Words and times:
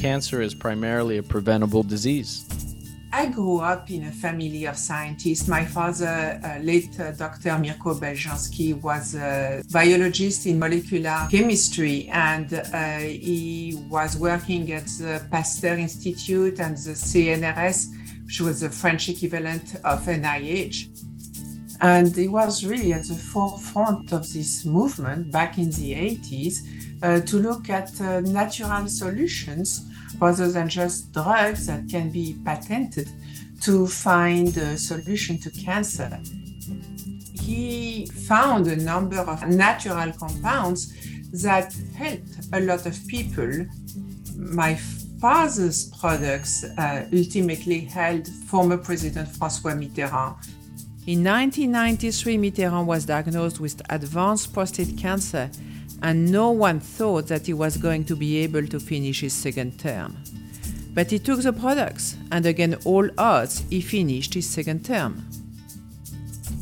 cancer 0.00 0.40
is 0.40 0.54
primarily 0.54 1.18
a 1.18 1.22
preventable 1.22 1.82
disease. 1.82 2.46
I 3.12 3.26
grew 3.26 3.58
up 3.58 3.90
in 3.90 4.04
a 4.04 4.12
family 4.12 4.64
of 4.64 4.76
scientists. 4.78 5.46
My 5.46 5.64
father, 5.64 6.40
uh, 6.42 6.58
late 6.62 6.98
uh, 6.98 7.10
Dr. 7.12 7.58
Mirko 7.58 7.94
Beljanski, 7.94 8.80
was 8.80 9.14
a 9.14 9.62
biologist 9.70 10.46
in 10.46 10.58
molecular 10.58 11.26
chemistry, 11.30 12.08
and 12.08 12.48
uh, 12.54 12.98
he 12.98 13.78
was 13.90 14.16
working 14.16 14.72
at 14.72 14.86
the 14.86 15.20
Pasteur 15.30 15.76
Institute 15.76 16.60
and 16.60 16.76
the 16.78 16.92
CNRS, 16.92 17.78
which 18.24 18.40
was 18.40 18.60
the 18.60 18.70
French 18.70 19.08
equivalent 19.08 19.74
of 19.84 20.06
NIH. 20.06 20.76
And 21.82 22.14
he 22.14 22.28
was 22.28 22.64
really 22.64 22.92
at 22.92 23.06
the 23.08 23.14
forefront 23.14 24.12
of 24.12 24.22
this 24.32 24.64
movement 24.64 25.32
back 25.32 25.58
in 25.58 25.70
the 25.70 25.92
80s 25.94 26.54
uh, 27.02 27.20
to 27.20 27.36
look 27.38 27.68
at 27.70 28.00
uh, 28.00 28.20
natural 28.20 28.86
solutions 28.86 29.89
rather 30.18 30.50
than 30.50 30.68
just 30.68 31.12
drugs 31.12 31.66
that 31.66 31.88
can 31.88 32.10
be 32.10 32.36
patented 32.44 33.08
to 33.62 33.86
find 33.86 34.56
a 34.56 34.76
solution 34.76 35.38
to 35.38 35.50
cancer. 35.50 36.20
He 37.40 38.06
found 38.06 38.66
a 38.66 38.76
number 38.76 39.18
of 39.18 39.46
natural 39.48 40.12
compounds 40.12 40.94
that 41.42 41.74
helped 41.94 42.48
a 42.52 42.60
lot 42.60 42.86
of 42.86 43.06
people. 43.06 43.66
My 44.36 44.74
father's 45.20 45.90
products 46.00 46.64
uh, 46.64 47.06
ultimately 47.12 47.80
helped 47.80 48.28
former 48.28 48.78
President 48.78 49.28
Francois 49.28 49.74
Mitterrand. 49.74 50.36
In 51.06 51.24
1993, 51.24 52.38
Mitterrand 52.38 52.86
was 52.86 53.04
diagnosed 53.04 53.60
with 53.60 53.82
advanced 53.90 54.52
prostate 54.52 54.96
cancer 54.96 55.50
and 56.02 56.30
no 56.30 56.50
one 56.50 56.80
thought 56.80 57.26
that 57.28 57.46
he 57.46 57.52
was 57.52 57.76
going 57.76 58.04
to 58.04 58.16
be 58.16 58.38
able 58.38 58.66
to 58.66 58.80
finish 58.80 59.20
his 59.20 59.32
second 59.32 59.78
term. 59.78 60.16
But 60.94 61.10
he 61.10 61.18
took 61.18 61.42
the 61.42 61.52
products, 61.52 62.16
and 62.32 62.46
again, 62.46 62.76
all 62.84 63.08
odds, 63.18 63.64
he 63.70 63.80
finished 63.80 64.34
his 64.34 64.48
second 64.48 64.84
term. 64.84 65.24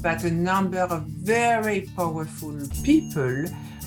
But 0.02 0.24
a 0.24 0.30
number 0.30 0.80
of 0.80 1.02
very 1.02 1.88
powerful 1.96 2.56
people 2.84 3.46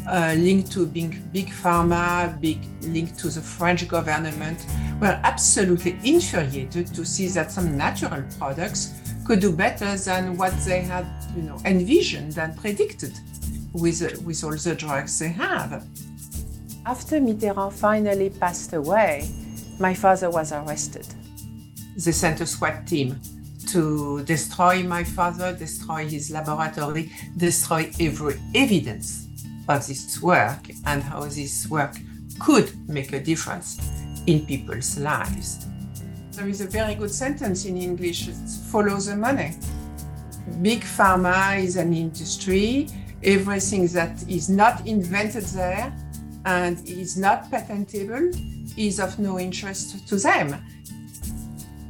uh, 0.09 0.33
linked 0.37 0.71
to 0.71 0.85
big, 0.85 1.31
big 1.31 1.47
pharma, 1.47 2.39
big 2.41 2.59
linked 2.81 3.19
to 3.19 3.29
the 3.29 3.41
French 3.41 3.87
government, 3.87 4.65
were 4.99 5.19
absolutely 5.23 5.97
infuriated 6.03 6.87
to 6.87 7.05
see 7.05 7.27
that 7.27 7.51
some 7.51 7.77
natural 7.77 8.23
products 8.37 8.95
could 9.25 9.39
do 9.39 9.51
better 9.51 9.95
than 9.97 10.35
what 10.37 10.53
they 10.65 10.81
had, 10.81 11.05
you 11.35 11.43
know, 11.43 11.57
envisioned 11.65 12.37
and 12.37 12.57
predicted 12.57 13.13
with, 13.73 14.21
with 14.23 14.43
all 14.43 14.55
the 14.55 14.75
drugs 14.75 15.19
they 15.19 15.29
have. 15.29 15.85
After 16.85 17.19
Mitterrand 17.19 17.73
finally 17.73 18.29
passed 18.29 18.73
away, 18.73 19.29
my 19.79 19.93
father 19.93 20.29
was 20.29 20.51
arrested. 20.51 21.07
They 21.95 22.11
sent 22.11 22.41
a 22.41 22.47
SWAT 22.47 22.87
team 22.87 23.19
to 23.67 24.23
destroy 24.23 24.83
my 24.83 25.03
father, 25.03 25.53
destroy 25.53 26.07
his 26.07 26.31
laboratory, 26.31 27.11
destroy 27.37 27.91
every 27.99 28.39
evidence 28.55 29.27
of 29.67 29.87
this 29.87 30.21
work 30.21 30.69
and 30.85 31.01
how 31.03 31.21
this 31.25 31.67
work 31.69 31.95
could 32.39 32.71
make 32.89 33.13
a 33.13 33.19
difference 33.19 33.79
in 34.25 34.45
people's 34.45 34.97
lives. 34.97 35.67
There 36.31 36.47
is 36.47 36.61
a 36.61 36.67
very 36.67 36.95
good 36.95 37.11
sentence 37.11 37.65
in 37.65 37.77
English 37.77 38.29
follow 38.71 38.97
the 38.97 39.15
money. 39.15 39.55
Big 40.61 40.81
pharma 40.81 41.61
is 41.61 41.77
an 41.77 41.93
industry 41.93 42.87
everything 43.23 43.87
that 43.87 44.23
is 44.27 44.49
not 44.49 44.85
invented 44.87 45.43
there 45.43 45.93
and 46.45 46.87
is 46.87 47.17
not 47.17 47.49
patentable 47.51 48.31
is 48.77 48.99
of 48.99 49.19
no 49.19 49.39
interest 49.39 50.07
to 50.07 50.15
them. 50.15 50.55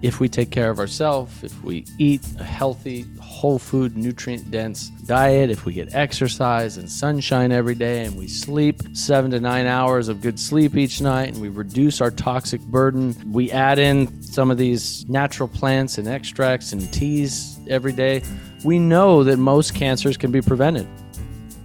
If 0.02 0.20
we 0.20 0.28
take 0.28 0.50
care 0.50 0.72
of 0.72 0.80
ourselves, 0.80 1.44
if 1.44 1.64
we 1.64 1.86
eat 2.00 2.22
a 2.40 2.44
healthy, 2.44 3.06
whole 3.20 3.59
food, 3.59 3.96
nutrient 3.96 4.50
dense 4.50 4.90
diet, 5.06 5.52
if 5.52 5.64
we 5.64 5.74
get 5.74 5.94
exercise 5.94 6.78
and 6.78 6.90
sunshine 6.90 7.52
every 7.52 7.75
day, 7.75 8.06
and 8.06 8.18
we 8.18 8.28
sleep 8.28 8.81
seven 8.94 9.30
to 9.30 9.40
nine 9.40 9.68
hours 9.68 10.08
of 10.08 10.20
good 10.20 10.40
sleep 10.40 10.75
each 10.75 11.02
night, 11.02 11.30
and 11.30 11.40
we 11.40 11.50
reduce 11.50 12.02
our 12.02 12.09
toxic 12.09 12.62
burden, 12.62 13.16
we 13.31 13.52
add 13.52 13.78
in 13.78 14.24
some 14.24 14.50
of 14.50 14.58
these 14.58 15.08
natural 15.08 15.48
plants 15.48 16.00
and 16.00 16.08
extracts 16.08 16.74
and 16.74 16.92
teas 16.92 17.59
every 17.70 17.94
day, 17.94 18.24
we 18.64 18.80
know 18.80 19.24
that 19.24 19.38
most 19.38 19.74
cancers 19.74 20.18
can 20.18 20.32
be 20.32 20.42
prevented 20.42 20.88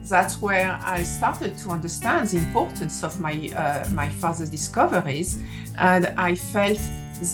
that's 0.08 0.40
where 0.40 0.78
I 0.82 1.02
started 1.02 1.56
to 1.58 1.70
understand 1.70 2.28
the 2.28 2.38
importance 2.38 3.02
of 3.02 3.20
my 3.20 3.50
uh, 3.56 3.88
my 3.92 4.08
father's 4.08 4.50
discoveries, 4.50 5.42
and 5.78 6.06
I 6.16 6.34
felt 6.34 6.80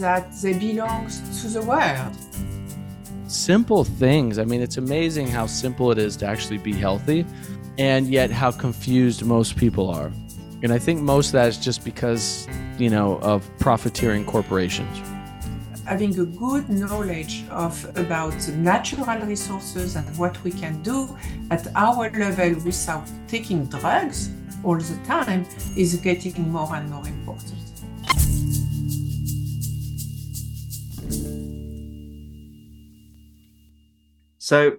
that 0.01 0.33
they 0.43 0.55
belonged 0.59 1.11
to 1.41 1.49
the 1.49 1.63
world. 1.63 2.17
Simple 3.27 3.85
things. 3.85 4.39
I 4.39 4.45
mean, 4.45 4.61
it's 4.61 4.77
amazing 4.77 5.29
how 5.29 5.47
simple 5.47 5.91
it 5.91 5.99
is 5.99 6.17
to 6.19 6.27
actually 6.27 6.59
be 6.59 6.73
healthy, 6.73 7.27
and 7.79 8.09
yet 8.09 8.31
how 8.31 8.51
confused 8.51 9.25
most 9.25 9.57
people 9.57 9.91
are. 9.91 10.13
And 10.63 10.73
I 10.73 10.79
think 10.79 11.01
most 11.01 11.29
of 11.29 11.33
that 11.33 11.49
is 11.49 11.59
just 11.59 11.85
because, 11.85 12.47
you 12.79 12.89
know, 12.89 13.19
of 13.19 13.51
profiteering 13.59 14.25
corporations 14.25 15.12
having 15.85 16.19
a 16.19 16.25
good 16.25 16.69
knowledge 16.69 17.45
of 17.51 17.85
about 17.97 18.37
natural 18.49 19.19
resources 19.27 19.97
and 19.97 20.07
what 20.17 20.43
we 20.45 20.51
can 20.51 20.83
do 20.83 21.09
at 21.51 21.67
our 21.75 22.11
level 22.11 22.55
without 22.65 23.05
taking 23.29 23.67
drugs 23.67 24.31
all 24.65 24.79
the 24.79 24.99
time 25.07 25.45
is 25.77 25.97
getting 25.97 26.51
more 26.51 26.75
and 26.75 26.89
more 26.91 27.07
important. 27.07 27.59
So, 34.39 34.79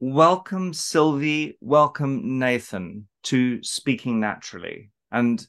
welcome 0.00 0.72
Sylvie, 0.72 1.56
welcome 1.60 2.38
Nathan 2.38 3.08
to 3.24 3.62
Speaking 3.62 4.20
Naturally. 4.20 4.90
And 5.10 5.46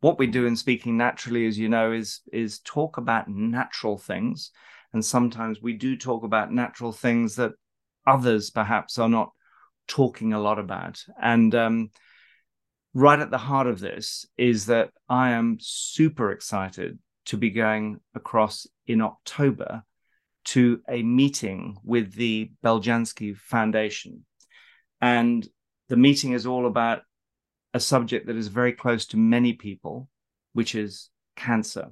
what 0.00 0.18
we 0.18 0.26
do 0.26 0.46
in 0.46 0.56
speaking 0.56 0.96
naturally 0.96 1.46
as 1.46 1.58
you 1.58 1.68
know 1.68 1.92
is 1.92 2.20
is 2.32 2.60
talk 2.60 2.96
about 2.96 3.28
natural 3.28 3.98
things. 3.98 4.50
And 4.92 5.04
sometimes 5.04 5.60
we 5.60 5.74
do 5.74 5.96
talk 5.96 6.24
about 6.24 6.52
natural 6.52 6.92
things 6.92 7.36
that 7.36 7.52
others 8.06 8.50
perhaps 8.50 8.98
are 8.98 9.08
not 9.08 9.32
talking 9.86 10.32
a 10.32 10.40
lot 10.40 10.58
about. 10.58 11.02
And 11.20 11.54
um, 11.54 11.90
right 12.94 13.18
at 13.18 13.30
the 13.30 13.38
heart 13.38 13.66
of 13.66 13.80
this 13.80 14.24
is 14.38 14.66
that 14.66 14.90
i 15.08 15.30
am 15.30 15.58
super 15.60 16.32
excited 16.32 16.98
to 17.26 17.36
be 17.36 17.50
going 17.50 18.00
across 18.14 18.66
in 18.86 19.02
october 19.02 19.82
to 20.48 20.80
a 20.88 21.02
meeting 21.02 21.76
with 21.84 22.14
the 22.14 22.50
beljanski 22.64 23.36
foundation. 23.36 24.24
And 25.02 25.46
the 25.90 25.96
meeting 25.96 26.32
is 26.32 26.46
all 26.46 26.66
about 26.66 27.02
a 27.74 27.80
subject 27.80 28.26
that 28.26 28.36
is 28.36 28.48
very 28.48 28.72
close 28.72 29.06
to 29.06 29.16
many 29.16 29.52
people, 29.52 30.08
which 30.52 30.74
is 30.74 31.10
cancer. 31.36 31.88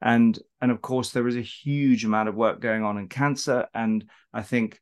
And, 0.00 0.38
and 0.60 0.70
of 0.70 0.82
course, 0.82 1.10
there 1.10 1.28
is 1.28 1.36
a 1.36 1.42
huge 1.42 2.04
amount 2.04 2.28
of 2.28 2.34
work 2.34 2.60
going 2.60 2.82
on 2.84 2.98
in 2.98 3.08
cancer. 3.08 3.66
And 3.74 4.04
I 4.32 4.42
think 4.42 4.80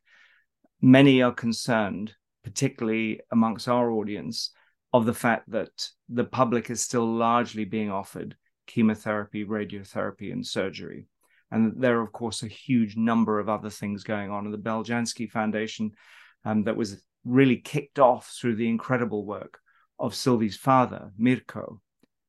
many 0.81 1.21
are 1.21 1.31
concerned, 1.31 2.13
particularly 2.43 3.21
amongst 3.31 3.67
our 3.67 3.91
audience, 3.91 4.51
of 4.91 5.05
the 5.05 5.13
fact 5.13 5.49
that 5.51 5.89
the 6.09 6.23
public 6.23 6.69
is 6.69 6.81
still 6.81 7.05
largely 7.05 7.65
being 7.65 7.89
offered 7.89 8.35
chemotherapy, 8.67 9.45
radiotherapy, 9.45 10.31
and 10.31 10.45
surgery. 10.45 11.07
And 11.51 11.73
there 11.77 11.99
are, 11.99 12.03
of 12.03 12.11
course, 12.11 12.43
a 12.43 12.47
huge 12.47 12.95
number 12.95 13.39
of 13.39 13.49
other 13.49 13.69
things 13.69 14.03
going 14.03 14.31
on. 14.31 14.45
And 14.45 14.53
the 14.53 14.57
Beljanski 14.57 15.29
Foundation, 15.29 15.91
um, 16.45 16.63
that 16.63 16.75
was 16.75 17.01
really 17.25 17.57
kicked 17.57 17.99
off 17.99 18.27
through 18.39 18.55
the 18.55 18.67
incredible 18.67 19.25
work 19.25 19.59
of 19.99 20.15
Sylvie's 20.15 20.57
father, 20.57 21.11
Mirko, 21.17 21.81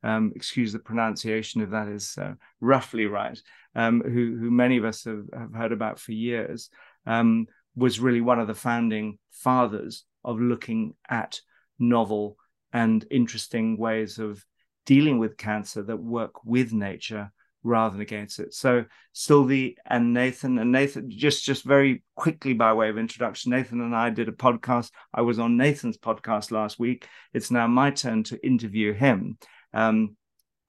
um, 0.03 0.33
excuse 0.37 0.73
the 0.73 0.79
pronunciation 0.79 1.63
if 1.63 1.71
that 1.71 1.89
is 1.89 2.17
uh, 2.21 2.35
roughly 2.61 3.07
right, 3.07 3.41
um, 3.75 4.03
who, 4.03 4.37
who 4.39 4.51
many 4.51 4.77
of 4.77 4.85
us 4.85 5.05
have, 5.05 5.25
have 5.37 5.55
heard 5.55 5.73
about 5.73 5.99
for 5.99 6.13
years, 6.13 6.69
um, 7.07 7.47
was 7.75 8.01
really 8.01 8.21
one 8.21 8.39
of 8.39 8.47
the 8.47 8.55
founding 8.55 9.19
fathers 9.31 10.05
of 10.23 10.41
looking 10.41 10.95
at 11.09 11.41
novel 11.79 12.37
and 12.73 13.07
interesting 13.11 13.77
ways 13.79 14.19
of 14.19 14.45
dealing 14.87 15.19
with 15.19 15.37
cancer 15.37 15.83
that 15.83 15.97
work 15.97 16.45
with 16.45 16.73
nature 16.73 17.33
rather 17.65 17.95
than 17.95 18.03
against 18.03 18.39
it. 18.39 18.55
So 18.55 18.85
Sylvie 19.13 19.77
and 19.87 20.13
Nathan 20.13 20.59
and 20.59 20.71
Nathan, 20.71 21.11
just 21.11 21.45
just 21.45 21.65
very 21.65 22.05
quickly 22.15 22.53
by 22.53 22.73
way 22.75 22.91
of 22.91 22.99
introduction, 22.99 23.51
Nathan 23.51 23.81
and 23.81 23.97
I 23.97 24.11
did 24.11 24.29
a 24.29 24.33
podcast. 24.33 24.91
I 25.13 25.23
was 25.23 25.39
on 25.39 25.57
Nathan's 25.57 25.99
podcast 25.99 26.53
last 26.53 26.79
week. 26.79 27.09
It's 27.33 27.51
now 27.51 27.67
my 27.67 27.91
turn 27.91 28.23
to 28.25 28.47
interview 28.47 28.93
him. 28.93 29.39
Um, 29.73 30.17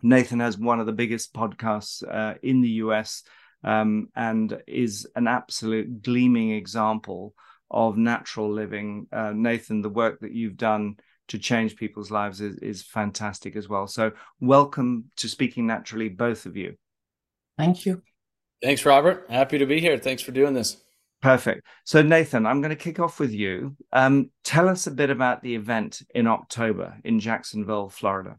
Nathan 0.01 0.39
has 0.39 0.57
one 0.57 0.79
of 0.79 0.85
the 0.85 0.93
biggest 0.93 1.33
podcasts 1.33 2.03
uh, 2.07 2.35
in 2.41 2.61
the 2.61 2.69
US 2.69 3.23
um, 3.63 4.09
and 4.15 4.61
is 4.67 5.07
an 5.15 5.27
absolute 5.27 6.01
gleaming 6.01 6.51
example 6.51 7.33
of 7.69 7.97
natural 7.97 8.51
living. 8.51 9.07
Uh, 9.11 9.33
Nathan, 9.35 9.81
the 9.81 9.89
work 9.89 10.19
that 10.21 10.31
you've 10.31 10.57
done 10.57 10.95
to 11.29 11.39
change 11.39 11.75
people's 11.75 12.11
lives 12.11 12.39
is, 12.39 12.57
is 12.57 12.83
fantastic 12.83 13.55
as 13.55 13.67
well. 13.67 13.87
So, 13.87 14.11
welcome 14.39 15.05
to 15.17 15.27
Speaking 15.27 15.65
Naturally, 15.65 16.09
both 16.09 16.45
of 16.45 16.55
you. 16.55 16.75
Thank 17.57 17.85
you. 17.85 18.01
Thanks, 18.61 18.85
Robert. 18.85 19.25
Happy 19.29 19.57
to 19.57 19.65
be 19.65 19.79
here. 19.79 19.97
Thanks 19.97 20.21
for 20.21 20.31
doing 20.31 20.53
this. 20.53 20.77
Perfect. 21.21 21.65
So, 21.85 22.01
Nathan, 22.01 22.45
I'm 22.45 22.61
going 22.61 22.69
to 22.69 22.75
kick 22.75 22.99
off 22.99 23.19
with 23.19 23.31
you. 23.31 23.75
Um, 23.91 24.31
tell 24.43 24.69
us 24.69 24.87
a 24.87 24.91
bit 24.91 25.09
about 25.09 25.41
the 25.41 25.55
event 25.55 26.01
in 26.13 26.27
October 26.27 26.97
in 27.03 27.19
Jacksonville, 27.19 27.89
Florida. 27.89 28.37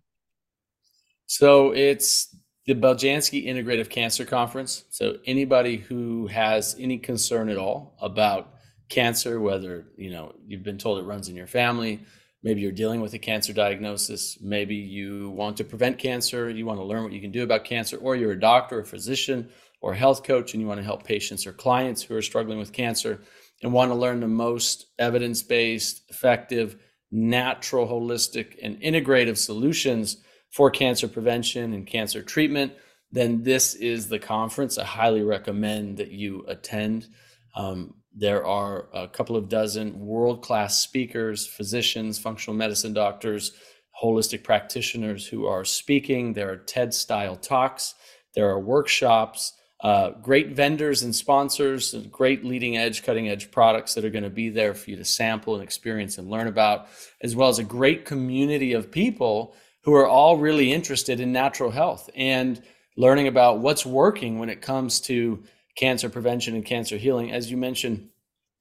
So, 1.27 1.73
it's 1.73 2.37
the 2.67 2.75
Beljanski 2.75 3.47
Integrative 3.47 3.91
Cancer 3.91 4.25
Conference. 4.25 4.85
So, 4.91 5.17
anybody 5.27 5.79
who 5.79 6.27
has 6.29 6.77
any 6.79 6.99
concern 6.99 7.49
at 7.49 7.57
all 7.57 7.97
about 8.01 8.55
cancer, 8.89 9.41
whether 9.41 9.87
you 9.97 10.11
know 10.11 10.35
you've 10.47 10.63
been 10.63 10.79
told 10.79 10.99
it 10.99 11.03
runs 11.03 11.29
in 11.29 11.35
your 11.35 11.47
family, 11.49 12.01
maybe 12.47 12.61
you're 12.61 12.71
dealing 12.71 13.01
with 13.01 13.13
a 13.13 13.19
cancer 13.19 13.53
diagnosis, 13.53 14.39
maybe 14.41 14.77
you 14.77 15.31
want 15.31 15.57
to 15.57 15.65
prevent 15.65 15.99
cancer, 15.99 16.49
you 16.49 16.65
want 16.65 16.79
to 16.79 16.85
learn 16.85 17.03
what 17.03 17.13
you 17.13 17.21
can 17.21 17.33
do 17.33 17.43
about 17.43 17.65
cancer, 17.65 17.97
or 17.97 18.15
you're 18.15 18.31
a 18.31 18.39
doctor, 18.39 18.79
a 18.79 18.85
physician, 18.85 19.49
or 19.81 19.95
a 19.95 19.97
health 19.97 20.23
coach, 20.23 20.55
and 20.55 20.61
you 20.61 20.69
want 20.69 20.79
to 20.79 20.85
help 20.85 21.03
patients 21.03 21.45
or 21.45 21.53
clients 21.53 22.05
who 22.05 22.15
are 22.15 22.23
struggling 22.23 22.57
with 22.57 22.73
cancer 22.73 23.21
and 23.65 23.73
want 23.73 23.91
to 23.91 23.97
learn 23.97 24.21
the 24.21 24.29
most 24.29 24.87
evidence-based, 24.97 26.03
effective, 26.09 26.77
natural, 27.11 27.89
holistic, 27.89 28.57
and 28.63 28.81
integrative 28.81 29.37
solutions 29.37 30.19
for 30.49 30.71
cancer 30.71 31.09
prevention 31.09 31.73
and 31.73 31.85
cancer 31.85 32.23
treatment, 32.23 32.73
then 33.11 33.43
this 33.43 33.75
is 33.75 34.09
the 34.09 34.21
conference. 34.21 34.79
I 34.79 34.85
highly 34.85 35.23
recommend 35.23 35.97
that 35.97 36.13
you 36.13 36.45
attend. 36.47 37.09
Um, 37.57 37.95
there 38.17 38.47
are 38.47 38.89
a 38.95 39.07
couple 39.07 39.37
of 39.37 39.51
dozen 39.51 40.01
world 40.01 40.43
class 40.43 40.81
speakers, 40.81 41.47
physicians, 41.47 42.19
functional 42.19 42.57
medicine 42.57 42.95
doctors, 42.95 43.53
holistic 44.03 44.43
practitioners 44.43 45.27
who 45.27 45.47
are 45.47 45.65
speaking. 45.65 46.33
There 46.33 46.51
are 46.51 46.57
TED 46.57 46.95
style 46.95 47.37
talks, 47.37 47.95
there 48.35 48.49
are 48.49 48.59
workshops, 48.59 49.53
uh, 49.83 50.11
great 50.23 50.51
vendors 50.53 51.03
and 51.03 51.15
sponsors, 51.15 51.93
and 51.93 52.11
great 52.11 52.43
leading 52.43 52.79
edge, 52.79 53.03
cutting 53.03 53.29
edge 53.29 53.51
products 53.51 53.95
that 53.95 54.05
are 54.05 54.11
going 54.11 54.25
to 54.25 54.31
be 54.31 54.49
there 54.49 54.73
for 54.73 54.91
you 54.91 54.97
to 54.97 55.05
sample 55.05 55.55
and 55.55 55.63
experience 55.63 56.17
and 56.17 56.31
learn 56.31 56.47
about, 56.47 56.89
as 57.23 57.37
well 57.37 57.51
as 57.51 57.59
a 57.59 57.65
great 57.65 58.07
community 58.07 58.73
of 58.73 58.91
people 58.91 59.55
who 59.83 59.95
are 59.95 60.09
all 60.09 60.39
really 60.39 60.73
interested 60.73 61.21
in 61.21 61.33
natural 61.33 61.71
health 61.71 62.09
and 62.17 62.63
learning 62.97 63.29
about 63.29 63.59
what's 63.59 63.85
working 63.85 64.39
when 64.39 64.49
it 64.49 64.63
comes 64.63 65.01
to 65.01 65.43
cancer 65.77 66.09
prevention 66.09 66.55
and 66.55 66.65
cancer 66.65 66.97
healing. 66.97 67.33
As 67.33 67.51
you 67.51 67.57
mentioned 67.57 68.09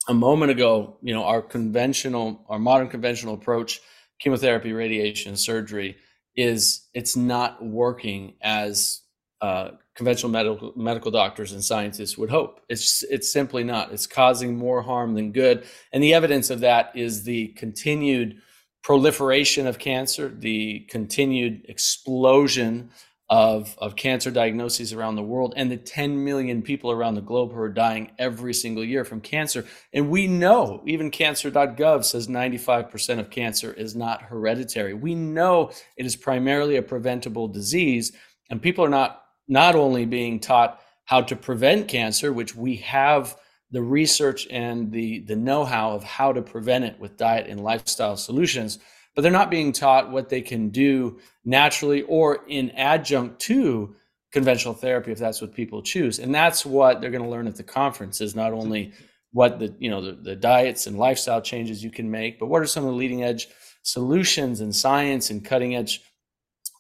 a 0.08 0.14
moment 0.14 0.52
ago, 0.52 0.98
you 1.02 1.14
know, 1.14 1.24
our 1.24 1.42
conventional, 1.42 2.46
our 2.48 2.60
modern 2.60 2.90
conventional 2.90 3.34
approach, 3.34 3.82
chemotherapy, 4.20 4.74
radiation, 4.74 5.36
surgery, 5.36 5.98
is 6.36 6.88
it's 6.94 7.16
not 7.16 7.64
working 7.66 8.34
as 8.42 9.02
uh, 9.42 9.72
conventional 9.96 10.32
medical 10.32 10.74
medical 10.76 11.12
doctors 11.12 11.54
and 11.54 11.64
scientists 11.64 12.18
would 12.18 12.30
hope. 12.30 12.60
It's 12.70 13.04
it's 13.04 13.32
simply 13.32 13.64
not. 13.64 13.92
It's 13.92 14.08
causing 14.08 14.58
more 14.58 14.82
harm 14.82 15.16
than 15.16 15.32
good, 15.32 15.66
and 15.92 16.04
the 16.04 16.14
evidence 16.14 16.50
of 16.50 16.60
that 16.62 16.92
is 16.96 17.24
the 17.24 17.48
continued 17.50 18.42
proliferation 18.84 19.66
of 19.66 19.80
cancer, 19.80 20.30
the 20.30 20.86
continued 20.90 21.66
explosion 21.68 22.92
of, 23.30 23.76
of 23.80 23.96
cancer 23.96 24.30
diagnoses 24.30 24.94
around 24.94 25.16
the 25.16 25.24
world 25.24 25.54
and 25.58 25.72
the 25.72 25.78
10 25.78 26.24
million 26.24 26.62
people 26.62 26.92
around 26.92 27.16
the 27.16 27.22
globe 27.22 27.52
who 27.52 27.60
are 27.60 27.70
dying 27.70 28.12
every 28.20 28.54
single 28.54 28.84
year 28.84 29.04
from 29.04 29.20
cancer. 29.20 29.66
And 29.94 30.10
we 30.10 30.28
know, 30.28 30.84
even 30.86 31.10
cancer.gov 31.10 32.06
says 32.06 32.28
95% 32.28 33.20
of 33.20 33.32
cancer 33.32 33.74
is 33.74 33.96
not 33.96 34.22
hereditary. 34.22 34.94
We 34.94 35.16
know 35.16 35.72
it 35.98 36.06
is 36.06 36.16
primarily 36.16 36.76
a 36.76 36.84
preventable 36.84 37.48
disease. 37.48 38.12
And 38.52 38.62
people 38.62 38.86
are 38.86 38.90
not, 38.90 39.24
not 39.48 39.76
only 39.76 40.06
being 40.06 40.40
taught 40.40 40.80
how 41.06 41.22
to 41.22 41.36
prevent 41.36 41.88
cancer, 41.88 42.32
which 42.32 42.56
we 42.56 42.76
have 42.78 43.38
the 43.72 43.82
research 43.82 44.48
and 44.52 44.92
the, 44.92 45.20
the 45.22 45.36
know 45.36 45.66
how 45.66 45.92
of 45.92 46.04
how 46.04 46.32
to 46.32 46.44
prevent 46.44 46.86
it 46.86 47.00
with 47.00 47.18
diet 47.18 47.48
and 47.48 47.64
lifestyle 47.64 48.18
solutions 48.18 48.78
but 49.16 49.22
they're 49.22 49.32
not 49.32 49.50
being 49.50 49.72
taught 49.72 50.12
what 50.12 50.30
they 50.30 50.42
can 50.42 50.70
do 50.70 51.20
naturally 51.46 52.04
or 52.04 52.44
in 52.48 52.70
adjunct 52.72 53.40
to 53.40 53.96
conventional 54.32 54.74
therapy 54.74 55.12
if 55.12 55.18
that's 55.18 55.42
what 55.42 55.54
people 55.54 55.82
choose. 55.82 56.20
And 56.20 56.36
that's 56.36 56.66
what 56.66 57.00
they're 57.00 57.12
going 57.12 57.24
to 57.24 57.30
learn 57.30 57.48
at 57.48 57.56
the 57.56 57.64
conference 57.64 58.20
is 58.20 58.36
not 58.36 58.52
only 58.52 58.92
what 59.32 59.60
the 59.60 59.74
you 59.80 59.90
know 59.90 60.02
the, 60.02 60.14
the 60.14 60.36
diets 60.36 60.88
and 60.88 60.98
lifestyle 60.98 61.42
changes 61.42 61.84
you 61.84 61.92
can 61.92 62.10
make 62.10 62.40
but 62.40 62.48
what 62.48 62.62
are 62.62 62.66
some 62.66 62.86
of 62.86 62.92
the 62.92 62.96
leading 62.96 63.24
edge 63.24 63.50
solutions 63.84 64.62
and 64.62 64.74
science 64.74 65.30
and 65.30 65.44
cutting 65.44 65.76
edge 65.76 66.02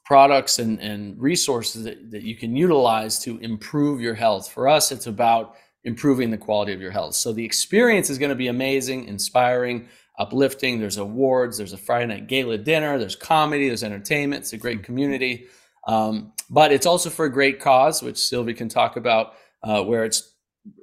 products 0.06 0.60
and, 0.60 0.80
and 0.80 1.20
resources 1.20 1.84
that, 1.84 2.12
that 2.12 2.24
you 2.24 2.36
can 2.36 2.56
utilize 2.56 3.20
to 3.20 3.38
improve 3.40 4.00
your 4.00 4.14
health? 4.14 4.50
For 4.50 4.70
us 4.70 4.92
it's 4.92 5.08
about 5.08 5.56
improving 5.84 6.31
the 6.31 6.38
quality 6.38 6.74
of 6.74 6.81
your 6.81 6.92
health. 6.92 7.16
So 7.16 7.31
the 7.31 7.46
experience 7.46 8.10
is 8.10 8.18
going 8.18 8.30
to 8.30 8.36
be 8.36 8.48
amazing 8.48 9.06
inspiring 9.06 9.88
uplifting. 10.18 10.80
There's 10.80 10.98
awards. 10.98 11.58
There's 11.58 11.74
a 11.74 11.78
Friday 11.78 12.08
night 12.08 12.28
gala 12.28 12.58
dinner. 12.58 12.98
There's 12.98 13.16
comedy. 13.16 13.68
There's 13.68 13.84
entertainment. 13.84 14.44
It's 14.44 14.54
a 14.54 14.58
great 14.58 14.84
community. 14.84 15.48
Um, 15.88 16.34
but 16.50 16.72
it's 16.72 16.86
also 16.86 17.10
for 17.10 17.26
a 17.26 17.32
great 17.32 17.60
cause, 17.60 18.02
which 18.02 18.18
Sylvie 18.18 18.54
can 18.54 18.70
talk 18.70 18.98
about, 18.98 19.34
uh, 19.64 19.84
where 19.84 20.04
it's 20.04 20.34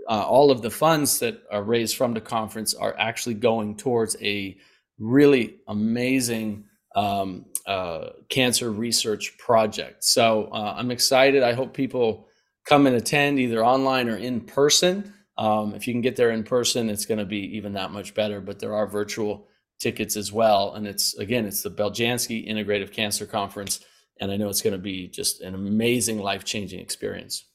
uh, 0.09 0.23
all 0.23 0.51
of 0.51 0.63
the 0.63 0.71
funds 0.71 1.19
that 1.19 1.43
are 1.51 1.63
raised 1.63 1.97
from 1.97 2.15
the 2.15 2.21
conference 2.21 2.75
are 2.75 2.95
actually 2.99 3.35
going 3.35 3.77
towards 3.77 4.17
a 4.23 4.57
really 4.99 5.57
amazing 5.69 6.65
um, 6.95 7.47
uh, 7.67 8.11
cancer 8.29 8.71
research 8.71 9.37
project. 9.39 10.05
So 10.05 10.45
uh, 10.53 10.75
I'm 10.77 10.91
excited. 10.91 11.43
I 11.43 11.53
hope 11.53 11.75
people 11.75 12.29
come 12.65 12.87
and 12.87 12.97
attend 12.97 13.41
either 13.41 13.65
online 13.65 14.09
or 14.09 14.17
in 14.17 14.41
person. 14.41 15.13
Um, 15.43 15.75
if 15.75 15.89
you 15.89 15.93
can 15.93 16.03
get 16.03 16.15
there 16.15 16.31
in 16.31 16.45
person, 16.45 16.89
it's 16.89 17.05
going 17.05 17.19
to 17.19 17.25
be 17.27 17.57
even 17.57 17.73
that 17.73 17.91
much 17.91 18.15
better. 18.15 18.41
But 18.41 18.61
there 18.61 18.77
are 18.77 18.87
virtual 18.87 19.49
tickets 19.81 20.17
as 20.17 20.31
well, 20.31 20.75
and 20.75 20.87
it's 20.87 21.19
again, 21.19 21.47
it's 21.47 21.63
the 21.63 21.71
Beljanski 21.71 22.49
Integrative 22.49 22.93
Cancer 22.93 23.27
Conference, 23.27 23.81
and 24.21 24.31
I 24.31 24.37
know 24.37 24.49
it's 24.49 24.63
going 24.63 24.79
to 24.79 24.79
be 24.93 25.09
just 25.09 25.41
an 25.41 25.55
amazing, 25.55 26.21
life 26.21 26.45
changing 26.45 26.79
experience. 26.79 27.49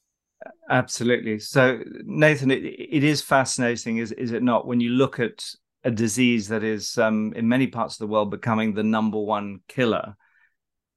Absolutely. 0.69 1.39
So, 1.39 1.79
Nathan, 2.03 2.51
it, 2.51 2.63
it 2.65 3.03
is 3.05 3.21
fascinating, 3.21 3.99
is 3.99 4.11
is 4.11 4.33
it 4.33 4.43
not? 4.43 4.67
When 4.67 4.81
you 4.81 4.89
look 4.89 5.21
at 5.21 5.45
a 5.85 5.91
disease 5.91 6.49
that 6.49 6.63
is, 6.63 6.97
um, 6.97 7.31
in 7.37 7.47
many 7.47 7.67
parts 7.67 7.95
of 7.95 7.99
the 7.99 8.11
world, 8.11 8.31
becoming 8.31 8.73
the 8.73 8.83
number 8.83 9.19
one 9.19 9.61
killer, 9.69 10.17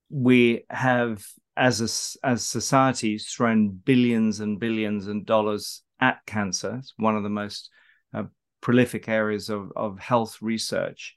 we 0.09 0.65
have, 0.69 1.25
as 1.57 1.81
a, 1.81 2.26
as 2.26 2.45
societies, 2.45 3.29
thrown 3.29 3.69
billions 3.69 4.41
and 4.41 4.59
billions 4.59 5.07
and 5.07 5.25
dollars 5.25 5.83
at 6.00 6.25
cancer. 6.26 6.76
It's 6.78 6.95
one 6.97 7.16
of 7.16 7.23
the 7.23 7.28
most 7.28 7.71
uh, 8.14 8.25
prolific 8.61 9.09
areas 9.09 9.49
of, 9.50 9.73
of 9.76 9.99
health 9.99 10.38
research. 10.40 11.14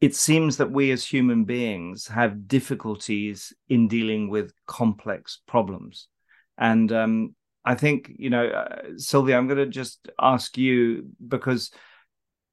It 0.00 0.14
seems 0.14 0.56
that 0.56 0.72
we 0.72 0.90
as 0.90 1.04
human 1.04 1.44
beings 1.44 2.08
have 2.08 2.48
difficulties 2.48 3.52
in 3.68 3.88
dealing 3.88 4.28
with 4.28 4.52
complex 4.66 5.40
problems. 5.46 6.08
And 6.58 6.90
um, 6.92 7.34
I 7.64 7.76
think, 7.76 8.10
you 8.16 8.30
know, 8.30 8.46
uh, 8.46 8.82
Sylvie, 8.96 9.34
I'm 9.34 9.46
going 9.46 9.58
to 9.58 9.66
just 9.66 10.08
ask 10.20 10.58
you 10.58 11.10
because 11.26 11.70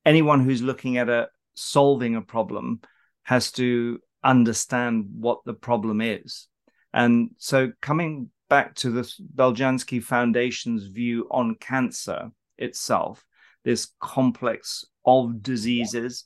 anyone 0.06 0.44
who's 0.44 0.62
looking 0.62 0.98
at 0.98 1.10
a 1.10 1.30
solving 1.56 2.16
a 2.16 2.22
problem 2.22 2.82
has 3.24 3.52
to 3.54 4.00
understand 4.24 5.06
what 5.12 5.40
the 5.46 5.54
problem 5.54 6.02
is. 6.02 6.48
And 6.94 7.32
so 7.38 7.72
coming 7.82 8.30
back 8.50 8.76
to 8.76 8.90
the 8.90 9.02
Beljanski 9.36 10.04
Foundation's 10.04 10.86
view 10.86 11.28
on 11.32 11.56
cancer 11.56 12.32
itself, 12.58 13.24
this 13.64 13.92
complex 14.00 14.86
of 15.06 15.42
diseases. 15.42 16.26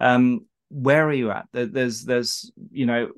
Um, 0.00 0.46
where 0.70 1.06
are 1.06 1.12
you 1.12 1.30
at? 1.30 1.46
There's, 1.52 2.04
there's, 2.04 2.50
you 2.70 2.86
know, 2.86 3.10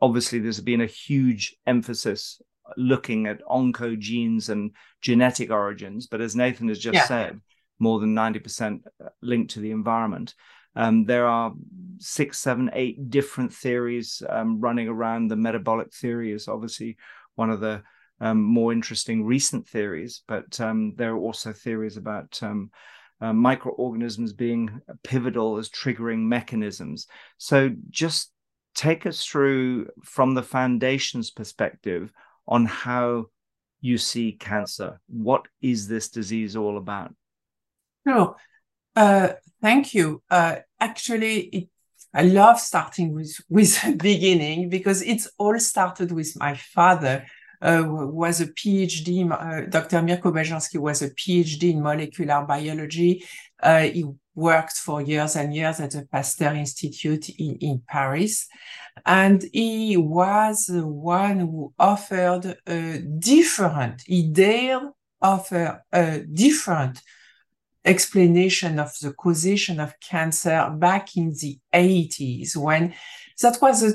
obviously 0.00 0.38
there's 0.38 0.60
been 0.60 0.80
a 0.80 0.86
huge 0.86 1.56
emphasis 1.66 2.40
looking 2.76 3.26
at 3.26 3.44
oncogenes 3.44 4.48
and 4.48 4.70
genetic 5.00 5.50
origins, 5.50 6.06
but 6.06 6.20
as 6.20 6.36
Nathan 6.36 6.68
has 6.68 6.78
just 6.78 6.94
yeah. 6.94 7.06
said, 7.06 7.40
more 7.78 7.98
than 7.98 8.14
90% 8.14 8.82
linked 9.22 9.52
to 9.52 9.60
the 9.60 9.70
environment. 9.70 10.34
Um, 10.76 11.04
there 11.04 11.26
are 11.26 11.52
six, 11.98 12.38
seven, 12.38 12.70
eight 12.72 13.10
different 13.10 13.52
theories 13.52 14.22
um, 14.28 14.60
running 14.60 14.88
around. 14.88 15.28
The 15.28 15.36
metabolic 15.36 15.92
theory 15.92 16.32
is 16.32 16.46
obviously 16.46 16.96
one 17.34 17.50
of 17.50 17.60
the 17.60 17.82
um, 18.20 18.42
more 18.42 18.72
interesting 18.72 19.24
recent 19.24 19.66
theories, 19.66 20.22
but 20.28 20.60
um, 20.60 20.94
there 20.96 21.12
are 21.12 21.18
also 21.18 21.52
theories 21.52 21.96
about 21.96 22.38
um, 22.42 22.70
uh, 23.20 23.32
microorganisms 23.32 24.32
being 24.32 24.80
pivotal 25.02 25.58
as 25.58 25.68
triggering 25.68 26.20
mechanisms. 26.20 27.06
So, 27.38 27.70
just 27.88 28.32
take 28.74 29.06
us 29.06 29.24
through 29.24 29.88
from 30.04 30.34
the 30.34 30.42
foundation's 30.42 31.30
perspective 31.30 32.12
on 32.46 32.66
how 32.66 33.26
you 33.80 33.98
see 33.98 34.32
cancer. 34.32 35.00
What 35.08 35.46
is 35.60 35.88
this 35.88 36.08
disease 36.08 36.56
all 36.56 36.76
about? 36.76 37.14
Sure. 38.06 38.36
Uh, 38.94 39.28
thank 39.62 39.94
you. 39.94 40.22
Uh, 40.30 40.56
actually, 40.78 41.38
it 41.40 41.68
I 42.12 42.22
love 42.22 42.58
starting 42.58 43.12
with, 43.12 43.40
with 43.48 43.78
beginning 43.98 44.68
because 44.68 45.02
it's 45.02 45.28
all 45.38 45.58
started 45.58 46.12
with 46.12 46.36
my 46.38 46.54
father, 46.54 47.26
uh, 47.62 47.84
was 47.86 48.40
a 48.40 48.46
PhD. 48.46 49.30
Uh, 49.30 49.68
Dr. 49.68 50.02
Mirko 50.02 50.32
Beljanski 50.32 50.78
was 50.78 51.02
a 51.02 51.10
PhD 51.10 51.72
in 51.72 51.82
molecular 51.82 52.44
biology. 52.46 53.24
Uh, 53.62 53.82
he 53.82 54.04
worked 54.34 54.76
for 54.78 55.02
years 55.02 55.36
and 55.36 55.54
years 55.54 55.80
at 55.80 55.90
the 55.90 56.06
Pasteur 56.10 56.54
Institute 56.54 57.28
in, 57.28 57.56
in 57.56 57.82
Paris. 57.86 58.46
And 59.04 59.44
he 59.52 59.96
was 59.96 60.64
the 60.66 60.86
one 60.86 61.40
who 61.40 61.72
offered 61.78 62.56
a 62.66 62.98
different, 62.98 64.02
he 64.06 64.30
dared 64.30 64.84
offer 65.22 65.84
a 65.92 66.20
different 66.20 67.02
explanation 67.84 68.78
of 68.78 68.92
the 69.00 69.12
causation 69.12 69.80
of 69.80 69.98
cancer 70.00 70.70
back 70.78 71.16
in 71.16 71.34
the 71.40 71.58
80s 71.72 72.56
when 72.56 72.94
that 73.40 73.58
was 73.62 73.82
a 73.82 73.92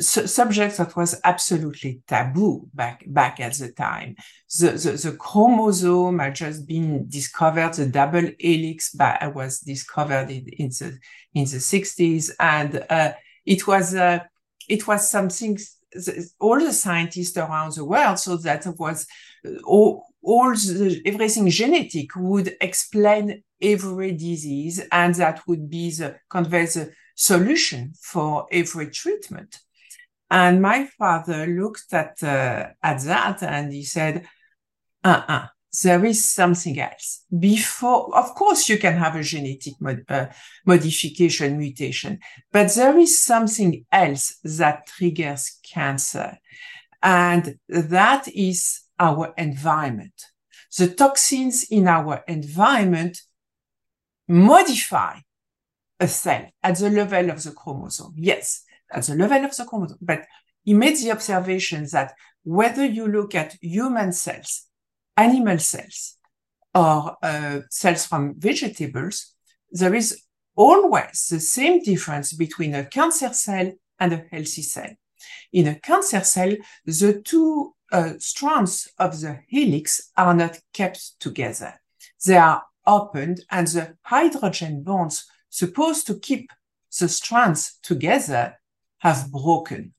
subject 0.00 0.76
that 0.78 0.96
was 0.96 1.20
absolutely 1.22 2.00
taboo 2.06 2.68
back 2.74 3.04
back 3.06 3.38
at 3.38 3.54
the 3.54 3.70
time. 3.70 4.16
The, 4.58 4.70
the, 4.72 5.10
the 5.10 5.16
chromosome 5.16 6.18
had 6.18 6.34
just 6.34 6.66
been 6.66 7.08
discovered, 7.08 7.74
the 7.74 7.86
double 7.86 8.30
helix 8.38 8.94
was 9.34 9.60
discovered 9.60 10.30
in, 10.30 10.48
in 10.48 10.68
the 10.70 10.98
in 11.34 11.44
the 11.44 11.58
60s, 11.58 12.30
and 12.40 12.84
uh, 12.90 13.12
it 13.46 13.66
was 13.66 13.94
uh, 13.94 14.20
it 14.68 14.86
was 14.86 15.08
something 15.08 15.58
all 16.38 16.58
the 16.60 16.72
scientists 16.72 17.36
around 17.36 17.72
the 17.74 17.84
world 17.84 18.18
so 18.18 18.36
that 18.36 18.66
was 18.78 19.06
uh, 19.46 19.50
all, 19.64 20.04
all 20.22 20.50
the, 20.50 21.00
everything 21.04 21.48
genetic 21.48 22.14
would 22.16 22.56
explain 22.60 23.42
every 23.60 24.12
disease 24.12 24.82
and 24.92 25.14
that 25.16 25.42
would 25.46 25.68
be 25.68 25.90
the 25.90 26.16
convey 26.28 26.66
the 26.66 26.92
solution 27.14 27.92
for 28.00 28.46
every 28.52 28.90
treatment. 28.90 29.58
And 30.30 30.60
my 30.60 30.88
father 30.98 31.46
looked 31.46 31.92
at 31.92 32.22
uh, 32.22 32.68
at 32.82 33.00
that 33.04 33.42
and 33.42 33.72
he 33.72 33.84
said 33.84 34.26
uh-uh 35.04 35.46
there 35.82 36.04
is 36.04 36.30
something 36.30 36.80
else. 36.80 37.24
Before 37.38 38.14
of 38.16 38.34
course 38.34 38.68
you 38.68 38.78
can 38.78 38.96
have 38.96 39.16
a 39.16 39.22
genetic 39.22 39.74
mod, 39.80 40.02
uh, 40.08 40.26
modification 40.66 41.58
mutation 41.58 42.18
but 42.52 42.74
there 42.74 42.98
is 42.98 43.22
something 43.22 43.84
else 43.90 44.38
that 44.44 44.86
triggers 44.86 45.58
cancer. 45.62 46.38
And 47.02 47.58
that 47.68 48.28
is 48.28 48.87
our 48.98 49.34
environment. 49.36 50.14
The 50.76 50.88
toxins 50.88 51.64
in 51.70 51.88
our 51.88 52.24
environment 52.28 53.22
modify 54.26 55.20
a 56.00 56.08
cell 56.08 56.46
at 56.62 56.78
the 56.78 56.90
level 56.90 57.30
of 57.30 57.42
the 57.42 57.52
chromosome. 57.52 58.14
Yes 58.16 58.64
at 58.90 59.04
the 59.04 59.14
level 59.14 59.44
of 59.44 59.56
the 59.56 59.64
chromosome. 59.64 59.98
But 60.00 60.26
he 60.64 60.74
made 60.74 60.96
the 60.96 61.12
observation 61.12 61.86
that 61.92 62.14
whether 62.44 62.84
you 62.84 63.06
look 63.06 63.34
at 63.34 63.56
human 63.60 64.12
cells 64.12 64.64
animal 65.16 65.58
cells 65.58 66.16
or 66.74 67.16
uh, 67.22 67.60
cells 67.70 68.06
from 68.06 68.34
vegetables, 68.38 69.34
there 69.70 69.94
is 69.94 70.22
always 70.54 71.26
the 71.30 71.40
same 71.40 71.82
difference 71.82 72.32
between 72.32 72.74
a 72.74 72.84
cancer 72.84 73.32
cell 73.32 73.72
and 73.98 74.12
a 74.12 74.24
healthy 74.30 74.62
cell. 74.62 74.90
In 75.52 75.66
a 75.66 75.80
cancer 75.80 76.20
cell, 76.20 76.54
the 76.84 77.20
two 77.24 77.74
uh, 77.92 78.12
strands 78.18 78.88
of 78.98 79.20
the 79.20 79.40
helix 79.48 80.10
are 80.16 80.34
not 80.34 80.58
kept 80.72 81.18
together. 81.20 81.80
They 82.24 82.36
are 82.36 82.62
opened 82.86 83.40
and 83.50 83.66
the 83.66 83.96
hydrogen 84.02 84.82
bonds 84.82 85.26
supposed 85.50 86.06
to 86.06 86.18
keep 86.18 86.50
the 86.98 87.08
strands 87.08 87.78
together 87.82 88.58
have 88.98 89.30
broken. 89.30 89.94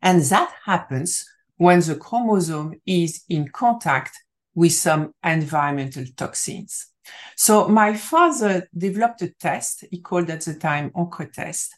And 0.00 0.22
that 0.22 0.52
happens 0.64 1.24
when 1.56 1.80
the 1.80 1.96
chromosome 1.96 2.80
is 2.86 3.24
in 3.28 3.48
contact 3.48 4.16
with 4.54 4.72
some 4.72 5.14
environmental 5.24 6.04
toxins. 6.16 6.86
So 7.36 7.68
my 7.68 7.94
father 7.94 8.68
developed 8.76 9.22
a 9.22 9.28
test, 9.28 9.84
he 9.90 10.00
called 10.00 10.30
at 10.30 10.42
the 10.42 10.54
time 10.54 10.90
Oncotest, 10.90 11.68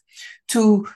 to 0.49 0.87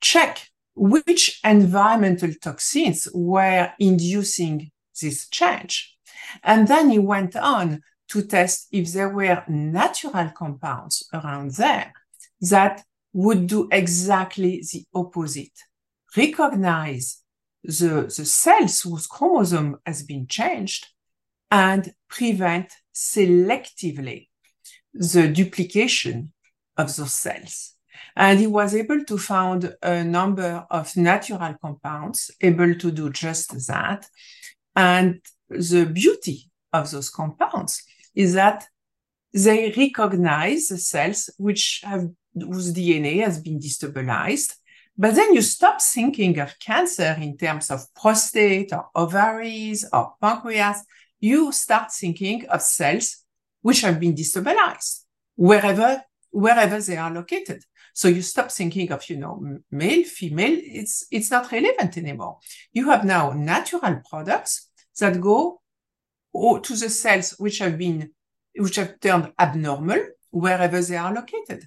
check 0.00 0.48
which 0.78 1.40
environmental 1.44 2.32
toxins 2.40 3.08
were 3.12 3.72
inducing 3.78 4.70
this 5.00 5.28
change. 5.28 5.96
And 6.42 6.68
then 6.68 6.90
he 6.90 6.98
went 6.98 7.36
on 7.36 7.80
to 8.08 8.22
test 8.22 8.68
if 8.72 8.92
there 8.92 9.08
were 9.08 9.44
natural 9.48 10.30
compounds 10.34 11.06
around 11.12 11.52
there 11.52 11.92
that 12.40 12.82
would 13.12 13.46
do 13.46 13.68
exactly 13.72 14.62
the 14.72 14.84
opposite, 14.94 15.58
recognize 16.16 17.22
the, 17.64 18.12
the 18.16 18.24
cells 18.24 18.82
whose 18.82 19.06
chromosome 19.06 19.76
has 19.84 20.02
been 20.02 20.26
changed 20.26 20.86
and 21.50 21.92
prevent 22.08 22.72
selectively 22.94 24.28
the 24.94 25.28
duplication 25.28 26.32
of 26.76 26.94
those 26.96 27.12
cells. 27.12 27.74
And 28.16 28.38
he 28.38 28.46
was 28.46 28.74
able 28.74 29.04
to 29.04 29.18
find 29.18 29.74
a 29.82 30.04
number 30.04 30.66
of 30.70 30.96
natural 30.96 31.54
compounds 31.60 32.30
able 32.40 32.74
to 32.74 32.90
do 32.90 33.10
just 33.10 33.66
that. 33.68 34.08
And 34.74 35.20
the 35.48 35.86
beauty 35.86 36.50
of 36.72 36.90
those 36.90 37.10
compounds 37.10 37.82
is 38.14 38.34
that 38.34 38.66
they 39.32 39.72
recognize 39.76 40.68
the 40.68 40.78
cells 40.78 41.30
which 41.38 41.82
have 41.84 42.08
whose 42.34 42.72
DNA 42.72 43.22
has 43.22 43.40
been 43.40 43.58
destabilized 43.58 44.54
but 45.00 45.14
then 45.14 45.32
you 45.32 45.42
stop 45.42 45.80
thinking 45.80 46.40
of 46.40 46.58
cancer 46.58 47.16
in 47.20 47.36
terms 47.36 47.70
of 47.70 47.86
prostate 47.94 48.72
or 48.72 48.88
ovaries 48.96 49.88
or 49.92 50.14
pancreas. 50.20 50.84
You 51.20 51.52
start 51.52 51.92
thinking 51.92 52.46
of 52.48 52.62
cells 52.62 53.24
which 53.62 53.82
have 53.82 54.00
been 54.00 54.16
destabilized 54.16 55.04
wherever, 55.36 56.02
wherever 56.30 56.80
they 56.80 56.96
are 56.96 57.12
located. 57.12 57.62
So 57.98 58.06
you 58.06 58.22
stop 58.22 58.52
thinking 58.52 58.92
of, 58.92 59.10
you 59.10 59.16
know, 59.16 59.58
male, 59.72 60.04
female. 60.04 60.56
It's, 60.56 61.04
it's 61.10 61.32
not 61.32 61.50
relevant 61.50 61.98
anymore. 61.98 62.38
You 62.72 62.88
have 62.90 63.04
now 63.04 63.32
natural 63.32 64.02
products 64.08 64.70
that 65.00 65.20
go 65.20 65.60
to 66.32 66.76
the 66.76 66.90
cells 66.90 67.34
which 67.38 67.58
have 67.58 67.76
been, 67.76 68.10
which 68.54 68.76
have 68.76 69.00
turned 69.00 69.32
abnormal 69.36 69.98
wherever 70.30 70.80
they 70.80 70.96
are 70.96 71.12
located. 71.12 71.66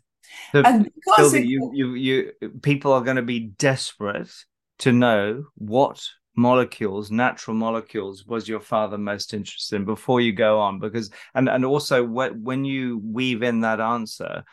So, 0.53 0.61
and 0.63 0.89
because 0.95 1.33
it, 1.33 1.43
you, 1.43 1.69
you, 1.73 1.93
you, 1.95 2.31
people 2.61 2.93
are 2.93 3.01
going 3.01 3.17
to 3.17 3.23
be 3.23 3.51
desperate 3.57 4.31
to 4.79 4.93
know 4.93 5.43
what 5.55 6.01
molecules, 6.37 7.11
natural 7.11 7.57
molecules, 7.57 8.25
was 8.25 8.47
your 8.47 8.61
father 8.61 8.97
most 8.97 9.33
interested 9.33 9.75
in 9.75 9.83
before 9.83 10.21
you 10.21 10.31
go 10.31 10.61
on? 10.61 10.79
Because, 10.79 11.11
and 11.35 11.49
and 11.49 11.65
also 11.65 12.05
when 12.05 12.63
you 12.63 13.01
weave 13.03 13.43
in 13.43 13.59
that 13.61 13.81
answer, 13.81 14.45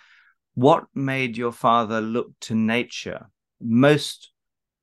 what 0.59 0.87
made 0.93 1.37
your 1.37 1.53
father 1.53 2.01
look 2.01 2.33
to 2.41 2.55
nature? 2.55 3.31
Most 3.61 4.33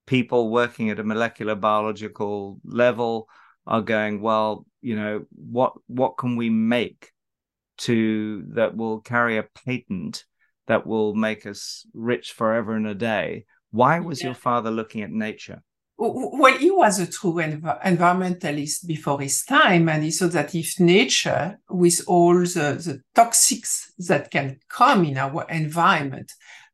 people 0.06 0.48
working 0.48 0.88
at 0.88 0.98
a 0.98 1.04
molecular 1.04 1.54
biological 1.54 2.58
level 2.64 3.28
are 3.66 3.82
going, 3.82 4.22
well, 4.22 4.64
you 4.80 4.96
know, 4.96 5.26
what 5.34 5.74
what 5.86 6.16
can 6.16 6.36
we 6.36 6.48
make 6.48 7.12
to 7.88 8.42
that 8.54 8.74
will 8.74 9.00
carry 9.00 9.36
a 9.36 9.42
patent 9.66 10.24
that 10.66 10.86
will 10.86 11.14
make 11.14 11.44
us 11.44 11.86
rich 11.92 12.32
forever 12.32 12.72
and 12.72 12.86
a 12.86 12.94
day. 12.94 13.44
Why 13.70 14.00
was 14.00 14.22
yeah. 14.22 14.28
your 14.28 14.34
father 14.34 14.70
looking 14.70 15.02
at 15.02 15.10
nature? 15.10 15.62
Well, 15.98 16.58
he 16.58 16.70
was 16.70 16.98
a 16.98 17.06
true 17.06 17.34
env- 17.34 17.82
environmentalist 17.82 18.86
before 18.86 19.20
his 19.22 19.44
time, 19.44 19.88
and 19.88 20.04
he 20.04 20.10
saw 20.10 20.26
that 20.28 20.54
if 20.54 20.78
nature, 20.78 21.58
with 21.70 22.02
all 22.06 22.34
the, 22.34 22.44
the 22.84 23.00
toxics 23.14 23.86
that 24.00 24.30
can 24.30 24.58
come 24.68 25.06
in 25.06 25.16
our 25.16 25.46
environment, 25.48 26.32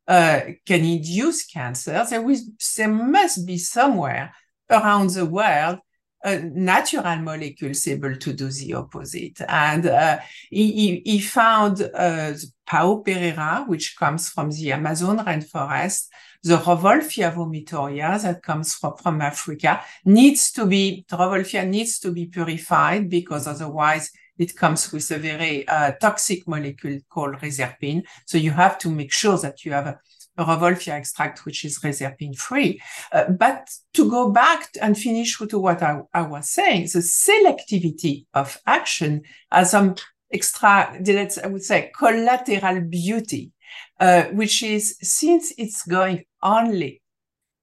uh, 0.09 0.41
can 0.65 0.83
induce 0.83 1.45
cancer, 1.45 2.05
there, 2.09 2.35
there 2.77 2.89
must 2.89 3.47
be 3.47 3.57
somewhere 3.57 4.33
around 4.69 5.11
the 5.11 5.25
world 5.25 5.79
uh, 6.23 6.39
natural 6.53 7.17
molecules 7.17 7.87
able 7.87 8.15
to 8.15 8.33
do 8.33 8.49
the 8.49 8.73
opposite. 8.73 9.41
And 9.47 9.85
uh, 9.85 10.19
he, 10.49 11.01
he, 11.05 11.19
found 11.19 11.81
uh, 11.81 12.33
Pao 12.65 13.01
pereira, 13.05 13.65
which 13.67 13.97
comes 13.97 14.29
from 14.29 14.49
the 14.49 14.71
Amazon 14.71 15.19
rainforest, 15.19 16.07
the 16.43 16.57
Rauwolfia 16.57 17.33
vomitoria 17.33 18.21
that 18.21 18.43
comes 18.43 18.75
from, 18.75 18.97
from 18.97 19.21
Africa 19.21 19.81
needs 20.05 20.51
to 20.51 20.65
be, 20.65 21.05
Rauwolfia 21.09 21.67
needs 21.67 21.99
to 21.99 22.11
be 22.11 22.25
purified 22.25 23.09
because 23.09 23.47
otherwise 23.47 24.11
it 24.37 24.55
comes 24.55 24.91
with 24.91 25.09
a 25.11 25.17
very 25.17 25.67
uh, 25.67 25.91
toxic 26.01 26.47
molecule 26.47 26.99
called 27.09 27.41
reserpine. 27.41 28.03
So 28.25 28.37
you 28.37 28.51
have 28.51 28.77
to 28.79 28.89
make 28.89 29.11
sure 29.11 29.37
that 29.37 29.63
you 29.63 29.71
have 29.71 29.87
a 29.87 29.99
Rauwolfia 30.37 30.93
extract, 30.93 31.45
which 31.45 31.63
is 31.63 31.81
reserpine 31.83 32.33
free. 32.33 32.81
Uh, 33.11 33.29
but 33.29 33.69
to 33.93 34.09
go 34.09 34.31
back 34.31 34.67
and 34.81 34.97
finish 34.97 35.37
to 35.37 35.59
what 35.59 35.81
I, 35.81 36.01
I, 36.13 36.23
was 36.23 36.49
saying, 36.49 36.89
the 36.93 36.99
selectivity 36.99 38.25
of 38.33 38.57
action 38.65 39.21
has 39.51 39.71
some 39.71 39.95
extra, 40.31 40.97
let's, 41.05 41.37
I 41.37 41.47
would 41.47 41.63
say, 41.63 41.91
collateral 41.97 42.81
beauty. 42.81 43.52
Uh, 43.99 44.23
which 44.25 44.63
is 44.63 44.97
since 45.01 45.53
it's 45.57 45.85
going 45.85 46.25
only 46.41 47.01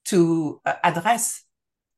to 0.07 0.61
uh, 0.65 0.75
address 0.83 1.45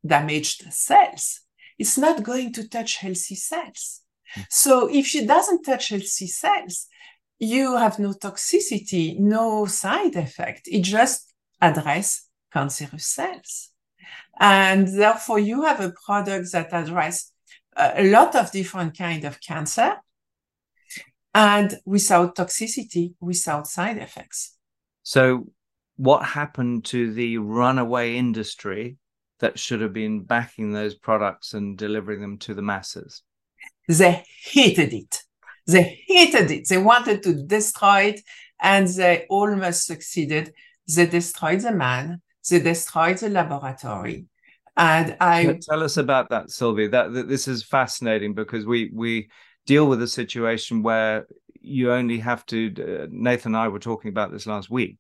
damaged 0.05 0.73
cells, 0.73 1.41
it's 1.79 1.97
not 1.99 2.23
going 2.23 2.53
to 2.53 2.69
touch 2.69 2.97
healthy 2.97 3.35
cells. 3.35 4.03
Mm. 4.37 4.47
So 4.51 4.89
if 4.91 5.15
it 5.15 5.27
doesn't 5.27 5.63
touch 5.63 5.89
healthy 5.91 6.27
cells, 6.27 6.87
you 7.39 7.77
have 7.77 7.99
no 7.99 8.13
toxicity, 8.13 9.19
no 9.19 9.67
side 9.67 10.17
effect. 10.17 10.63
It 10.67 10.83
just 10.83 11.33
address 11.61 12.29
cancerous 12.53 13.07
cells. 13.07 13.71
And 14.39 14.87
therefore 14.89 15.39
you 15.39 15.63
have 15.63 15.81
a 15.81 15.93
product 16.05 16.53
that 16.53 16.73
address 16.73 17.33
a 17.77 18.09
lot 18.11 18.35
of 18.35 18.53
different 18.53 18.97
kind 18.97 19.25
of 19.25 19.41
cancer 19.41 19.97
and 21.35 21.79
without 21.85 22.37
toxicity, 22.37 23.15
without 23.21 23.67
side 23.67 23.99
effects. 23.99 24.57
So 25.03 25.49
what 25.97 26.25
happened 26.25 26.85
to 26.87 27.13
the 27.13 27.39
runaway 27.39 28.17
industry 28.17 28.97
that 29.41 29.59
should 29.59 29.81
have 29.81 29.93
been 29.93 30.23
backing 30.23 30.73
those 30.73 30.95
products 30.95 31.55
and 31.55 31.77
delivering 31.77 32.21
them 32.21 32.39
to 32.39 32.55
the 32.55 32.63
masses? 32.63 33.23
They 33.89 34.25
hated 34.45 34.93
it. 34.93 35.23
They 35.67 36.03
hated 36.07 36.51
it. 36.51 36.69
They 36.69 36.79
wanted 36.79 37.23
to 37.25 37.45
destroy 37.47 38.03
it, 38.15 38.21
and 38.61 38.87
they 38.89 39.27
almost 39.29 39.87
succeeded. 39.87 40.53
They 40.95 41.07
destroyed 41.07 41.61
the 41.61 41.73
man. 41.73 42.21
They 42.49 42.61
destroyed 42.61 43.19
the 43.19 43.31
laboratory. 43.31 44.27
And 44.77 45.17
I 45.21 45.59
tell 45.69 45.83
us 45.83 45.97
about 45.97 46.31
that, 46.31 46.51
Sylvie. 46.51 46.89
That, 46.89 47.13
that 47.13 47.29
this 47.29 47.47
is 47.47 47.63
fascinating 47.63 48.35
because 48.35 48.65
we 48.65 48.91
we 48.93 49.29
deal 49.67 49.87
with 49.87 50.03
a 50.03 50.09
situation 50.09 50.83
where 50.83 51.27
you 51.61 51.93
only 51.93 52.19
have 52.19 52.45
to. 52.47 52.75
Uh, 52.79 53.07
Nathan 53.11 53.55
and 53.55 53.63
I 53.63 53.69
were 53.69 53.79
talking 53.79 54.09
about 54.09 54.33
this 54.33 54.47
last 54.47 54.71
week. 54.71 54.99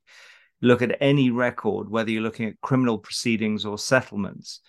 Look 0.60 0.82
at 0.82 0.96
any 1.00 1.30
record, 1.30 1.90
whether 1.90 2.10
you're 2.10 2.22
looking 2.22 2.46
at 2.48 2.60
criminal 2.60 2.98
proceedings 2.98 3.64
or 3.64 3.78
settlements. 3.78 4.60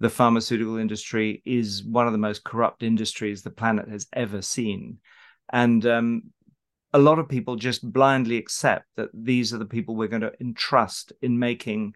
The 0.00 0.10
pharmaceutical 0.10 0.76
industry 0.76 1.42
is 1.44 1.84
one 1.84 2.06
of 2.06 2.12
the 2.12 2.18
most 2.18 2.44
corrupt 2.44 2.82
industries 2.82 3.42
the 3.42 3.50
planet 3.50 3.88
has 3.88 4.06
ever 4.12 4.42
seen, 4.42 4.98
and 5.52 5.84
um, 5.86 6.22
a 6.92 6.98
lot 6.98 7.18
of 7.18 7.28
people 7.28 7.56
just 7.56 7.90
blindly 7.90 8.36
accept 8.36 8.86
that 8.96 9.10
these 9.14 9.54
are 9.54 9.58
the 9.58 9.66
people 9.66 9.94
we're 9.94 10.08
going 10.08 10.22
to 10.22 10.32
entrust 10.40 11.12
in 11.22 11.38
making 11.38 11.94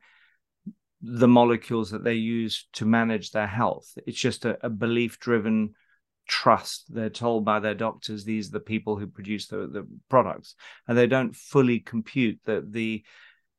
the 1.03 1.29
molecules 1.29 1.91
that 1.91 2.05
they 2.05 2.15
use 2.15 2.67
to 2.73 2.87
manage 2.87 3.31
their 3.31 3.47
health. 3.47 3.93
It's 4.07 4.21
just 4.21 4.45
a, 4.45 4.65
a 4.65 4.71
belief 4.71 5.19
driven 5.19 5.75
trust. 6.27 6.93
They're 6.93 7.11
told 7.11 7.45
by 7.45 7.61
their 7.61 7.75
doctors 7.75 8.25
these 8.25 8.49
are 8.49 8.53
the 8.53 8.61
people 8.61 8.97
who 8.97 9.07
produce 9.07 9.49
the, 9.49 9.67
the 9.67 9.87
products, 10.09 10.55
and 10.89 10.97
they 10.97 11.07
don't 11.07 11.35
fully 11.35 11.81
compute 11.81 12.41
that 12.45 12.73
the 12.73 13.05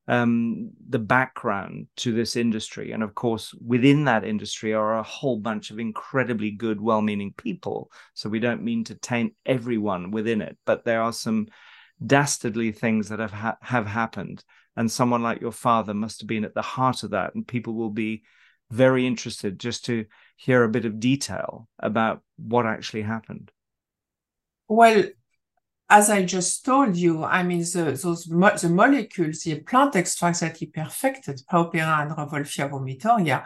um, 0.08 0.72
the 0.88 1.00
background 1.00 1.88
to 1.98 2.14
this 2.14 2.36
industry. 2.36 2.92
And 2.92 3.02
of 3.02 3.16
course, 3.16 3.56
within 3.66 4.06
that 4.06 4.24
industry 4.24 4.74
are 4.74 5.00
a 5.00 5.04
whole 5.04 5.40
bunch 5.40 5.72
of 5.72 5.80
incredibly 5.80 6.52
good, 6.52 6.80
well 6.80 7.02
meaning 7.02 7.34
people. 7.36 7.90
So 8.14 8.30
we 8.30 8.40
don't 8.40 8.62
mean 8.62 8.84
to 8.84 8.96
taint 8.96 9.34
everyone 9.48 10.12
within 10.12 10.42
it, 10.42 10.58
but 10.64 10.86
there 10.86 11.02
are 11.02 11.14
some 11.14 11.48
dastardly 12.06 12.72
things 12.72 13.10
that 13.10 13.20
have 13.20 13.32
ha- 13.32 13.58
have 13.62 13.88
happened 13.88 14.44
and 14.76 14.92
someone 14.92 15.24
like 15.24 15.42
your 15.42 15.52
father 15.52 15.94
must 15.94 16.22
have 16.22 16.28
been 16.28 16.46
at 16.46 16.54
the 16.54 16.62
heart 16.62 17.04
of 17.04 17.12
that 17.12 17.34
and 17.36 17.48
people 17.48 17.74
will 17.74 17.90
be 17.90 18.24
very 18.72 19.06
interested 19.06 19.60
just 19.60 19.86
to 19.86 20.06
hear 20.38 20.64
a 20.64 20.70
bit 20.70 20.86
of 20.86 21.00
detail 21.00 21.68
about 21.80 22.22
what 22.38 22.66
actually 22.66 23.04
happened 23.04 23.52
well 24.68 25.04
as 25.90 26.10
i 26.10 26.24
just 26.24 26.66
told 26.66 26.96
you 26.96 27.24
i 27.24 27.44
mean 27.44 27.60
the, 27.60 28.00
those 28.02 28.28
mo- 28.28 28.58
the 28.58 28.70
molecules 28.70 29.42
the 29.42 29.60
plant 29.62 29.96
extracts 29.96 30.40
that 30.40 30.58
he 30.58 30.66
perfected 30.66 31.40
Pao 31.50 31.66
pereira 31.66 32.00
and 32.02 32.12
Rauwolfia 32.12 32.70
vomitoria 32.70 33.46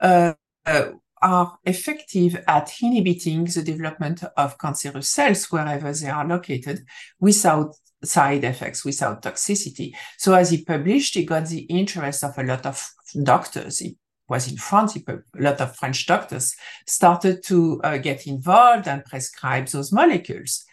uh, 0.00 0.32
uh, 0.66 0.90
are 1.22 1.58
effective 1.64 2.42
at 2.46 2.72
inhibiting 2.80 3.44
the 3.44 3.62
development 3.62 4.22
of 4.36 4.56
cancerous 4.56 5.08
cells 5.08 5.44
wherever 5.50 5.92
they 5.92 6.08
are 6.08 6.26
located 6.26 6.84
without 7.18 7.74
side 8.02 8.44
effects 8.44 8.84
without 8.84 9.22
toxicity. 9.22 9.92
So 10.18 10.34
as 10.34 10.50
he 10.50 10.64
published, 10.64 11.14
he 11.14 11.24
got 11.24 11.46
the 11.46 11.60
interest 11.62 12.24
of 12.24 12.38
a 12.38 12.42
lot 12.42 12.66
of 12.66 12.90
doctors. 13.22 13.80
He 13.80 13.96
was 14.30 14.50
in 14.50 14.56
France, 14.56 14.96
a 14.96 15.18
lot 15.34 15.60
of 15.60 15.76
French 15.76 16.06
doctors 16.06 16.54
started 16.86 17.42
to 17.42 17.80
uh, 17.82 17.98
get 17.98 18.26
involved 18.26 18.86
and 18.86 19.04
prescribe 19.04 19.66
those 19.66 19.92
molecules. 19.92 20.64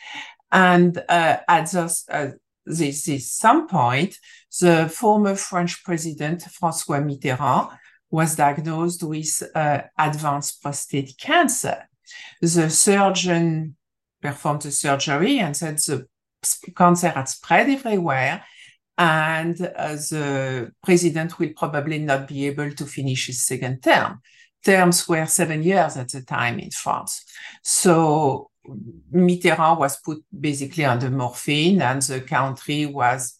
And 0.52 0.98
uh, 1.10 1.38
at 1.48 1.76
uh, 1.76 2.28
this, 2.66 3.06
this 3.06 3.32
some 3.32 3.68
point, 3.68 4.16
the 4.62 4.88
former 4.88 5.36
French 5.36 5.84
president, 5.84 6.44
François 6.44 7.04
Mitterrand, 7.04 7.76
was 8.12 8.36
diagnosed 8.36 9.04
with 9.04 9.44
uh, 9.56 9.82
advanced 9.98 10.62
prostate 10.62 11.18
cancer. 11.18 11.90
The 12.42 12.70
surgeon 12.70 13.76
performed 14.22 14.62
the 14.62 14.72
surgery 14.72 15.40
and 15.40 15.58
said 15.58 15.80
the 15.80 16.08
cancer 16.76 17.10
had 17.10 17.28
spread 17.28 17.70
everywhere 17.70 18.44
and 18.98 19.56
the 19.58 20.72
president 20.84 21.38
will 21.38 21.52
probably 21.56 22.00
not 22.00 22.28
be 22.28 22.48
able 22.48 22.72
to 22.72 22.86
finish 22.86 23.28
his 23.28 23.46
second 23.46 23.82
term. 23.82 24.22
Terms 24.64 25.08
were 25.08 25.26
seven 25.28 25.62
years 25.64 25.98
at 25.98 26.10
the 26.10 26.22
time 26.24 26.60
in 26.60 26.72
France. 26.72 27.24
So 27.64 28.50
Mitterrand 29.14 29.80
was 29.80 30.00
put 30.00 30.24
basically 30.38 30.84
under 30.86 31.10
morphine 31.10 31.82
and 31.82 32.02
the 32.02 32.22
country 32.22 32.86
was 32.86 33.40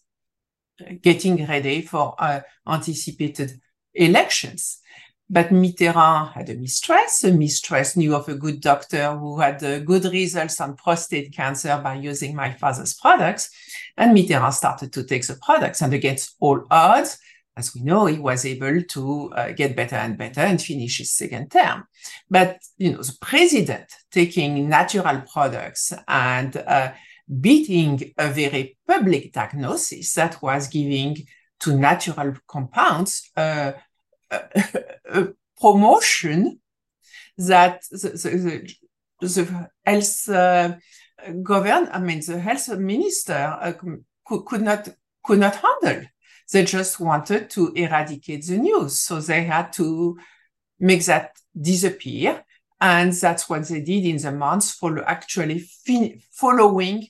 getting 1.02 1.44
ready 1.44 1.82
for 1.82 2.14
uh, 2.18 2.40
anticipated 2.66 3.60
elections. 3.94 4.78
But 5.30 5.50
Mitterrand 5.50 6.32
had 6.32 6.48
a 6.48 6.54
mistress. 6.54 7.22
A 7.24 7.32
mistress 7.32 7.96
knew 7.96 8.14
of 8.14 8.28
a 8.28 8.34
good 8.34 8.60
doctor 8.60 9.14
who 9.16 9.38
had 9.38 9.62
uh, 9.62 9.80
good 9.80 10.04
results 10.06 10.60
on 10.60 10.76
prostate 10.76 11.34
cancer 11.34 11.78
by 11.82 11.94
using 11.96 12.34
my 12.34 12.54
father's 12.54 12.94
products. 12.94 13.50
And 13.96 14.16
Mitterrand 14.16 14.54
started 14.54 14.92
to 14.94 15.04
take 15.04 15.26
the 15.26 15.38
products. 15.42 15.82
And 15.82 15.92
against 15.92 16.34
all 16.40 16.64
odds, 16.70 17.18
as 17.58 17.74
we 17.74 17.82
know, 17.82 18.06
he 18.06 18.18
was 18.18 18.46
able 18.46 18.82
to 18.82 19.32
uh, 19.32 19.52
get 19.52 19.76
better 19.76 19.96
and 19.96 20.16
better 20.16 20.40
and 20.40 20.62
finish 20.62 20.98
his 20.98 21.10
second 21.10 21.50
term. 21.50 21.84
But, 22.30 22.60
you 22.78 22.92
know, 22.92 23.02
the 23.02 23.16
president 23.20 23.92
taking 24.10 24.68
natural 24.68 25.22
products 25.30 25.92
and 26.06 26.56
uh, 26.56 26.92
beating 27.40 28.14
a 28.16 28.28
very 28.28 28.78
public 28.86 29.32
diagnosis 29.32 30.14
that 30.14 30.40
was 30.40 30.68
giving 30.68 31.16
to 31.60 31.76
natural 31.76 32.34
compounds 32.46 33.30
uh, 33.36 33.72
promotion 35.60 36.60
that 37.36 37.82
the, 37.90 38.74
the, 39.20 39.26
the 39.26 39.70
health 39.84 40.28
uh, 40.28 40.76
govern, 41.42 41.88
I 41.92 42.00
mean, 42.00 42.20
the 42.26 42.38
health 42.38 42.68
minister 42.78 43.56
uh, 43.60 43.72
could, 43.72 44.44
could 44.46 44.62
not 44.62 44.88
could 45.24 45.38
not 45.38 45.56
handle. 45.56 46.08
They 46.50 46.64
just 46.64 46.98
wanted 47.00 47.50
to 47.50 47.72
eradicate 47.74 48.46
the 48.46 48.56
news, 48.56 49.00
so 49.00 49.20
they 49.20 49.44
had 49.44 49.72
to 49.74 50.18
make 50.80 51.04
that 51.04 51.36
disappear, 51.60 52.44
and 52.80 53.12
that's 53.12 53.48
what 53.48 53.68
they 53.68 53.80
did 53.80 54.04
in 54.04 54.16
the 54.16 54.32
months 54.32 54.78
actually 55.06 55.58
fin- 55.58 56.20
following 56.30 57.06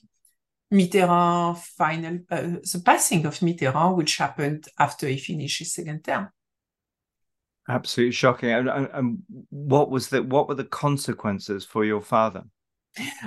Mitterrand 0.71 1.57
final 1.57 2.19
uh, 2.29 2.41
the 2.41 2.81
passing 2.85 3.25
of 3.25 3.39
Mitterrand, 3.39 3.95
which 3.95 4.17
happened 4.17 4.67
after 4.77 5.07
he 5.07 5.17
finished 5.17 5.59
his 5.59 5.73
second 5.73 6.03
term. 6.03 6.29
Absolutely 7.69 8.13
shocking. 8.13 8.49
And, 8.49 8.67
and, 8.67 9.23
what 9.49 9.91
was 9.91 10.09
the 10.09 10.23
what 10.23 10.47
were 10.47 10.55
the 10.55 10.63
consequences 10.63 11.63
for 11.63 11.85
your 11.85 12.01
father? 12.01 12.43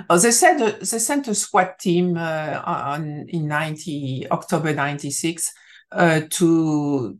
Oh, 0.09 0.19
they 0.19 0.31
said 0.31 0.61
uh, 0.61 0.71
they 0.79 0.99
sent 0.99 1.29
a 1.29 1.35
SWAT 1.35 1.79
team 1.79 2.17
uh, 2.17 2.61
on 2.65 3.25
in 3.29 3.47
ninety 3.47 4.27
October 4.29 4.73
ninety 4.73 5.11
six 5.11 5.53
uh, 5.93 6.21
to 6.31 7.17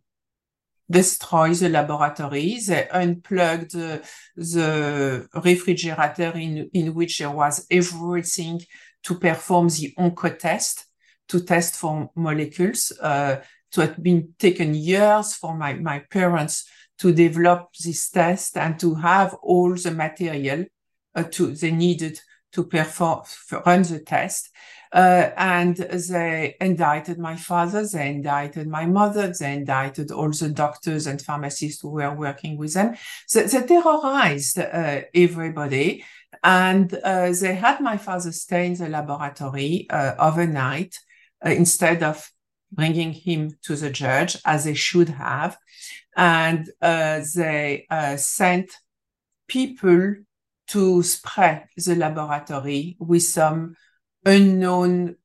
destroy 0.91 1.53
the 1.53 1.69
laboratory. 1.69 2.59
They 2.59 2.89
unplugged 2.89 3.71
the, 3.71 5.29
refrigerator 5.33 6.31
in 6.35 6.69
in 6.73 6.93
which 6.93 7.19
there 7.19 7.31
was 7.31 7.65
everything 7.71 8.59
to 9.03 9.15
perform 9.15 9.69
the 9.69 9.93
oncotest 9.97 10.83
to 11.29 11.39
test 11.39 11.75
for 11.75 12.09
molecules. 12.15 12.91
So 12.99 13.81
it 13.81 13.89
had 13.89 14.03
been 14.03 14.33
taken 14.37 14.75
years 14.75 15.35
for 15.35 15.55
my 15.57 15.73
my 15.73 15.99
parents 16.11 16.65
to 17.03 17.11
develop 17.11 17.67
this 17.83 18.09
test 18.09 18.55
and 18.55 18.79
to 18.79 18.95
have 18.95 19.33
all 19.43 19.75
the 19.75 19.91
material 19.91 20.63
uh, 21.15 21.23
to 21.23 21.47
they 21.53 21.69
needed 21.69 22.17
to 22.53 22.63
perform 22.63 23.23
run 23.65 23.81
the 23.83 23.99
test. 23.99 24.49
Uh, 24.93 25.31
and 25.35 25.75
they 25.75 26.55
indicted 26.61 27.19
my 27.19 27.35
father, 27.35 27.85
they 27.85 28.07
indicted 28.09 28.67
my 28.67 28.85
mother, 28.85 29.33
they 29.37 29.51
indicted 29.51 30.11
all 30.11 30.29
the 30.29 30.49
doctors 30.49 31.05
and 31.05 31.21
pharmacists 31.21 31.81
who 31.81 31.89
were 31.89 32.15
working 32.15 32.57
with 32.57 32.73
them. 32.73 32.95
They 33.33 33.47
terrorized 33.47 34.59
uh, 34.59 35.01
everybody. 35.13 36.05
And 36.41 36.93
uh, 37.03 37.33
they 37.33 37.55
had 37.55 37.81
my 37.81 37.97
father 37.97 38.31
stay 38.31 38.67
in 38.67 38.75
the 38.75 38.87
laboratory 38.87 39.87
uh, 39.89 40.13
overnight 40.17 40.97
uh, 41.45 41.49
instead 41.49 42.01
of 42.01 42.31
bringing 42.73 43.13
him 43.13 43.57
to 43.63 43.75
the 43.75 43.89
judge 43.89 44.37
as 44.45 44.65
they 44.65 44.73
should 44.73 45.09
have. 45.09 45.57
And 46.15 46.69
uh, 46.81 47.21
they 47.35 47.85
uh, 47.89 48.17
sent 48.17 48.71
people 49.47 50.15
to 50.67 51.03
spray 51.03 51.65
the 51.75 51.95
laboratory 51.95 52.95
with 52.99 53.23
some 53.23 53.75
unknown 54.25 55.15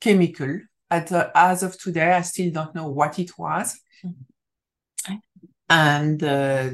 chemical. 0.00 0.60
At, 0.90 1.10
uh, 1.12 1.30
as 1.34 1.62
of 1.62 1.78
today, 1.78 2.12
I 2.12 2.22
still 2.22 2.50
don't 2.52 2.74
know 2.74 2.88
what 2.88 3.18
it 3.18 3.36
was. 3.38 3.80
And 5.68 6.22
uh, 6.22 6.70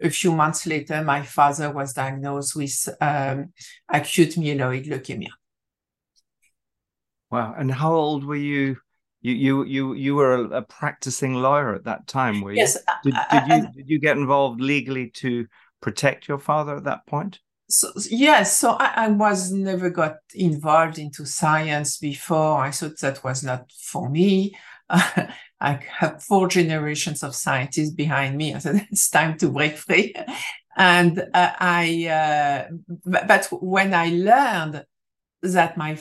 a 0.00 0.10
few 0.10 0.32
months 0.32 0.66
later, 0.66 1.02
my 1.02 1.22
father 1.22 1.70
was 1.70 1.92
diagnosed 1.92 2.56
with 2.56 2.88
um, 3.00 3.52
acute 3.88 4.36
myeloid 4.36 4.86
leukemia. 4.86 5.30
Wow! 7.30 7.54
And 7.58 7.70
how 7.70 7.94
old 7.94 8.24
were 8.24 8.36
you? 8.36 8.76
You 9.20 9.34
you 9.34 9.64
you 9.64 9.94
you 9.94 10.14
were 10.14 10.44
a, 10.52 10.62
practicing 10.62 11.34
lawyer 11.34 11.74
at 11.74 11.84
that 11.84 12.06
time, 12.06 12.40
were 12.40 12.52
you? 12.52 12.58
Yes. 12.58 12.78
Did, 13.02 13.14
did 13.30 13.48
you 13.48 13.68
did 13.74 13.88
you 13.88 13.98
get 13.98 14.16
involved 14.16 14.60
legally 14.60 15.10
to 15.16 15.46
protect 15.80 16.28
your 16.28 16.38
father 16.38 16.76
at 16.76 16.84
that 16.84 17.06
point? 17.06 17.40
So, 17.70 17.92
yes, 18.10 18.56
so 18.56 18.70
I, 18.72 19.04
I, 19.04 19.08
was 19.08 19.52
never 19.52 19.90
got 19.90 20.16
involved 20.34 20.98
into 20.98 21.26
science 21.26 21.98
before. 21.98 22.62
I 22.62 22.70
thought 22.70 22.98
that 23.00 23.22
was 23.22 23.44
not 23.44 23.70
for 23.72 24.08
me. 24.08 24.54
Uh, 24.88 25.26
I 25.60 25.80
have 25.98 26.22
four 26.22 26.48
generations 26.48 27.22
of 27.22 27.34
scientists 27.34 27.90
behind 27.90 28.38
me. 28.38 28.54
I 28.54 28.58
said 28.58 28.86
it's 28.90 29.10
time 29.10 29.36
to 29.38 29.50
break 29.50 29.76
free. 29.76 30.14
And 30.76 31.18
uh, 31.34 31.52
I, 31.58 32.06
uh, 32.06 32.68
but 33.04 33.48
when 33.50 33.92
I 33.94 34.10
learned 34.10 34.84
that 35.42 35.76
my 35.76 35.98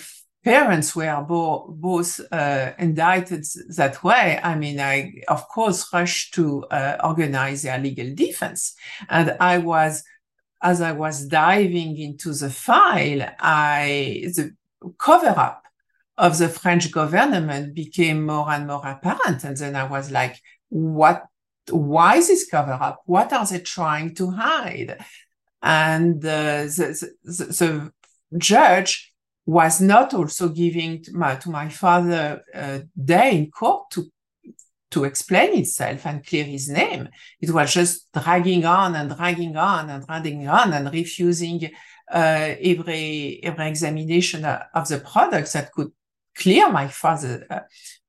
parents 0.47 0.95
were 0.95 1.25
bo- 1.27 1.67
both 1.69 2.19
uh, 2.31 2.71
indicted 2.79 3.45
that 3.75 4.03
way, 4.03 4.39
I 4.41 4.55
mean, 4.55 4.79
I 4.79 5.21
of 5.27 5.47
course 5.47 5.91
rushed 5.93 6.33
to 6.35 6.63
uh, 6.65 6.97
organize 7.03 7.63
their 7.63 7.79
legal 7.79 8.09
defense, 8.15 8.75
and 9.09 9.35
I 9.39 9.57
was 9.57 10.03
as 10.61 10.81
I 10.81 10.93
was 10.93 11.27
diving 11.27 11.97
into 11.97 12.33
the 12.33 12.49
file, 12.49 13.23
I 13.39 14.31
the 14.35 14.55
cover 14.97 15.33
up 15.47 15.63
of 16.17 16.37
the 16.37 16.49
French 16.49 16.91
government 16.91 17.75
became 17.75 18.25
more 18.25 18.49
and 18.49 18.65
more 18.67 18.85
apparent. 18.85 19.43
And 19.43 19.55
then 19.55 19.75
I 19.75 19.83
was 19.83 20.09
like, 20.09 20.35
what, 20.69 21.25
why 21.69 22.17
this 22.17 22.49
cover 22.49 22.73
up? 22.73 23.03
What 23.05 23.31
are 23.33 23.45
they 23.45 23.59
trying 23.59 24.15
to 24.15 24.31
hide? 24.31 24.97
And 25.61 26.25
uh, 26.25 26.63
the, 26.63 27.09
the, 27.23 27.33
the, 27.33 27.91
judge 28.37 29.06
was 29.47 29.79
not 29.79 30.13
also 30.13 30.49
giving 30.49 31.01
to 31.01 31.15
my, 31.15 31.35
to 31.35 31.49
my 31.49 31.69
father 31.69 32.43
a 32.53 32.83
day 33.03 33.37
in 33.37 33.49
court 33.49 33.89
to 33.91 34.11
to 34.89 35.03
explain 35.03 35.57
itself 35.57 36.05
and 36.05 36.25
clear 36.25 36.45
his 36.45 36.69
name. 36.69 37.09
It 37.41 37.51
was 37.51 37.73
just 37.73 38.09
dragging 38.13 38.63
on 38.63 38.95
and 38.95 39.13
dragging 39.13 39.57
on 39.57 39.89
and 39.89 40.05
dragging 40.05 40.47
on 40.47 40.71
and 40.71 40.93
refusing 40.93 41.71
uh, 42.09 42.55
every 42.61 43.39
every 43.43 43.67
examination 43.67 44.45
of 44.45 44.87
the 44.87 44.99
products 44.99 45.53
that 45.53 45.71
could 45.73 45.91
clear 46.37 46.69
my 46.69 46.87
father 46.87 47.45
uh, 47.49 47.59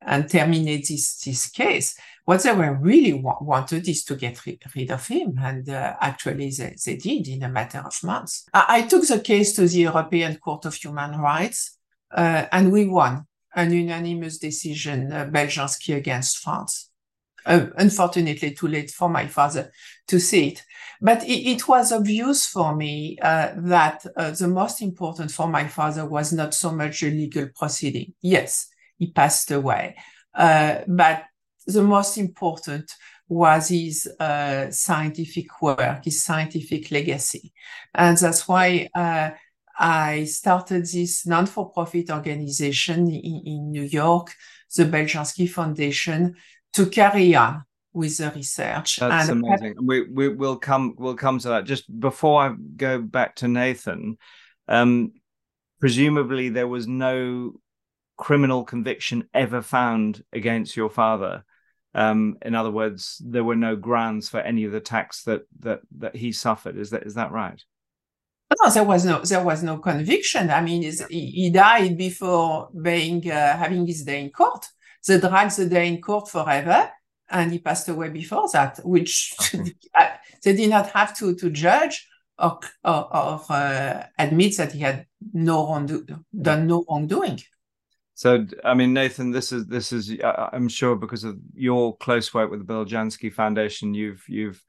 and 0.02 0.28
terminate 0.28 0.86
this, 0.86 1.20
this 1.20 1.50
case. 1.50 1.98
What 2.28 2.42
they 2.42 2.52
were 2.52 2.74
really 2.74 3.14
wa- 3.14 3.38
wanted 3.40 3.88
is 3.88 4.04
to 4.04 4.14
get 4.14 4.44
ri- 4.44 4.60
rid 4.76 4.90
of 4.90 5.06
him. 5.08 5.38
And 5.40 5.66
uh, 5.66 5.94
actually, 5.98 6.50
they, 6.50 6.76
they 6.84 6.96
did 6.96 7.26
in 7.26 7.42
a 7.42 7.48
matter 7.48 7.78
of 7.78 7.94
months. 8.04 8.44
I, 8.52 8.64
I 8.68 8.82
took 8.82 9.06
the 9.06 9.20
case 9.20 9.54
to 9.56 9.66
the 9.66 9.78
European 9.78 10.36
Court 10.36 10.66
of 10.66 10.74
Human 10.74 11.18
Rights, 11.18 11.78
uh, 12.10 12.44
and 12.52 12.70
we 12.70 12.84
won 12.84 13.24
an 13.54 13.72
unanimous 13.72 14.36
decision, 14.36 15.10
uh, 15.10 15.24
Beljanski 15.24 15.96
against 15.96 16.36
France. 16.40 16.90
Uh, 17.46 17.68
unfortunately, 17.78 18.52
too 18.52 18.68
late 18.68 18.90
for 18.90 19.08
my 19.08 19.26
father 19.26 19.72
to 20.06 20.20
see 20.20 20.48
it. 20.48 20.62
But 21.00 21.24
it, 21.24 21.48
it 21.52 21.66
was 21.66 21.92
obvious 21.92 22.44
for 22.44 22.76
me 22.76 23.16
uh, 23.22 23.52
that 23.56 24.04
uh, 24.18 24.32
the 24.32 24.48
most 24.48 24.82
important 24.82 25.30
for 25.30 25.48
my 25.48 25.66
father 25.66 26.04
was 26.04 26.34
not 26.34 26.52
so 26.52 26.72
much 26.72 27.02
a 27.02 27.06
legal 27.06 27.48
proceeding. 27.58 28.12
Yes, 28.20 28.68
he 28.98 29.12
passed 29.12 29.50
away. 29.50 29.96
Uh, 30.34 30.80
but 30.86 31.24
the 31.68 31.82
most 31.82 32.16
important 32.18 32.94
was 33.28 33.68
his 33.68 34.06
uh, 34.18 34.70
scientific 34.70 35.60
work, 35.60 36.04
his 36.04 36.24
scientific 36.24 36.90
legacy. 36.90 37.52
And 37.94 38.16
that's 38.16 38.48
why 38.48 38.88
uh, 38.94 39.30
I 39.78 40.24
started 40.24 40.86
this 40.86 41.26
non-for-profit 41.26 42.10
organization 42.10 43.10
in, 43.10 43.42
in 43.44 43.70
New 43.70 43.82
York, 43.82 44.32
the 44.74 44.84
Beljanski 44.84 45.48
Foundation, 45.48 46.36
to 46.72 46.86
carry 46.86 47.34
on 47.34 47.64
with 47.92 48.16
the 48.16 48.30
research. 48.34 48.96
That's 48.96 49.28
and 49.28 49.44
amazing. 49.44 49.74
We, 49.82 50.08
we 50.08 50.28
will 50.28 50.56
come 50.56 50.94
we'll 50.98 51.16
come 51.16 51.38
to 51.40 51.48
that. 51.48 51.64
Just 51.64 51.84
before 52.00 52.42
I 52.42 52.54
go 52.76 53.00
back 53.00 53.36
to 53.36 53.48
Nathan, 53.48 54.16
um, 54.68 55.12
presumably 55.80 56.48
there 56.48 56.68
was 56.68 56.86
no 56.86 57.60
criminal 58.16 58.64
conviction 58.64 59.28
ever 59.34 59.62
found 59.62 60.22
against 60.32 60.76
your 60.76 60.90
father. 60.90 61.44
Um, 61.94 62.36
in 62.42 62.54
other 62.54 62.70
words, 62.70 63.20
there 63.24 63.44
were 63.44 63.56
no 63.56 63.76
grounds 63.76 64.28
for 64.28 64.40
any 64.40 64.64
of 64.64 64.72
the 64.72 64.78
attacks 64.78 65.24
that 65.24 65.42
that 65.60 65.80
that 65.98 66.16
he 66.16 66.32
suffered. 66.32 66.76
Is 66.76 66.90
that 66.90 67.04
is 67.04 67.14
that 67.14 67.32
right? 67.32 67.62
No, 68.62 68.70
there 68.70 68.84
was 68.84 69.04
no 69.04 69.20
there 69.20 69.44
was 69.44 69.62
no 69.62 69.78
conviction. 69.78 70.50
I 70.50 70.60
mean, 70.60 70.82
he, 70.82 71.26
he 71.30 71.50
died 71.50 71.96
before 71.96 72.70
being 72.82 73.30
uh, 73.30 73.56
having 73.56 73.86
his 73.86 74.04
day 74.04 74.22
in 74.22 74.30
court. 74.30 74.66
They 75.06 75.18
dragged 75.18 75.56
the 75.56 75.66
day 75.66 75.88
in 75.88 76.00
court 76.00 76.28
forever, 76.28 76.90
and 77.30 77.52
he 77.52 77.58
passed 77.58 77.88
away 77.88 78.08
before 78.10 78.48
that, 78.52 78.80
which 78.84 79.34
okay. 79.54 79.74
they 80.44 80.54
did 80.54 80.70
not 80.70 80.90
have 80.90 81.16
to 81.18 81.34
to 81.36 81.50
judge 81.50 82.06
or 82.38 82.60
or, 82.84 83.16
or 83.16 83.40
uh, 83.50 84.06
admit 84.18 84.56
that 84.56 84.72
he 84.72 84.80
had 84.80 85.06
no 85.32 85.66
wrongdo- 85.66 86.24
done 86.40 86.66
no 86.66 86.84
wrongdoing. 86.88 87.40
So, 88.18 88.44
I 88.64 88.74
mean, 88.74 88.94
Nathan, 88.94 89.30
this 89.30 89.52
is 89.52 89.68
this 89.68 89.92
is 89.92 90.12
I'm 90.24 90.68
sure 90.68 90.96
because 90.96 91.22
of 91.22 91.38
your 91.54 91.96
close 91.98 92.34
work 92.34 92.50
with 92.50 92.58
the 92.58 92.72
Beljanski 92.74 93.32
Foundation, 93.32 93.94
you've 93.94 94.24
you've 94.28 94.60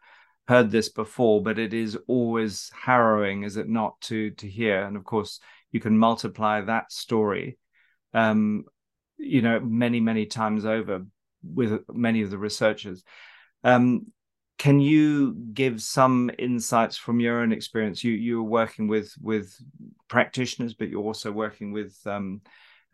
heard 0.47 0.69
this 0.69 0.89
before, 0.89 1.41
but 1.41 1.57
it 1.57 1.73
is 1.73 1.97
always 2.05 2.69
harrowing, 2.79 3.41
is 3.41 3.57
it 3.57 3.67
not, 3.67 3.99
to 4.01 4.29
to 4.29 4.47
hear? 4.47 4.83
And 4.83 4.95
of 4.95 5.03
course, 5.03 5.39
you 5.71 5.79
can 5.79 5.97
multiply 5.97 6.61
that 6.61 6.91
story, 6.91 7.57
um, 8.13 8.65
you 9.17 9.41
know, 9.41 9.59
many 9.59 9.99
many 9.99 10.27
times 10.27 10.63
over 10.63 11.07
with 11.41 11.81
many 11.91 12.21
of 12.21 12.29
the 12.29 12.37
researchers. 12.37 13.03
Um, 13.63 14.11
can 14.59 14.79
you 14.79 15.33
give 15.53 15.81
some 15.81 16.29
insights 16.37 16.97
from 16.97 17.19
your 17.19 17.39
own 17.41 17.51
experience? 17.51 18.03
You 18.03 18.11
you're 18.11 18.43
working 18.43 18.87
with 18.87 19.11
with 19.19 19.51
practitioners, 20.07 20.75
but 20.75 20.89
you're 20.89 21.01
also 21.01 21.31
working 21.31 21.71
with 21.71 21.97
um, 22.05 22.41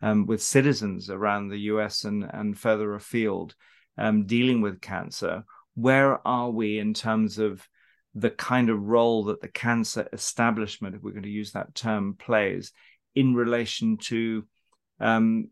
um, 0.02 0.26
with 0.26 0.42
citizens 0.42 1.10
around 1.10 1.48
the 1.48 1.60
U.S. 1.72 2.04
and 2.04 2.28
and 2.32 2.58
further 2.58 2.94
afield, 2.94 3.54
um, 3.98 4.26
dealing 4.26 4.60
with 4.60 4.80
cancer. 4.80 5.44
Where 5.74 6.26
are 6.26 6.50
we 6.50 6.78
in 6.78 6.94
terms 6.94 7.38
of 7.38 7.66
the 8.14 8.30
kind 8.30 8.70
of 8.70 8.82
role 8.82 9.24
that 9.24 9.42
the 9.42 9.48
cancer 9.48 10.08
establishment, 10.12 10.94
if 10.94 11.02
we're 11.02 11.10
going 11.10 11.22
to 11.22 11.28
use 11.28 11.52
that 11.52 11.74
term, 11.74 12.14
plays 12.18 12.72
in 13.14 13.34
relation 13.34 13.98
to 13.98 14.44
um, 15.00 15.48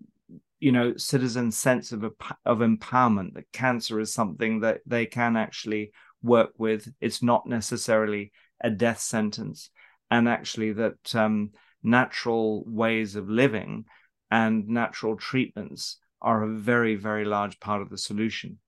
you 0.61 0.73
know 0.73 0.97
citizens 0.97 1.59
sense 1.59 1.93
of 1.93 2.05
of 2.47 2.59
empowerment 2.59 3.35
that 3.35 3.53
cancer 3.53 4.01
is 4.01 4.15
something 4.15 4.61
that 4.61 4.81
they 4.87 5.05
can 5.05 5.37
actually 5.37 5.93
work 6.23 6.53
with 6.57 6.91
it's 7.03 7.23
not 7.23 7.47
necessarily 7.47 8.33
a 8.63 8.71
death 8.71 9.01
sentence 9.01 9.69
and 10.11 10.27
actually 10.27 10.73
that 10.73 11.15
um, 11.15 11.51
natural 11.83 12.65
ways 12.67 13.15
of 13.15 13.29
living 13.29 13.85
and 14.31 14.69
natural 14.69 15.17
treatments 15.17 15.99
are 16.21 16.43
a 16.43 16.49
very 16.49 16.95
very 16.95 17.25
large 17.25 17.59
part 17.61 17.83
of 17.83 17.91
the 17.91 17.99
solution 17.99 18.59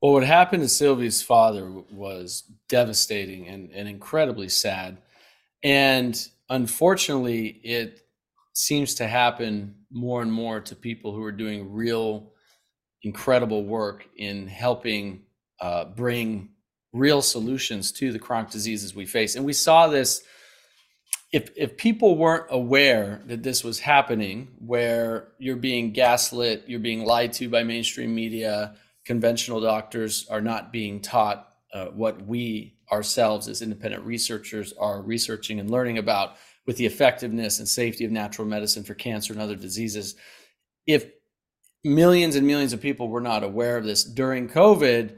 well 0.00 0.12
what 0.12 0.24
happened 0.24 0.62
to 0.62 0.68
Sylvie's 0.68 1.22
father 1.22 1.70
was 1.90 2.44
devastating 2.68 3.48
and, 3.48 3.70
and 3.72 3.88
incredibly 3.88 4.48
sad 4.48 4.98
and 5.62 6.28
unfortunately 6.48 7.60
it 7.62 8.00
seems 8.52 8.94
to 8.96 9.06
happen 9.06 9.74
more 9.90 10.22
and 10.22 10.32
more 10.32 10.60
to 10.60 10.74
people 10.74 11.14
who 11.14 11.22
are 11.22 11.32
doing 11.32 11.72
real 11.72 12.32
incredible 13.02 13.64
work 13.64 14.08
in 14.16 14.46
helping 14.46 15.22
uh, 15.60 15.84
bring 15.84 16.50
real 16.92 17.22
solutions 17.22 17.92
to 17.92 18.12
the 18.12 18.18
chronic 18.18 18.50
diseases 18.50 18.94
we 18.94 19.06
face. 19.06 19.36
And 19.36 19.44
we 19.44 19.52
saw 19.52 19.86
this 19.86 20.22
if 21.32 21.50
if 21.56 21.76
people 21.76 22.16
weren't 22.16 22.46
aware 22.50 23.22
that 23.26 23.42
this 23.42 23.62
was 23.62 23.78
happening, 23.78 24.48
where 24.58 25.28
you're 25.38 25.56
being 25.56 25.92
gaslit, 25.92 26.64
you're 26.66 26.80
being 26.80 27.04
lied 27.04 27.32
to 27.34 27.48
by 27.48 27.62
mainstream 27.62 28.14
media, 28.14 28.74
conventional 29.04 29.60
doctors 29.60 30.26
are 30.28 30.40
not 30.40 30.72
being 30.72 31.00
taught 31.00 31.48
uh, 31.72 31.86
what 31.86 32.26
we 32.26 32.74
ourselves 32.90 33.48
as 33.48 33.62
independent 33.62 34.04
researchers 34.04 34.72
are 34.72 35.00
researching 35.02 35.60
and 35.60 35.70
learning 35.70 35.98
about 35.98 36.36
with 36.66 36.76
the 36.76 36.86
effectiveness 36.86 37.58
and 37.58 37.68
safety 37.68 38.04
of 38.04 38.10
natural 38.10 38.46
medicine 38.46 38.82
for 38.82 38.94
cancer 38.94 39.32
and 39.32 39.40
other 39.40 39.54
diseases. 39.54 40.16
If 40.86 41.06
millions 41.84 42.36
and 42.36 42.46
millions 42.46 42.72
of 42.72 42.80
people 42.80 43.08
were 43.08 43.20
not 43.20 43.42
aware 43.42 43.76
of 43.76 43.84
this 43.84 44.04
during 44.04 44.48
COVID. 44.48 45.16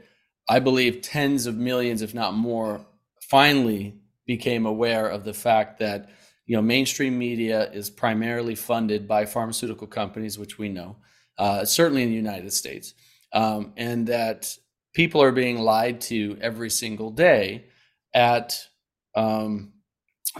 I 0.49 0.59
believe 0.59 1.01
tens 1.01 1.45
of 1.45 1.55
millions, 1.55 2.01
if 2.01 2.13
not 2.13 2.33
more, 2.33 2.85
finally 3.21 3.95
became 4.25 4.65
aware 4.65 5.07
of 5.07 5.23
the 5.23 5.33
fact 5.33 5.79
that 5.79 6.09
you 6.45 6.55
know 6.55 6.61
mainstream 6.61 7.17
media 7.17 7.71
is 7.71 7.89
primarily 7.89 8.55
funded 8.55 9.07
by 9.07 9.25
pharmaceutical 9.25 9.87
companies, 9.87 10.37
which 10.37 10.57
we 10.57 10.69
know, 10.69 10.97
uh, 11.37 11.65
certainly 11.65 12.03
in 12.03 12.09
the 12.09 12.15
United 12.15 12.51
States, 12.51 12.93
um, 13.33 13.73
and 13.77 14.07
that 14.07 14.55
people 14.93 15.21
are 15.21 15.31
being 15.31 15.57
lied 15.59 16.01
to 16.01 16.37
every 16.41 16.69
single 16.69 17.09
day 17.09 17.65
at 18.13 18.67
um, 19.15 19.73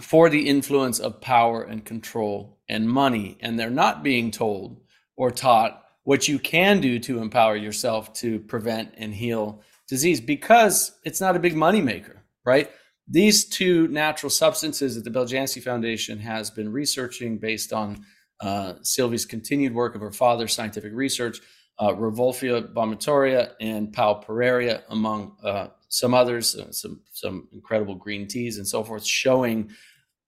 for 0.00 0.28
the 0.28 0.48
influence 0.48 0.98
of 0.98 1.20
power 1.20 1.62
and 1.62 1.84
control 1.84 2.58
and 2.68 2.88
money, 2.88 3.36
and 3.40 3.58
they're 3.58 3.70
not 3.70 4.02
being 4.02 4.30
told 4.30 4.80
or 5.16 5.30
taught 5.30 5.82
what 6.04 6.28
you 6.28 6.38
can 6.38 6.80
do 6.80 6.98
to 6.98 7.20
empower 7.20 7.56
yourself 7.56 8.12
to 8.12 8.38
prevent 8.40 8.92
and 8.96 9.14
heal 9.14 9.62
disease 9.88 10.20
because 10.20 10.98
it's 11.04 11.20
not 11.20 11.36
a 11.36 11.40
big 11.40 11.54
moneymaker, 11.54 12.18
right? 12.44 12.70
These 13.06 13.46
two 13.46 13.88
natural 13.88 14.30
substances 14.30 14.94
that 14.94 15.04
the 15.04 15.18
Beljanski 15.18 15.62
Foundation 15.62 16.18
has 16.20 16.50
been 16.50 16.72
researching 16.72 17.38
based 17.38 17.72
on 17.72 18.04
uh, 18.40 18.74
Sylvie's 18.82 19.26
continued 19.26 19.74
work 19.74 19.94
of 19.94 20.00
her 20.00 20.10
father's 20.10 20.52
scientific 20.52 20.92
research, 20.94 21.40
uh, 21.78 21.92
Rauwolfia 21.92 22.72
vomitoria 22.72 23.52
and 23.60 23.92
Pao 23.92 24.14
pereira, 24.14 24.82
among 24.88 25.36
uh, 25.42 25.68
some 25.88 26.14
others, 26.14 26.56
uh, 26.56 26.70
some 26.72 27.02
some 27.12 27.48
incredible 27.52 27.94
green 27.94 28.26
teas 28.26 28.58
and 28.58 28.66
so 28.66 28.82
forth, 28.82 29.04
showing 29.04 29.70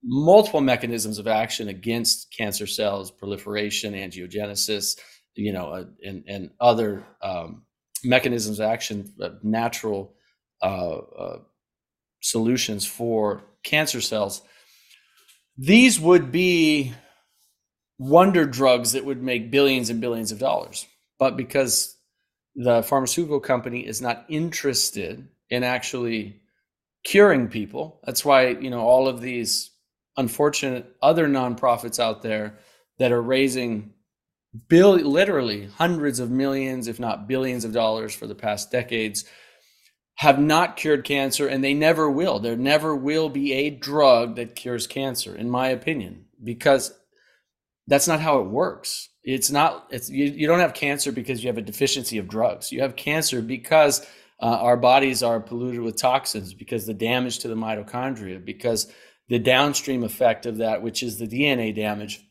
multiple 0.02 0.60
mechanisms 0.60 1.18
of 1.18 1.26
action 1.26 1.68
against 1.68 2.32
cancer 2.36 2.66
cells, 2.66 3.10
proliferation, 3.10 3.94
angiogenesis, 3.94 4.98
you 5.34 5.52
know, 5.52 5.70
uh, 5.72 5.84
and 6.04 6.24
and 6.28 6.50
other 6.60 7.04
um, 7.22 7.62
mechanisms 8.04 8.58
of 8.58 8.66
action, 8.66 9.12
natural 9.42 10.14
uh, 10.62 10.96
uh, 10.96 11.38
solutions 12.20 12.86
for 12.86 13.44
cancer 13.62 14.00
cells. 14.00 14.42
These 15.58 15.98
would 16.00 16.30
be 16.30 16.92
wonder 17.98 18.44
drugs 18.44 18.92
that 18.92 19.04
would 19.04 19.22
make 19.22 19.50
billions 19.50 19.90
and 19.90 20.00
billions 20.00 20.32
of 20.32 20.38
dollars, 20.38 20.86
but 21.18 21.36
because 21.36 21.96
the 22.54 22.82
pharmaceutical 22.82 23.40
company 23.40 23.86
is 23.86 24.00
not 24.00 24.24
interested 24.28 25.26
in 25.50 25.62
actually 25.62 26.40
curing 27.04 27.48
people, 27.48 28.00
that's 28.04 28.24
why 28.24 28.48
you 28.48 28.70
know 28.70 28.80
all 28.80 29.08
of 29.08 29.20
these 29.20 29.70
unfortunate 30.16 30.94
other 31.02 31.28
nonprofits 31.28 31.98
out 31.98 32.22
there 32.22 32.58
that 32.98 33.12
are 33.12 33.22
raising 33.22 33.92
bill 34.68 34.94
literally 34.94 35.66
hundreds 35.66 36.18
of 36.18 36.30
millions 36.30 36.88
if 36.88 36.98
not 36.98 37.28
billions 37.28 37.64
of 37.64 37.72
dollars 37.72 38.14
for 38.14 38.26
the 38.26 38.34
past 38.34 38.70
decades 38.70 39.26
have 40.16 40.38
not 40.38 40.76
cured 40.76 41.04
cancer 41.04 41.46
and 41.46 41.62
they 41.62 41.74
never 41.74 42.10
will. 42.10 42.38
There 42.38 42.56
never 42.56 42.94
will 42.96 43.28
be 43.28 43.52
a 43.52 43.70
drug 43.70 44.36
that 44.36 44.56
cures 44.56 44.86
cancer 44.86 45.34
in 45.34 45.50
my 45.50 45.68
opinion 45.68 46.26
because 46.42 46.92
that's 47.86 48.08
not 48.08 48.20
how 48.20 48.40
it 48.40 48.48
works. 48.48 49.08
It's 49.22 49.50
not 49.50 49.86
it's 49.90 50.08
you, 50.08 50.24
you 50.26 50.46
don't 50.46 50.60
have 50.60 50.74
cancer 50.74 51.12
because 51.12 51.42
you 51.42 51.48
have 51.48 51.58
a 51.58 51.62
deficiency 51.62 52.18
of 52.18 52.28
drugs. 52.28 52.72
You 52.72 52.80
have 52.82 52.96
cancer 52.96 53.42
because 53.42 54.00
uh, 54.40 54.58
our 54.60 54.76
bodies 54.76 55.22
are 55.22 55.40
polluted 55.40 55.80
with 55.80 55.96
toxins 55.96 56.54
because 56.54 56.86
the 56.86 56.94
damage 56.94 57.40
to 57.40 57.48
the 57.48 57.54
mitochondria 57.54 58.44
because 58.44 58.90
the 59.28 59.38
downstream 59.38 60.04
effect 60.04 60.46
of 60.46 60.58
that 60.58 60.82
which 60.82 61.02
is 61.02 61.18
the 61.18 61.26
dna 61.26 61.74
damage 61.74 62.26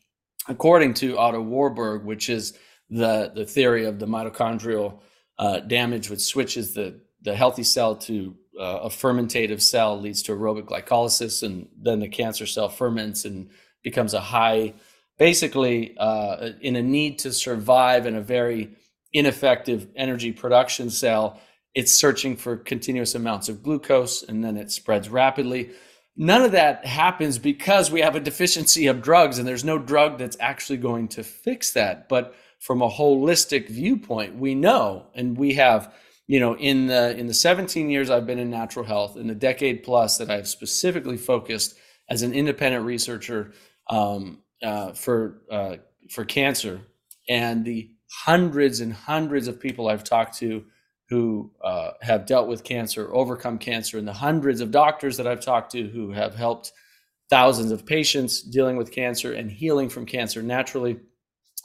according 0.48 0.94
to 0.94 1.18
Otto 1.18 1.40
Warburg, 1.40 2.04
which 2.04 2.28
is 2.28 2.56
the, 2.90 3.32
the 3.34 3.44
theory 3.44 3.84
of 3.84 3.98
the 3.98 4.06
mitochondrial 4.06 5.00
uh, 5.38 5.60
damage, 5.60 6.10
which 6.10 6.20
switches 6.20 6.74
the, 6.74 7.00
the 7.26 7.36
healthy 7.36 7.62
cell 7.62 7.96
to 7.96 8.34
uh, 8.58 8.80
a 8.84 8.88
fermentative 8.88 9.60
cell, 9.60 10.00
leads 10.00 10.22
to 10.22 10.32
aerobic 10.32 10.64
glycolysis, 10.64 11.42
and 11.42 11.68
then 11.76 12.00
the 12.00 12.08
cancer 12.08 12.46
cell 12.46 12.70
ferments 12.70 13.26
and 13.26 13.50
becomes 13.82 14.14
a 14.14 14.20
high, 14.20 14.72
basically 15.18 15.94
uh, 15.98 16.52
in 16.62 16.76
a 16.76 16.82
need 16.82 17.18
to 17.18 17.32
survive 17.32 18.06
in 18.06 18.16
a 18.16 18.22
very 18.22 18.70
ineffective 19.12 19.88
energy 19.94 20.32
production 20.32 20.88
cell. 20.88 21.38
It's 21.74 21.92
searching 21.92 22.36
for 22.36 22.56
continuous 22.56 23.14
amounts 23.14 23.50
of 23.50 23.62
glucose, 23.62 24.22
and 24.22 24.42
then 24.42 24.56
it 24.56 24.70
spreads 24.70 25.10
rapidly 25.10 25.72
None 26.16 26.42
of 26.42 26.52
that 26.52 26.86
happens 26.86 27.38
because 27.38 27.90
we 27.90 28.00
have 28.00 28.16
a 28.16 28.20
deficiency 28.20 28.86
of 28.86 29.02
drugs, 29.02 29.38
and 29.38 29.46
there's 29.46 29.64
no 29.64 29.78
drug 29.78 30.16
that's 30.16 30.36
actually 30.40 30.78
going 30.78 31.08
to 31.08 31.22
fix 31.22 31.72
that. 31.72 32.08
But 32.08 32.34
from 32.58 32.80
a 32.80 32.88
holistic 32.88 33.68
viewpoint, 33.68 34.36
we 34.36 34.54
know, 34.54 35.08
and 35.14 35.36
we 35.36 35.54
have, 35.54 35.92
you 36.26 36.40
know, 36.40 36.56
in 36.56 36.86
the 36.86 37.16
in 37.16 37.26
the 37.26 37.34
17 37.34 37.88
years 37.88 38.10
I've 38.10 38.26
been 38.26 38.38
in 38.38 38.50
natural 38.50 38.84
health, 38.84 39.16
in 39.16 39.26
the 39.26 39.34
decade 39.34 39.82
plus 39.82 40.18
that 40.18 40.30
I've 40.30 40.48
specifically 40.48 41.16
focused 41.16 41.76
as 42.08 42.22
an 42.22 42.32
independent 42.32 42.84
researcher 42.84 43.52
um, 43.88 44.42
uh, 44.62 44.92
for 44.92 45.42
uh, 45.50 45.76
for 46.10 46.24
cancer, 46.24 46.80
and 47.28 47.64
the 47.64 47.90
hundreds 48.10 48.80
and 48.80 48.92
hundreds 48.92 49.48
of 49.48 49.60
people 49.60 49.88
I've 49.88 50.04
talked 50.04 50.38
to 50.38 50.64
who 51.08 51.52
uh, 51.62 51.92
have 52.02 52.26
dealt 52.26 52.48
with 52.48 52.64
cancer, 52.64 53.14
overcome 53.14 53.58
cancer, 53.58 53.98
and 53.98 54.08
the 54.08 54.12
hundreds 54.12 54.60
of 54.60 54.72
doctors 54.72 55.16
that 55.18 55.26
I've 55.26 55.40
talked 55.40 55.70
to 55.72 55.86
who 55.88 56.10
have 56.10 56.34
helped 56.34 56.72
thousands 57.30 57.70
of 57.70 57.86
patients 57.86 58.42
dealing 58.42 58.76
with 58.76 58.92
cancer 58.92 59.32
and 59.32 59.50
healing 59.50 59.88
from 59.88 60.06
cancer 60.06 60.42
naturally. 60.42 60.98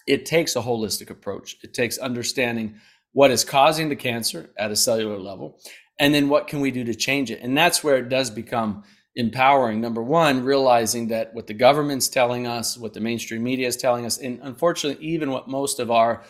It 0.08 0.26
takes 0.26 0.56
a 0.56 0.62
holistic 0.62 1.10
approach. 1.10 1.58
It 1.63 1.74
takes 1.74 1.97
understanding 1.97 2.76
what 3.13 3.32
is 3.32 3.43
causing 3.43 3.89
the 3.89 3.95
cancer 3.95 4.50
at 4.58 4.71
a 4.71 4.76
cellular 4.76 5.17
level, 5.17 5.60
and 6.00 6.13
then 6.13 6.30
what 6.30 6.47
can 6.47 6.62
we 6.62 6.71
do 6.71 6.84
to 6.84 6.95
change 6.95 7.32
it. 7.32 7.41
And 7.41 7.58
that's 7.58 7.84
where 7.84 7.97
it 7.97 8.10
does 8.10 8.30
become 8.30 8.84
empowering. 9.15 9.82
Number 9.82 10.02
one, 10.02 10.43
realizing 10.43 11.10
that 11.10 11.34
what 11.34 11.47
the 11.47 11.54
government's 11.54 12.08
telling 12.08 12.47
us, 12.47 12.78
what 12.78 12.93
the 12.93 13.02
mainstream 13.02 13.43
media 13.43 13.67
is 13.67 13.78
telling 13.78 14.06
us, 14.06 14.17
and 14.17 14.39
unfortunately, 14.41 15.06
even 15.06 15.32
what 15.32 15.47
most 15.47 15.80
of 15.80 15.91
our 15.91 16.24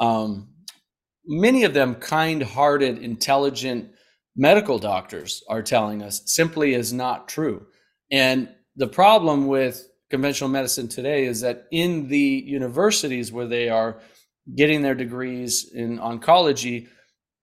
um, 0.00 0.48
many 1.26 1.64
of 1.64 1.74
them 1.74 1.94
kind 1.94 2.42
hearted, 2.42 2.98
intelligent 2.98 3.90
medical 4.36 4.78
doctors 4.78 5.42
are 5.48 5.62
telling 5.62 6.02
us 6.02 6.22
simply 6.26 6.74
is 6.74 6.92
not 6.92 7.28
true. 7.28 7.66
And 8.10 8.48
the 8.76 8.86
problem 8.86 9.46
with 9.46 9.88
conventional 10.10 10.50
medicine 10.50 10.88
today 10.88 11.24
is 11.24 11.40
that 11.40 11.66
in 11.72 12.08
the 12.08 12.44
universities 12.46 13.32
where 13.32 13.46
they 13.46 13.68
are 13.68 14.00
getting 14.54 14.82
their 14.82 14.94
degrees 14.94 15.70
in 15.72 15.98
oncology, 15.98 16.88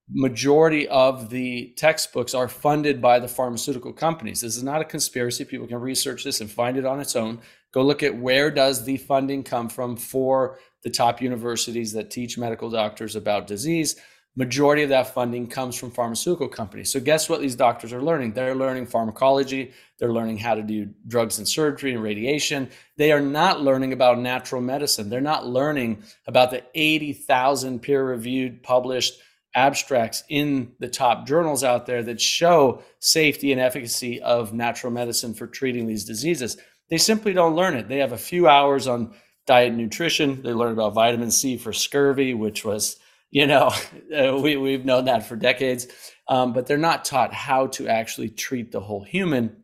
majority 0.09 0.87
of 0.87 1.29
the 1.29 1.73
textbooks 1.77 2.33
are 2.33 2.47
funded 2.47 3.01
by 3.01 3.19
the 3.19 3.27
pharmaceutical 3.27 3.93
companies. 3.93 4.41
This 4.41 4.55
is 4.55 4.63
not 4.63 4.81
a 4.81 4.85
conspiracy. 4.85 5.45
People 5.45 5.67
can 5.67 5.79
research 5.79 6.23
this 6.23 6.41
and 6.41 6.49
find 6.49 6.77
it 6.77 6.85
on 6.85 6.99
its 6.99 7.15
own. 7.15 7.39
Go 7.73 7.81
look 7.81 8.03
at 8.03 8.15
where 8.15 8.51
does 8.51 8.85
the 8.85 8.97
funding 8.97 9.43
come 9.43 9.69
from 9.69 9.95
for 9.97 10.59
the 10.83 10.89
top 10.89 11.21
universities 11.21 11.93
that 11.93 12.11
teach 12.11 12.37
medical 12.37 12.69
doctors 12.69 13.15
about 13.15 13.47
disease 13.47 13.95
majority 14.35 14.83
of 14.83 14.89
that 14.89 15.13
funding 15.13 15.47
comes 15.47 15.75
from 15.75 15.91
pharmaceutical 15.91 16.47
companies. 16.47 16.91
So 16.91 16.99
guess 16.99 17.29
what 17.29 17.39
these 17.39 17.55
doctors 17.55 17.93
are 17.93 18.01
learning? 18.01 18.33
They're 18.33 18.55
learning 18.55 18.87
pharmacology. 18.87 19.73
They're 19.99 20.11
learning 20.11 20.39
how 20.39 20.55
to 20.55 20.63
do 20.63 20.89
drugs 21.07 21.37
and 21.37 21.47
surgery 21.47 21.93
and 21.93 22.01
radiation. 22.01 22.69
They 22.97 23.11
are 23.11 23.21
not 23.21 23.61
learning 23.61 23.93
about 23.93 24.19
natural 24.19 24.61
medicine. 24.61 25.09
They're 25.09 25.21
not 25.21 25.45
learning 25.45 26.03
about 26.27 26.51
the 26.51 26.63
80,000 26.73 27.79
peer 27.81 28.03
reviewed 28.03 28.63
published 28.63 29.19
abstracts 29.55 30.23
in 30.29 30.71
the 30.79 30.87
top 30.87 31.27
journals 31.27 31.63
out 31.63 31.85
there 31.85 32.01
that 32.01 32.19
show 32.19 32.81
safety 32.99 33.51
and 33.51 33.61
efficacy 33.61 34.19
of 34.21 34.51
natural 34.51 34.91
medicine 34.91 35.35
for 35.35 35.45
treating 35.45 35.85
these 35.85 36.05
diseases. 36.05 36.57
They 36.89 36.97
simply 36.97 37.33
don't 37.33 37.55
learn 37.55 37.75
it. 37.75 37.87
They 37.87 37.99
have 37.99 38.13
a 38.13 38.17
few 38.17 38.47
hours 38.47 38.87
on 38.87 39.13
diet 39.45 39.69
and 39.69 39.77
nutrition. 39.77 40.41
They 40.41 40.53
learn 40.53 40.73
about 40.73 40.95
vitamin 40.95 41.29
C 41.29 41.57
for 41.57 41.71
scurvy, 41.71 42.33
which 42.33 42.65
was, 42.65 42.97
you 43.33 43.47
know, 43.47 43.73
we, 44.41 44.55
we've 44.55 44.85
known 44.85 45.05
that 45.05 45.27
for 45.27 45.35
decades. 45.35 45.87
Um, 46.29 46.53
but 46.53 46.67
they're 46.67 46.77
not 46.77 47.03
taught 47.03 47.33
how 47.33 47.67
to 47.67 47.89
actually 47.89 48.29
treat 48.29 48.71
the 48.71 48.79
whole 48.79 49.03
human. 49.03 49.63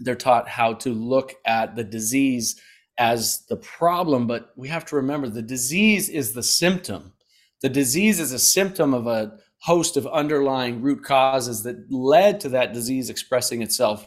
They're 0.00 0.14
taught 0.14 0.48
how 0.48 0.74
to 0.74 0.94
look 0.94 1.34
at 1.44 1.76
the 1.76 1.84
disease 1.84 2.58
as 2.96 3.44
the 3.48 3.56
problem. 3.56 4.26
But 4.26 4.52
we 4.56 4.68
have 4.68 4.86
to 4.86 4.96
remember 4.96 5.28
the 5.28 5.42
disease 5.42 6.08
is 6.08 6.32
the 6.32 6.42
symptom. 6.42 7.12
The 7.60 7.68
disease 7.68 8.20
is 8.20 8.32
a 8.32 8.38
symptom 8.38 8.94
of 8.94 9.06
a 9.06 9.36
host 9.60 9.96
of 9.96 10.06
underlying 10.06 10.80
root 10.80 11.02
causes 11.02 11.64
that 11.64 11.90
led 11.90 12.40
to 12.40 12.48
that 12.50 12.72
disease 12.72 13.10
expressing 13.10 13.60
itself 13.60 14.06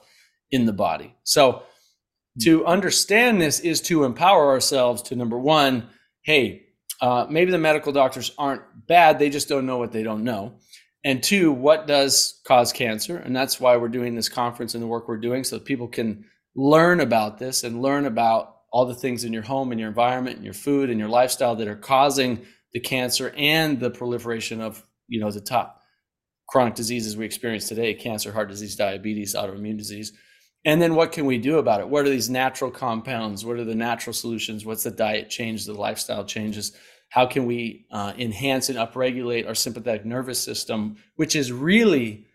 in 0.50 0.66
the 0.66 0.74
body. 0.74 1.14
So, 1.24 1.64
to 2.44 2.66
understand 2.66 3.42
this 3.42 3.60
is 3.60 3.82
to 3.82 4.06
empower 4.06 4.52
ourselves 4.52 5.02
to 5.02 5.18
number 5.18 5.38
one, 5.38 5.90
hey, 6.22 6.68
uh, 7.02 7.26
maybe 7.30 7.52
the 7.52 7.58
medical 7.58 7.92
doctors 7.92 8.32
aren't 8.38 8.62
bad, 8.88 9.20
they 9.20 9.30
just 9.30 9.50
don't 9.50 9.66
know 9.66 9.78
what 9.78 9.92
they 9.92 10.04
don't 10.04 10.24
know. 10.24 10.54
And 11.04 11.24
two, 11.24 11.52
what 11.52 11.88
does 11.88 12.40
cause 12.46 12.72
cancer? 12.72 13.18
And 13.18 13.36
that's 13.36 13.60
why 13.60 13.76
we're 13.78 13.90
doing 13.90 14.16
this 14.16 14.30
conference 14.30 14.76
and 14.76 14.84
the 14.84 14.88
work 14.88 15.08
we're 15.08 15.18
doing 15.18 15.44
so 15.44 15.60
people 15.60 15.88
can 15.88 16.26
learn 16.56 17.00
about 17.00 17.40
this 17.40 17.64
and 17.64 17.82
learn 17.82 18.06
about 18.06 18.58
all 18.72 18.86
the 18.86 18.96
things 18.96 19.24
in 19.24 19.34
your 19.34 19.42
home 19.42 19.72
and 19.72 19.80
your 19.80 19.90
environment 19.90 20.36
and 20.36 20.46
your 20.46 20.54
food 20.54 20.90
and 20.90 21.00
your 21.00 21.10
lifestyle 21.10 21.56
that 21.56 21.68
are 21.68 21.76
causing 21.76 22.46
the 22.74 22.80
cancer 22.80 23.34
and 23.36 23.80
the 23.80 23.90
proliferation 23.90 24.62
of, 24.62 24.86
you 25.08 25.20
know, 25.20 25.32
the 25.32 25.42
top 25.42 25.82
chronic 26.48 26.76
diseases 26.76 27.18
we 27.18 27.26
experience 27.26 27.68
today 27.68 27.94
cancer, 27.94 28.32
heart 28.32 28.50
disease, 28.50 28.76
diabetes, 28.76 29.36
autoimmune 29.36 29.78
disease. 29.78 30.14
And 30.64 30.82
then 30.82 30.94
what 30.94 31.12
can 31.12 31.26
we 31.26 31.40
do 31.40 31.58
about 31.58 31.80
it? 31.80 31.90
What 31.90 32.06
are 32.06 32.10
these 32.10 32.30
natural 32.30 32.70
compounds? 32.70 33.44
What 33.44 33.58
are 33.58 33.64
the 33.64 33.74
natural 33.74 34.14
solutions? 34.14 34.66
What's 34.66 34.84
the 34.84 34.92
diet 34.92 35.30
change, 35.30 35.66
the 35.66 35.74
lifestyle 35.74 36.24
changes? 36.24 36.74
How 37.12 37.26
can 37.26 37.46
we 37.46 37.86
uh, 37.92 38.14
enhance 38.18 38.70
and 38.70 38.78
upregulate 38.78 39.48
our 39.48 39.56
sympathetic 39.56 40.06
nervous 40.06 40.42
system, 40.42 40.98
which 41.16 41.36
is 41.36 41.52
really 41.52 42.26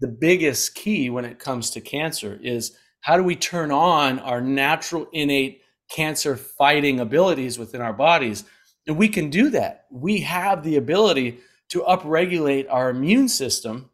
the 0.00 0.08
biggest 0.08 0.74
key 0.74 1.08
when 1.08 1.24
it 1.24 1.38
comes 1.38 1.70
to 1.70 1.80
cancer 1.80 2.38
is 2.42 2.76
how 3.00 3.16
do 3.16 3.22
we 3.22 3.36
turn 3.36 3.70
on 3.70 4.18
our 4.18 4.40
natural 4.40 5.06
innate 5.12 5.62
cancer 5.90 6.36
fighting 6.36 7.00
abilities 7.00 7.58
within 7.58 7.80
our 7.80 7.92
bodies? 7.92 8.44
And 8.86 8.96
we 8.96 9.08
can 9.08 9.30
do 9.30 9.50
that. 9.50 9.86
We 9.90 10.20
have 10.20 10.62
the 10.62 10.76
ability 10.76 11.38
to 11.70 11.80
upregulate 11.82 12.66
our 12.68 12.90
immune 12.90 13.28
system 13.28 13.90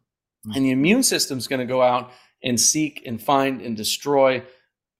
and 0.55 0.65
the 0.65 0.71
immune 0.71 1.03
system 1.03 1.37
is 1.37 1.47
going 1.47 1.59
to 1.59 1.65
go 1.65 1.81
out 1.81 2.11
and 2.43 2.59
seek 2.59 3.03
and 3.05 3.21
find 3.21 3.61
and 3.61 3.77
destroy 3.77 4.43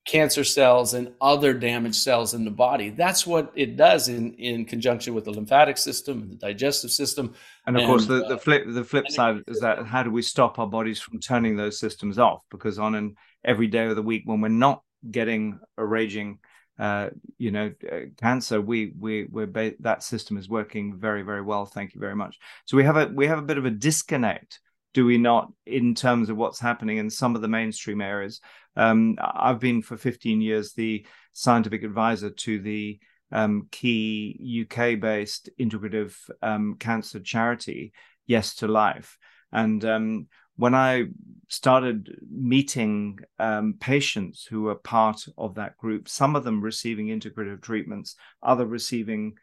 cancer 0.06 0.44
cells 0.44 0.94
and 0.94 1.14
other 1.22 1.54
damaged 1.54 1.96
cells 1.96 2.34
in 2.34 2.44
the 2.44 2.52
body. 2.52 2.90
That's 2.90 3.28
what 3.28 3.52
it 3.56 3.78
does 3.78 4.08
in, 4.08 4.34
in 4.34 4.66
conjunction 4.66 5.14
with 5.14 5.26
the 5.26 5.32
lymphatic 5.32 5.78
system 5.78 6.24
and 6.24 6.32
the 6.32 6.36
digestive 6.36 6.92
system. 6.92 7.34
And 7.68 7.76
of 7.76 7.82
and, 7.82 7.90
course, 7.90 8.06
the, 8.08 8.20
the 8.28 8.36
uh, 8.36 8.38
flip 8.38 8.64
the 8.68 8.84
flip 8.84 9.10
side 9.10 9.44
is 9.48 9.60
that 9.60 9.86
how 9.86 10.02
do 10.04 10.12
we 10.12 10.22
stop 10.22 10.58
our 10.58 10.68
bodies 10.68 11.00
from 11.00 11.20
turning 11.20 11.56
those 11.56 11.80
systems 11.80 12.18
off? 12.18 12.44
Because 12.50 12.80
on 12.80 12.96
an 12.96 13.16
every 13.44 13.68
day 13.68 13.86
of 13.86 13.96
the 13.96 14.02
week 14.02 14.24
when 14.26 14.42
we're 14.42 14.50
not 14.50 14.82
getting 15.10 15.60
a 15.78 15.86
raging 15.86 16.40
uh, 16.82 17.12
you 17.38 17.52
know, 17.52 17.72
uh, 17.92 18.00
cancer, 18.18 18.60
we 18.60 18.92
we 19.00 19.26
we're 19.26 19.46
ba- 19.46 19.76
that 19.82 20.02
system 20.02 20.36
is 20.36 20.50
working 20.50 20.98
very 20.98 21.22
very 21.22 21.44
well. 21.44 21.64
Thank 21.66 21.94
you 21.94 22.02
very 22.02 22.16
much. 22.16 22.40
So 22.66 22.76
we 22.76 22.84
have 22.84 22.98
a 22.98 23.06
we 23.06 23.28
have 23.28 23.38
a 23.38 23.44
bit 23.44 23.60
of 23.60 23.66
a 23.66 23.70
disconnect, 23.70 24.60
do 24.94 25.06
we 25.06 25.18
not, 25.18 25.52
in 25.66 25.96
terms 25.96 26.30
of 26.30 26.38
what's 26.38 26.60
happening 26.60 26.98
in 26.98 27.10
some 27.10 27.36
of 27.36 27.42
the 27.42 27.48
mainstream 27.48 28.02
areas? 28.02 28.42
Um, 28.76 29.18
I've 29.20 29.60
been 29.60 29.82
for 29.82 29.98
15 29.98 30.42
years 30.42 30.74
the 30.74 31.06
scientific 31.34 31.84
advisor 31.84 32.30
to 32.30 32.60
the 32.60 33.00
um, 33.32 33.68
key 33.72 34.66
UK 34.66 35.00
based 35.00 35.50
integrative 35.60 36.16
um, 36.42 36.76
cancer 36.80 37.20
charity, 37.20 37.94
Yes 38.26 38.56
to 38.56 38.68
Life. 38.68 39.18
And 39.52 39.84
um, 39.86 40.28
when 40.58 40.76
I 40.76 41.06
started 41.48 42.10
meeting 42.30 43.20
um, 43.40 43.76
patients 43.80 44.46
who 44.46 44.64
were 44.64 44.76
part 44.76 45.26
of 45.38 45.56
that 45.56 45.78
group, 45.78 46.08
some 46.08 46.36
of 46.36 46.44
them 46.44 46.62
receiving 46.62 47.08
integrative 47.08 47.62
treatments, 47.62 48.16
other 48.44 48.66
receiving 48.66 49.34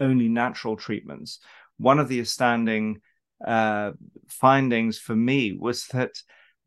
only 0.00 0.28
natural 0.28 0.76
treatments, 0.76 1.40
one 1.76 1.98
of 1.98 2.08
the 2.08 2.20
astounding 2.20 3.00
uh, 3.44 3.92
findings 4.28 4.98
for 4.98 5.16
me 5.16 5.56
was 5.58 5.86
that 5.88 6.12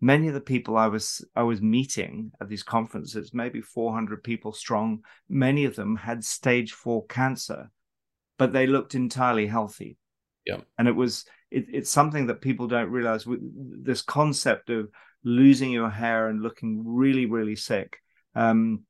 many 0.02 0.28
of 0.28 0.34
the 0.34 0.42
people 0.42 0.78
I 0.78 0.88
was 0.88 1.26
I 1.36 1.44
was 1.44 1.62
meeting 1.62 2.32
at 2.42 2.50
these 2.50 2.64
conferences, 2.64 3.34
maybe 3.34 3.62
400 3.62 4.24
people 4.24 4.54
strong, 4.54 5.00
many 5.30 5.66
of 5.66 5.76
them 5.76 5.96
had 5.96 6.24
stage 6.24 6.74
four 6.74 7.06
cancer, 7.08 7.70
but 8.38 8.54
they 8.54 8.68
looked 8.68 8.96
entirely 8.96 9.48
healthy. 9.48 9.98
Yeah, 10.46 10.62
and 10.78 10.88
it 10.88 10.96
was 10.96 11.26
it, 11.52 11.66
it's 11.72 11.90
something 11.90 12.28
that 12.28 12.42
people 12.42 12.68
don't 12.68 12.92
realize. 12.92 13.26
This 13.28 14.02
concept 14.02 14.70
of 14.70 14.90
losing 15.24 15.72
your 15.72 15.90
hair 15.90 16.30
and 16.30 16.42
looking 16.42 16.84
really 16.86 17.26
really 17.26 17.56
sick, 17.56 17.98
um, 18.36 18.84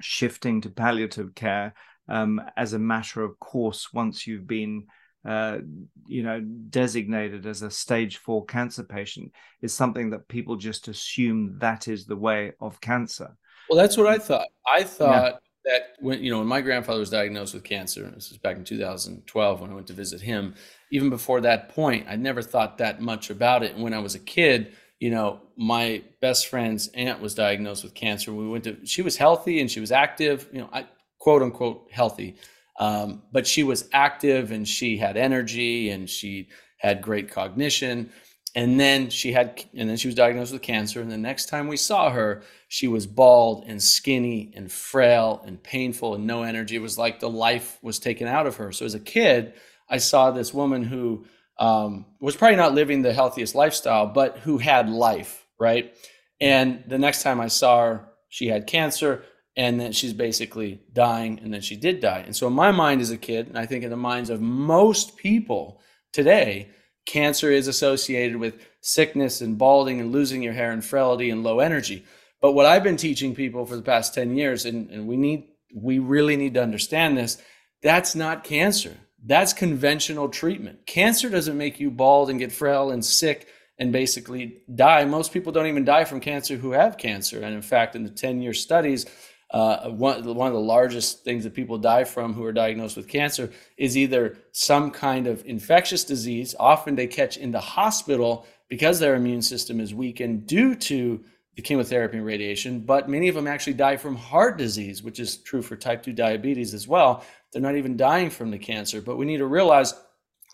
shifting 0.00 0.60
to 0.62 0.70
palliative 0.70 1.34
care 1.34 1.74
um, 2.08 2.40
as 2.56 2.72
a 2.72 2.78
matter 2.78 3.22
of 3.22 3.38
course 3.38 3.92
once 3.92 4.26
you've 4.26 4.46
been 4.46 4.86
uh, 5.24 5.58
you 6.06 6.22
know, 6.22 6.40
designated 6.40 7.46
as 7.46 7.62
a 7.62 7.70
stage 7.70 8.16
four 8.16 8.44
cancer 8.44 8.82
patient 8.82 9.32
is 9.60 9.72
something 9.72 10.10
that 10.10 10.28
people 10.28 10.56
just 10.56 10.88
assume 10.88 11.58
that 11.60 11.88
is 11.88 12.06
the 12.06 12.16
way 12.16 12.52
of 12.60 12.80
cancer. 12.80 13.36
Well, 13.68 13.78
that's 13.78 13.96
what 13.96 14.08
I 14.08 14.18
thought. 14.18 14.48
I 14.70 14.82
thought 14.82 15.40
yeah. 15.64 15.72
that 15.72 15.82
when 16.00 16.22
you 16.22 16.30
know 16.30 16.38
when 16.38 16.48
my 16.48 16.60
grandfather 16.60 17.00
was 17.00 17.10
diagnosed 17.10 17.54
with 17.54 17.64
cancer, 17.64 18.02
this 18.14 18.30
was 18.30 18.38
back 18.38 18.56
in 18.56 18.64
2012 18.64 19.60
when 19.60 19.70
I 19.70 19.74
went 19.74 19.86
to 19.86 19.92
visit 19.92 20.20
him. 20.20 20.54
Even 20.90 21.08
before 21.08 21.40
that 21.42 21.68
point, 21.68 22.06
I 22.08 22.16
never 22.16 22.42
thought 22.42 22.78
that 22.78 23.00
much 23.00 23.30
about 23.30 23.62
it. 23.62 23.74
And 23.74 23.82
when 23.82 23.94
I 23.94 24.00
was 24.00 24.14
a 24.14 24.18
kid, 24.18 24.74
you 24.98 25.10
know, 25.10 25.40
my 25.56 26.02
best 26.20 26.48
friend's 26.48 26.88
aunt 26.88 27.20
was 27.20 27.34
diagnosed 27.34 27.84
with 27.84 27.94
cancer. 27.94 28.32
We 28.32 28.48
went 28.48 28.64
to 28.64 28.76
she 28.84 29.02
was 29.02 29.16
healthy 29.16 29.60
and 29.60 29.70
she 29.70 29.80
was 29.80 29.92
active. 29.92 30.48
You 30.52 30.62
know, 30.62 30.68
I 30.72 30.86
quote 31.18 31.42
unquote 31.42 31.88
healthy. 31.92 32.36
Um, 32.82 33.22
but 33.30 33.46
she 33.46 33.62
was 33.62 33.88
active 33.92 34.50
and 34.50 34.66
she 34.66 34.96
had 34.96 35.16
energy 35.16 35.90
and 35.90 36.10
she 36.10 36.48
had 36.78 37.00
great 37.00 37.30
cognition. 37.30 38.10
And 38.56 38.78
then 38.80 39.08
she 39.08 39.30
had, 39.30 39.64
and 39.72 39.88
then 39.88 39.96
she 39.96 40.08
was 40.08 40.16
diagnosed 40.16 40.52
with 40.52 40.62
cancer. 40.62 41.00
And 41.00 41.08
the 41.08 41.16
next 41.16 41.48
time 41.48 41.68
we 41.68 41.76
saw 41.76 42.10
her, 42.10 42.42
she 42.66 42.88
was 42.88 43.06
bald 43.06 43.66
and 43.68 43.80
skinny 43.80 44.52
and 44.56 44.70
frail 44.70 45.44
and 45.46 45.62
painful 45.62 46.16
and 46.16 46.26
no 46.26 46.42
energy. 46.42 46.74
It 46.74 46.82
was 46.82 46.98
like 46.98 47.20
the 47.20 47.30
life 47.30 47.78
was 47.82 48.00
taken 48.00 48.26
out 48.26 48.48
of 48.48 48.56
her. 48.56 48.72
So 48.72 48.84
as 48.84 48.94
a 48.94 49.00
kid, 49.00 49.54
I 49.88 49.98
saw 49.98 50.32
this 50.32 50.52
woman 50.52 50.82
who 50.82 51.24
um, 51.60 52.04
was 52.20 52.34
probably 52.34 52.56
not 52.56 52.74
living 52.74 53.02
the 53.02 53.12
healthiest 53.12 53.54
lifestyle, 53.54 54.08
but 54.08 54.38
who 54.38 54.58
had 54.58 54.90
life, 54.90 55.46
right? 55.56 55.94
And 56.40 56.82
the 56.88 56.98
next 56.98 57.22
time 57.22 57.40
I 57.40 57.46
saw 57.46 57.78
her, 57.78 58.08
she 58.28 58.48
had 58.48 58.66
cancer 58.66 59.24
and 59.56 59.78
then 59.78 59.92
she's 59.92 60.12
basically 60.12 60.80
dying 60.92 61.38
and 61.42 61.52
then 61.52 61.60
she 61.60 61.76
did 61.76 62.00
die. 62.00 62.22
And 62.24 62.34
so 62.34 62.46
in 62.46 62.52
my 62.52 62.70
mind 62.70 63.00
as 63.00 63.10
a 63.10 63.16
kid 63.16 63.48
and 63.48 63.58
i 63.58 63.66
think 63.66 63.84
in 63.84 63.90
the 63.90 63.96
minds 63.96 64.30
of 64.30 64.40
most 64.40 65.16
people 65.16 65.80
today 66.12 66.70
cancer 67.06 67.50
is 67.50 67.68
associated 67.68 68.36
with 68.36 68.60
sickness 68.80 69.40
and 69.40 69.58
balding 69.58 70.00
and 70.00 70.12
losing 70.12 70.42
your 70.42 70.52
hair 70.52 70.70
and 70.70 70.84
frailty 70.84 71.30
and 71.30 71.42
low 71.42 71.60
energy. 71.60 72.04
But 72.40 72.52
what 72.52 72.66
i've 72.66 72.84
been 72.84 72.96
teaching 72.96 73.34
people 73.34 73.66
for 73.66 73.76
the 73.76 73.82
past 73.82 74.14
10 74.14 74.36
years 74.36 74.64
and, 74.64 74.90
and 74.90 75.06
we 75.06 75.16
need 75.16 75.48
we 75.74 75.98
really 75.98 76.36
need 76.36 76.54
to 76.54 76.62
understand 76.62 77.16
this 77.16 77.40
that's 77.82 78.14
not 78.14 78.44
cancer. 78.44 78.96
That's 79.24 79.52
conventional 79.52 80.28
treatment. 80.28 80.86
Cancer 80.86 81.28
doesn't 81.28 81.58
make 81.58 81.80
you 81.80 81.90
bald 81.90 82.30
and 82.30 82.38
get 82.38 82.52
frail 82.52 82.90
and 82.90 83.04
sick 83.04 83.48
and 83.78 83.92
basically 83.92 84.62
die. 84.72 85.04
Most 85.04 85.32
people 85.32 85.52
don't 85.52 85.66
even 85.66 85.84
die 85.84 86.04
from 86.04 86.20
cancer 86.20 86.56
who 86.56 86.72
have 86.72 86.96
cancer. 86.96 87.42
And 87.42 87.54
in 87.54 87.62
fact 87.62 87.96
in 87.96 88.04
the 88.04 88.10
10 88.10 88.40
year 88.40 88.54
studies 88.54 89.06
uh, 89.52 89.90
one, 89.90 90.24
one 90.34 90.48
of 90.48 90.54
the 90.54 90.60
largest 90.60 91.24
things 91.24 91.44
that 91.44 91.54
people 91.54 91.76
die 91.76 92.04
from 92.04 92.32
who 92.32 92.44
are 92.44 92.52
diagnosed 92.52 92.96
with 92.96 93.06
cancer 93.06 93.50
is 93.76 93.98
either 93.98 94.38
some 94.52 94.90
kind 94.90 95.26
of 95.26 95.44
infectious 95.44 96.04
disease. 96.04 96.54
Often 96.58 96.96
they 96.96 97.06
catch 97.06 97.36
in 97.36 97.50
the 97.50 97.60
hospital 97.60 98.46
because 98.68 98.98
their 98.98 99.14
immune 99.14 99.42
system 99.42 99.78
is 99.78 99.94
weakened 99.94 100.46
due 100.46 100.74
to 100.74 101.22
the 101.54 101.60
chemotherapy 101.60 102.16
and 102.16 102.24
radiation, 102.24 102.80
but 102.80 103.10
many 103.10 103.28
of 103.28 103.34
them 103.34 103.46
actually 103.46 103.74
die 103.74 103.98
from 103.98 104.16
heart 104.16 104.56
disease, 104.56 105.02
which 105.02 105.20
is 105.20 105.36
true 105.36 105.60
for 105.60 105.76
type 105.76 106.02
2 106.02 106.14
diabetes 106.14 106.72
as 106.72 106.88
well. 106.88 107.22
They're 107.52 107.60
not 107.60 107.76
even 107.76 107.98
dying 107.98 108.30
from 108.30 108.50
the 108.50 108.58
cancer, 108.58 109.02
but 109.02 109.18
we 109.18 109.26
need 109.26 109.36
to 109.36 109.46
realize 109.46 109.92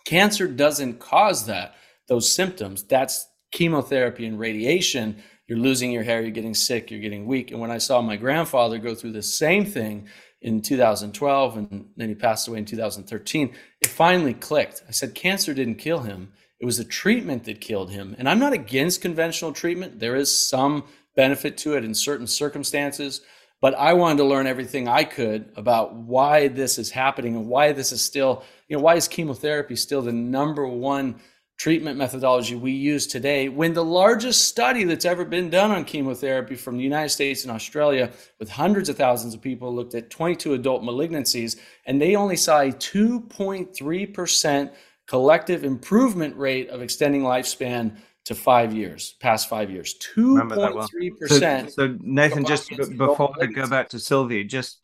cancer 0.07 0.49
doesn't 0.49 0.99
cause 0.99 1.47
that, 1.47 1.77
those 2.09 2.35
symptoms. 2.35 2.83
That's 2.83 3.29
chemotherapy 3.53 4.27
and 4.27 4.41
radiation 4.41 5.23
you're 5.49 5.59
losing 5.59 5.91
your 5.91 6.03
hair, 6.03 6.21
you're 6.21 6.31
getting 6.31 6.55
sick, 6.55 6.91
you're 6.91 7.01
getting 7.01 7.27
weak. 7.27 7.51
And 7.51 7.59
when 7.59 7.71
I 7.71 7.79
saw 7.79 8.01
my 8.03 8.17
grandfather 8.17 8.79
go 8.79 8.95
through 8.95 9.13
the 9.13 9.23
same 9.23 9.65
thing 9.65 10.07
in 10.43 10.61
2012 10.61 11.57
and 11.57 11.89
then 11.97 12.09
he 12.09 12.15
passed 12.15 12.47
away 12.47 12.59
in 12.59 12.65
2013, 12.67 13.55
it 13.81 13.89
finally 13.89 14.35
clicked. 14.35 14.83
I 14.87 14.93
said, 14.93 15.15
cancer 15.15 15.55
didn't 15.55 15.77
kill 15.77 16.01
him. 16.01 16.33
It 16.61 16.67
was 16.67 16.77
the 16.77 16.85
treatment 16.85 17.45
that 17.45 17.61
killed 17.61 17.91
him. 17.91 18.15
And 18.19 18.29
I'm 18.29 18.39
not 18.39 18.53
against 18.53 19.01
conventional 19.01 19.53
treatment. 19.53 20.01
There 20.01 20.17
is 20.17 20.49
some 20.49 20.85
benefit 21.17 21.57
to 21.59 21.77
it 21.77 21.85
in 21.85 21.95
certain 21.95 22.27
circumstances. 22.27 23.23
But 23.61 23.75
I 23.75 23.95
wanted 23.95 24.19
to 24.19 24.25
learn 24.25 24.47
everything 24.47 24.87
I 24.87 25.03
could 25.03 25.51
about 25.57 25.95
why 25.95 26.47
this 26.49 26.79
is 26.79 26.91
happening 26.91 27.35
and 27.35 27.49
why 27.49 27.73
this 27.73 27.91
is 27.91 28.05
still, 28.05 28.45
you 28.69 28.77
know, 28.77 28.83
why 28.83 28.95
is 28.95 29.09
chemotherapy 29.09 29.75
still 29.75 30.03
the 30.03 30.13
number 30.13 30.67
one 30.67 31.21
treatment 31.59 31.99
methodology 31.99 32.55
we 32.55 32.71
use 32.71 33.09
today 33.09 33.49
when 33.49 33.75
the 33.75 33.85
largest 33.85 34.47
study 34.47 34.85
that's 34.85 35.05
ever 35.05 35.25
been 35.25 35.51
done 35.51 35.73
on 35.73 35.85
chemotherapy 35.85 36.55
from 36.55 36.77
the 36.77 36.85
United 36.85 37.09
States 37.09 37.43
and 37.43 37.51
Australia 37.51 38.13
with 38.39 38.49
hundreds 38.49 38.89
of 38.89 38.97
thousands 38.97 39.35
of 39.35 39.43
people 39.43 39.75
looked 39.75 39.97
at 39.97 40.09
22 40.09 40.55
adult 40.55 40.85
malignancies 40.85 41.59
and 41.87 42.01
they 42.01 42.15
only 42.15 42.37
saw 42.37 42.61
a 42.61 42.71
2.3% 42.71 44.71
collective 45.09 45.65
improvement 45.65 46.37
rate 46.37 46.69
of 46.69 46.81
extending 46.81 47.23
lifspan 47.23 47.97
to 48.25 48.37
five 48.37 48.73
years, 48.73 49.17
past 49.21 49.49
five 49.49 49.69
years, 49.69 49.97
2.3%. 50.15 51.29
So, 51.29 51.69
so, 51.71 51.97
Nathan, 52.01 52.45
just 52.45 52.71
before 52.97 53.35
I 53.41 53.47
go 53.47 53.67
back 53.67 53.89
to 53.89 53.99
Sylvie, 53.99 54.45
just 54.45 54.81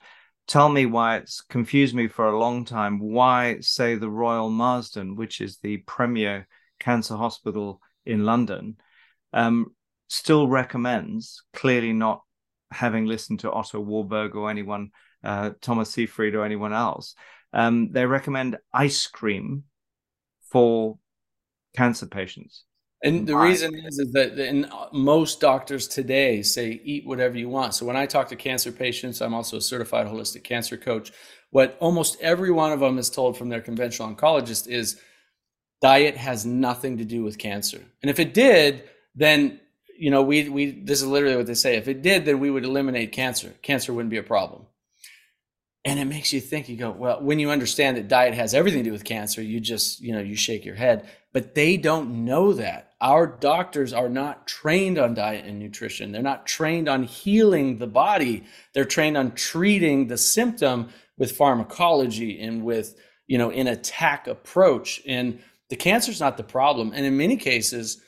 tell 0.49 0.68
me 0.68 0.87
why 0.87 1.18
it's 1.18 1.41
confused 1.41 1.95
me 1.95 2.09
for 2.09 2.27
a 2.27 2.39
long 2.39 2.64
time. 2.64 2.99
Why, 2.99 3.59
say, 3.61 3.95
the 3.95 4.11
Royal 4.11 4.51
Marsden, 4.51 5.14
which 5.14 5.41
is 5.41 5.59
the 5.59 5.77
premier 5.79 6.49
Cancer 6.79 7.16
Hospital 7.16 7.81
in 8.05 8.25
London, 8.25 8.77
um, 9.33 9.75
still 10.09 10.49
recommends, 10.49 11.43
clearly 11.53 11.93
not 11.93 12.22
having 12.70 13.07
listened 13.07 13.41
to 13.41 13.53
Otto 13.53 13.81
Warburg 13.81 14.35
or 14.35 14.51
anyone, 14.51 14.91
uh, 15.22 15.51
Thomas 15.61 15.91
Seyfried 15.91 16.35
or 16.35 16.45
anyone 16.45 16.72
else, 16.72 17.14
um, 17.53 17.91
they 17.93 18.05
recommend 18.05 18.59
ice 18.72 19.07
cream 19.07 19.64
for 20.51 20.99
cancer 21.77 22.07
patients. 22.07 22.64
And 23.03 23.27
the 23.27 23.37
reason 23.37 23.75
is, 23.75 23.99
is 23.99 24.12
that 24.12 24.39
in 24.39 24.66
most 24.93 25.39
doctors 25.39 25.87
today 25.87 26.43
say 26.43 26.81
eat 26.85 27.07
whatever 27.07 27.37
you 27.37 27.51
want. 27.51 27.75
So 27.75 27.85
when 27.85 27.97
I 27.97 28.07
talk 28.07 28.29
to 28.29 28.37
cancer 28.37 28.72
patients, 28.72 29.20
I'm 29.20 29.35
also 29.35 29.59
a 29.59 29.61
certified 29.61 30.07
holistic 30.07 30.43
cancer 30.43 30.79
coach. 30.79 31.12
What 31.51 31.77
almost 31.81 32.18
every 32.22 32.51
one 32.51 32.72
of 32.72 32.81
them 32.81 32.97
is 32.97 33.11
told 33.11 33.37
from 33.37 33.51
their 33.51 33.61
conventional 33.61 34.12
oncologist 34.12 34.68
is 34.68 34.99
diet 35.85 36.16
has 36.16 36.47
nothing 36.47 36.97
to 36.97 37.05
do 37.05 37.22
with 37.22 37.37
cancer. 37.37 37.85
And 38.01 38.09
if 38.11 38.18
it 38.18 38.32
did, 38.32 38.85
then 39.14 39.61
you 39.99 40.11
know 40.11 40.22
we 40.22 40.49
we 40.49 40.70
this 40.70 41.03
is 41.03 41.07
literally 41.07 41.37
what 41.37 41.47
they 41.47 41.53
say. 41.53 41.76
If 41.76 41.89
it 41.89 42.01
did, 42.01 42.24
then 42.24 42.41
we 42.41 42.51
would 42.51 42.64
eliminate 42.64 43.12
cancer. 43.12 43.53
Cancer 43.61 43.93
wouldn't 43.93 44.09
be 44.09 44.16
a 44.16 44.22
problem. 44.22 44.62
And 45.85 46.01
it 46.01 46.07
makes 46.07 46.32
you 46.32 46.41
think. 46.41 46.70
You 46.70 46.78
go 46.78 46.91
well 46.91 47.20
when 47.20 47.39
you 47.39 47.51
understand 47.51 47.99
that 47.99 48.09
diet 48.09 48.32
has 48.32 48.55
everything 48.55 48.82
to 48.82 48.89
do 48.89 48.93
with 48.93 49.05
cancer. 49.05 49.43
You 49.43 49.61
just 49.61 50.01
you 50.01 50.14
know 50.14 50.20
you 50.20 50.37
shake 50.37 50.64
your 50.64 50.74
head. 50.74 51.07
But 51.35 51.55
they 51.55 51.76
don't 51.76 52.24
know 52.24 52.55
that. 52.55 52.95
Our 53.03 53.26
doctors 53.26 53.93
are 53.93 54.09
not 54.09 54.47
trained 54.47 54.97
on 54.97 55.12
diet 55.12 55.45
and 55.45 55.59
nutrition. 55.59 56.12
They're 56.12 56.22
not 56.22 56.47
trained 56.47 56.89
on 56.89 57.03
healing 57.03 57.76
the 57.76 57.87
body. 57.87 58.45
They're 58.72 58.87
trained 58.87 59.18
on 59.18 59.32
treating 59.32 60.07
the 60.07 60.16
symptom 60.16 60.89
with 61.18 61.37
pharmacology 61.37 62.41
and 62.41 62.64
with 62.64 62.97
you 63.26 63.37
know 63.37 63.51
an 63.51 63.66
attack 63.66 64.26
approach 64.26 65.03
and 65.07 65.41
the 65.75 65.79
cancer 65.79 66.12
is 66.12 66.20
not 66.20 66.37
the 66.37 66.45
problem. 66.45 66.93
And 66.95 67.05
in 67.05 67.16
many 67.16 67.37
cases, 67.37 68.01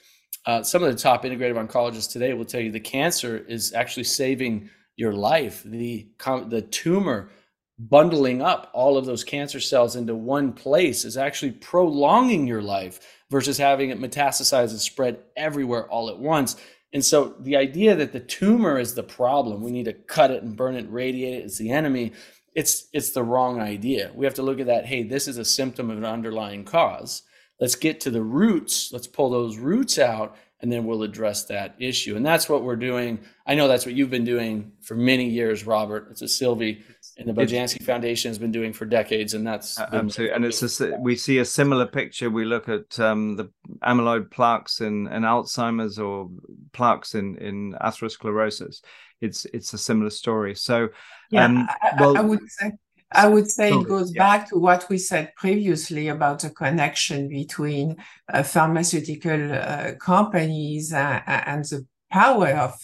uh, 0.47 0.63
some 0.63 0.85
of 0.85 0.93
the 0.93 0.97
top 0.97 1.25
integrative 1.25 1.67
oncologists 1.67 2.13
today 2.13 2.33
will 2.33 2.45
tell 2.45 2.61
you 2.61 2.71
the 2.71 2.79
cancer 2.79 3.39
is 3.49 3.75
actually 3.75 4.05
saving 4.05 4.71
your 4.95 5.13
life. 5.13 5.65
The, 5.65 6.07
the 6.47 6.63
tumor 6.63 7.31
bundling 7.77 8.41
up 8.41 8.71
all 8.73 8.97
of 8.97 9.05
those 9.05 9.25
cancer 9.25 9.59
cells 9.59 9.97
into 9.97 10.15
one 10.15 10.53
place 10.53 11.05
is 11.05 11.17
actually 11.17 11.51
prolonging 11.51 12.47
your 12.47 12.63
life 12.63 13.01
versus 13.33 13.59
having 13.59 13.91
it 13.91 14.01
metastasize 14.01 14.71
and 14.71 14.81
spread 14.81 15.19
everywhere 15.37 15.91
all 15.91 16.09
at 16.09 16.21
once. 16.21 16.55
And 16.93 17.05
so 17.05 17.35
the 17.41 17.57
idea 17.57 17.97
that 17.97 18.13
the 18.13 18.21
tumor 18.21 18.79
is 18.79 18.95
the 18.95 19.03
problem, 19.03 19.61
we 19.61 19.73
need 19.73 19.87
to 19.87 19.93
cut 19.93 20.31
it 20.31 20.45
and 20.45 20.57
burn 20.57 20.77
it, 20.77 20.89
radiate 20.89 21.41
it, 21.41 21.47
it's 21.47 21.59
the 21.59 21.73
enemy, 21.73 22.13
it's 22.55 22.87
it's 22.93 23.11
the 23.11 23.25
wrong 23.25 23.61
idea. 23.61 24.13
We 24.15 24.25
have 24.25 24.35
to 24.35 24.43
look 24.43 24.61
at 24.61 24.67
that, 24.67 24.87
hey, 24.87 25.03
this 25.03 25.27
is 25.27 25.37
a 25.37 25.45
symptom 25.45 25.91
of 25.91 25.99
an 25.99 26.05
underlying 26.05 26.63
cause 26.63 27.23
let's 27.61 27.75
get 27.75 28.01
to 28.01 28.11
the 28.11 28.23
roots 28.23 28.93
let's 28.93 29.07
pull 29.07 29.31
those 29.31 29.57
roots 29.57 29.99
out 29.99 30.37
and 30.61 30.73
then 30.73 30.87
we'll 30.87 31.03
address 31.03 31.45
that 31.45 31.75
issue 31.79 32.17
and 32.17 32.25
that's 32.25 32.49
what 32.49 32.63
we're 32.63 32.77
doing 32.77 33.19
i 33.47 33.55
know 33.55 33.69
that's 33.69 33.87
what 33.87 33.95
you've 33.95 34.11
been 34.11 34.25
doing 34.25 34.73
for 34.83 34.95
many 34.95 35.29
years 35.29 35.67
robert 35.67 36.09
it's 36.11 36.23
a 36.23 36.29
sylvie 36.29 36.83
and 37.19 37.29
the 37.29 37.33
Beljanski 37.33 37.83
Foundation 37.83 38.31
has 38.31 38.39
been 38.39 38.53
doing 38.53 38.73
for 38.73 38.85
decades, 38.85 39.33
and 39.33 39.47
that's 39.47 39.79
absolutely. 39.81 40.35
And 40.35 40.45
it's 40.45 40.81
a, 40.81 40.97
we 41.01 41.17
see 41.17 41.39
a 41.39 41.45
similar 41.45 41.87
picture. 41.87 42.29
We 42.29 42.45
look 42.45 42.69
at 42.69 43.01
um, 43.01 43.37
the 43.37 43.51
amyloid 43.83 44.31
plaques 44.31 44.81
in, 44.81 45.07
in 45.09 45.23
Alzheimer's 45.23 45.99
or 45.99 46.29
plaques 46.73 47.15
in 47.15 47.37
in 47.39 47.75
atherosclerosis. 47.81 48.83
It's 49.23 49.47
it's 49.47 49.73
a 49.73 49.79
similar 49.79 50.11
story. 50.11 50.55
So, 50.55 50.89
yeah, 51.31 51.47
um, 51.47 51.69
well, 51.99 52.19
I, 52.19 52.21
I 52.21 52.25
would 52.25 52.41
say 52.49 52.73
I 53.13 53.29
would 53.29 53.49
say 53.51 53.71
it 53.73 53.89
goes 53.89 54.13
yeah. 54.15 54.23
back 54.23 54.49
to 54.49 54.59
what 54.59 54.89
we 54.91 54.99
said 54.99 55.33
previously 55.37 56.09
about 56.09 56.41
the 56.41 56.51
connection 56.51 57.29
between 57.29 57.97
uh, 58.33 58.43
pharmaceutical 58.43 59.53
uh, 59.53 59.93
companies 60.01 60.93
uh, 60.93 61.21
and 61.27 61.65
the 61.65 61.87
power 62.11 62.49
of 62.49 62.75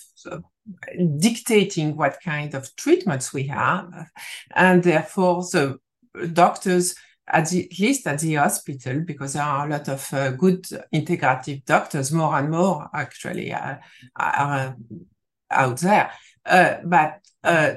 dictating 1.19 1.97
what 1.97 2.19
kind 2.25 2.55
of 2.55 2.75
treatments 2.77 3.33
we 3.33 3.45
have. 3.45 3.91
And 4.55 4.83
therefore, 4.83 5.43
the 5.43 5.79
doctors, 6.33 6.95
at, 7.27 7.49
the, 7.51 7.65
at 7.65 7.79
least 7.79 8.07
at 8.07 8.21
the 8.21 8.35
hospital, 8.35 9.01
because 9.01 9.33
there 9.33 9.43
are 9.43 9.67
a 9.67 9.71
lot 9.71 9.89
of 9.89 10.13
uh, 10.13 10.31
good 10.31 10.65
integrative 10.95 11.65
doctors, 11.65 12.13
more 12.13 12.37
and 12.37 12.51
more 12.51 12.89
actually 12.95 13.53
uh, 13.53 13.77
are, 14.17 14.77
out 15.51 15.79
there. 15.79 16.13
Uh, 17.43 17.75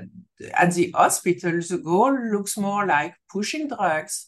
at 0.54 0.74
the 0.74 0.92
hospital, 0.92 1.60
the 1.62 1.78
goal 1.78 2.14
looks 2.32 2.58
more 2.58 2.86
like 2.86 3.16
pushing 3.30 3.68
drugs 3.68 4.28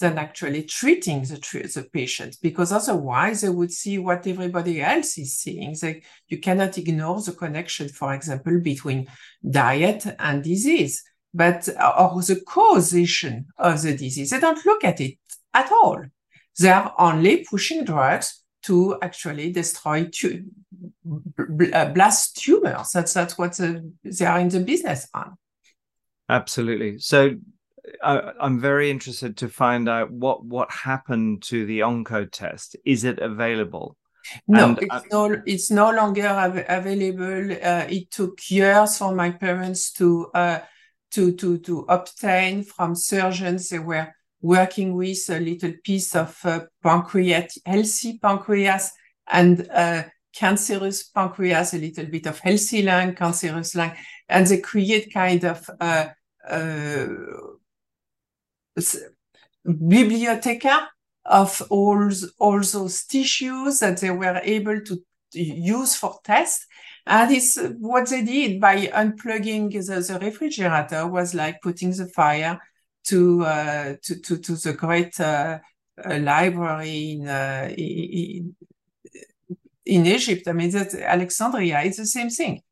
than 0.00 0.16
actually 0.16 0.62
treating 0.62 1.20
the, 1.22 1.36
the 1.74 1.86
patient, 1.92 2.38
because 2.40 2.72
otherwise 2.72 3.42
they 3.42 3.50
would 3.50 3.70
see 3.70 3.98
what 3.98 4.26
everybody 4.26 4.80
else 4.80 5.18
is 5.18 5.34
seeing. 5.34 5.76
They, 5.80 6.02
you 6.28 6.38
cannot 6.38 6.78
ignore 6.78 7.20
the 7.20 7.32
connection, 7.32 7.88
for 7.88 8.14
example, 8.14 8.58
between 8.60 9.08
diet 9.48 10.06
and 10.18 10.42
disease, 10.42 11.04
but 11.34 11.68
or 11.68 12.22
the 12.22 12.42
causation 12.46 13.46
of 13.58 13.82
the 13.82 13.94
disease. 13.94 14.30
They 14.30 14.40
don't 14.40 14.64
look 14.64 14.82
at 14.84 15.00
it 15.00 15.18
at 15.52 15.70
all. 15.70 16.02
They 16.58 16.70
are 16.70 16.94
only 16.98 17.44
pushing 17.44 17.84
drugs 17.84 18.41
to 18.62 18.98
actually 19.02 19.52
destroy 19.52 20.04
tu- 20.04 20.44
blast 21.04 22.36
tumors. 22.36 22.90
That's 22.92 23.12
that's 23.12 23.36
what 23.36 23.56
the, 23.56 23.92
they 24.04 24.24
are 24.24 24.40
in 24.40 24.48
the 24.48 24.60
business 24.60 25.08
on. 25.14 25.36
Absolutely. 26.28 26.98
So 26.98 27.36
I, 28.02 28.32
am 28.40 28.60
very 28.60 28.90
interested 28.90 29.36
to 29.38 29.48
find 29.48 29.88
out 29.88 30.10
what 30.10 30.44
what 30.44 30.70
happened 30.70 31.42
to 31.44 31.66
the 31.66 31.80
Onco 31.80 32.30
test. 32.30 32.76
Is 32.84 33.04
it 33.04 33.18
available? 33.18 33.96
No, 34.46 34.68
and, 34.68 34.78
it's, 34.78 34.94
uh, 34.94 35.00
no 35.10 35.42
it's 35.46 35.70
no 35.70 35.90
longer 35.90 36.28
av- 36.28 36.64
available. 36.68 37.52
Uh, 37.52 37.86
it 37.88 38.10
took 38.10 38.38
years 38.50 38.98
for 38.98 39.14
my 39.14 39.30
parents 39.30 39.92
to 39.94 40.30
uh, 40.34 40.60
to 41.10 41.32
to 41.34 41.58
to 41.58 41.80
obtain 41.88 42.62
from 42.62 42.94
surgeons. 42.94 43.68
They 43.68 43.80
were 43.80 44.14
working 44.42 44.94
with 44.94 45.30
a 45.30 45.38
little 45.38 45.72
piece 45.82 46.14
of 46.16 46.36
uh, 46.44 46.60
healthy 47.64 48.18
pancreas, 48.18 48.90
and 49.28 49.68
uh, 49.70 50.02
cancerous 50.34 51.04
pancreas, 51.04 51.74
a 51.74 51.78
little 51.78 52.06
bit 52.06 52.26
of 52.26 52.38
healthy 52.40 52.82
lung, 52.82 53.14
cancerous 53.14 53.74
lung, 53.74 53.92
and 54.28 54.46
they 54.46 54.60
create 54.60 55.12
kind 55.12 55.44
of 55.44 55.70
uh, 55.80 56.06
uh, 56.48 57.06
biblioteca 59.64 60.88
of 61.24 61.62
all, 61.70 62.10
all 62.38 62.60
those 62.60 63.04
tissues 63.04 63.78
that 63.78 64.00
they 64.00 64.10
were 64.10 64.40
able 64.42 64.80
to 64.80 65.00
use 65.32 65.94
for 65.94 66.18
tests. 66.24 66.66
And 67.06 67.32
it's 67.32 67.58
what 67.78 68.08
they 68.08 68.22
did 68.22 68.60
by 68.60 68.86
unplugging 68.86 69.70
the, 69.72 70.00
the 70.00 70.18
refrigerator 70.18 71.06
was 71.06 71.34
like 71.34 71.60
putting 71.62 71.90
the 71.90 72.06
fire 72.06 72.60
to 73.08 73.44
uh, 73.44 73.94
to, 74.02 74.20
to, 74.20 74.38
to 74.38 74.52
the 74.52 74.72
great 74.72 75.18
uh, 75.20 75.58
uh, 76.04 76.18
library 76.18 77.12
in, 77.12 77.28
uh, 77.28 77.72
in, 77.76 78.54
in 79.84 80.06
Egypt. 80.06 80.48
I 80.48 80.52
mean, 80.52 80.70
that 80.70 80.94
Alexandria 80.94 81.80
is 81.82 81.96
the 81.96 82.06
same 82.06 82.30
thing. 82.30 82.62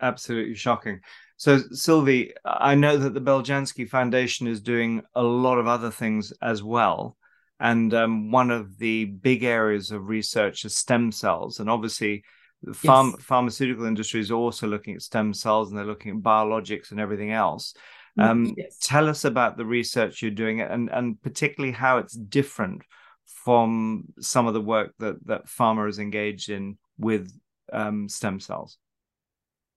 absolutely 0.00 0.54
shocking. 0.54 1.00
So, 1.36 1.58
Sylvie, 1.72 2.32
I 2.44 2.74
know 2.76 2.96
that 2.96 3.14
the 3.14 3.20
Beljanski 3.20 3.88
Foundation 3.88 4.46
is 4.46 4.60
doing 4.60 5.02
a 5.14 5.22
lot 5.22 5.58
of 5.58 5.66
other 5.66 5.90
things 5.90 6.32
as 6.40 6.62
well. 6.62 7.16
And 7.58 7.92
um, 7.94 8.30
one 8.30 8.50
of 8.50 8.78
the 8.78 9.06
big 9.06 9.42
areas 9.42 9.90
of 9.90 10.08
research 10.08 10.64
is 10.64 10.76
stem 10.76 11.12
cells. 11.12 11.60
And 11.60 11.68
obviously, 11.68 12.24
the 12.62 12.76
yes. 12.82 13.14
pharmaceutical 13.20 13.86
industry 13.86 14.20
is 14.20 14.30
also 14.30 14.68
looking 14.68 14.94
at 14.94 15.02
stem 15.02 15.34
cells 15.34 15.68
and 15.68 15.78
they're 15.78 15.84
looking 15.84 16.16
at 16.16 16.22
biologics 16.22 16.92
and 16.92 17.00
everything 17.00 17.32
else. 17.32 17.74
Mm, 18.18 18.24
um, 18.24 18.54
yes. 18.56 18.78
Tell 18.80 19.08
us 19.08 19.24
about 19.24 19.56
the 19.56 19.64
research 19.64 20.22
you're 20.22 20.30
doing 20.30 20.60
and, 20.60 20.90
and 20.90 21.20
particularly 21.22 21.72
how 21.72 21.98
it's 21.98 22.14
different 22.14 22.82
from 23.26 24.04
some 24.20 24.46
of 24.46 24.54
the 24.54 24.60
work 24.60 24.92
that, 24.98 25.24
that 25.26 25.46
pharma 25.46 25.88
is 25.88 25.98
engaged 25.98 26.50
in 26.50 26.78
with 26.98 27.32
um, 27.72 28.08
stem 28.08 28.38
cells. 28.40 28.78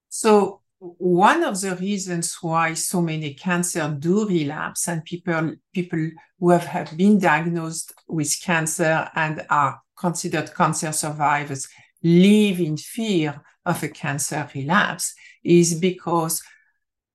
So, 0.10 0.62
one 0.80 1.44
of 1.44 1.60
the 1.62 1.76
reasons 1.76 2.38
why 2.42 2.74
so 2.74 3.02
many 3.02 3.34
cancer 3.34 3.96
do 3.98 4.28
relapse 4.28 4.88
and 4.88 5.04
people 5.04 5.56
people 5.74 6.12
who 6.40 6.50
have, 6.52 6.66
have 6.66 6.96
been 6.96 7.18
diagnosed 7.18 7.94
with 8.08 8.40
cancer 8.44 9.10
and 9.16 9.46
are 9.50 9.82
considered 9.98 10.54
cancer 10.54 10.92
survivors 10.92 11.68
live 12.04 12.60
in 12.60 12.78
fear 12.78 13.42
of 13.66 13.82
a 13.82 13.88
cancer 13.88 14.48
relapse 14.54 15.16
is 15.44 15.76
because 15.76 16.42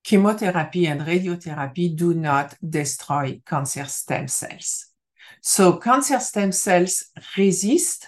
chemotherapy 0.03 0.87
and 0.87 1.03
radiotherapy 1.03 1.97
do 1.97 2.15
not 2.15 2.55
destroy 2.67 3.41
cancer 3.47 3.85
stem 3.85 4.29
cells. 4.29 4.87
So 5.43 5.79
cancer 5.79 6.21
stem 6.21 6.53
cells 6.53 7.11
resist 7.37 8.07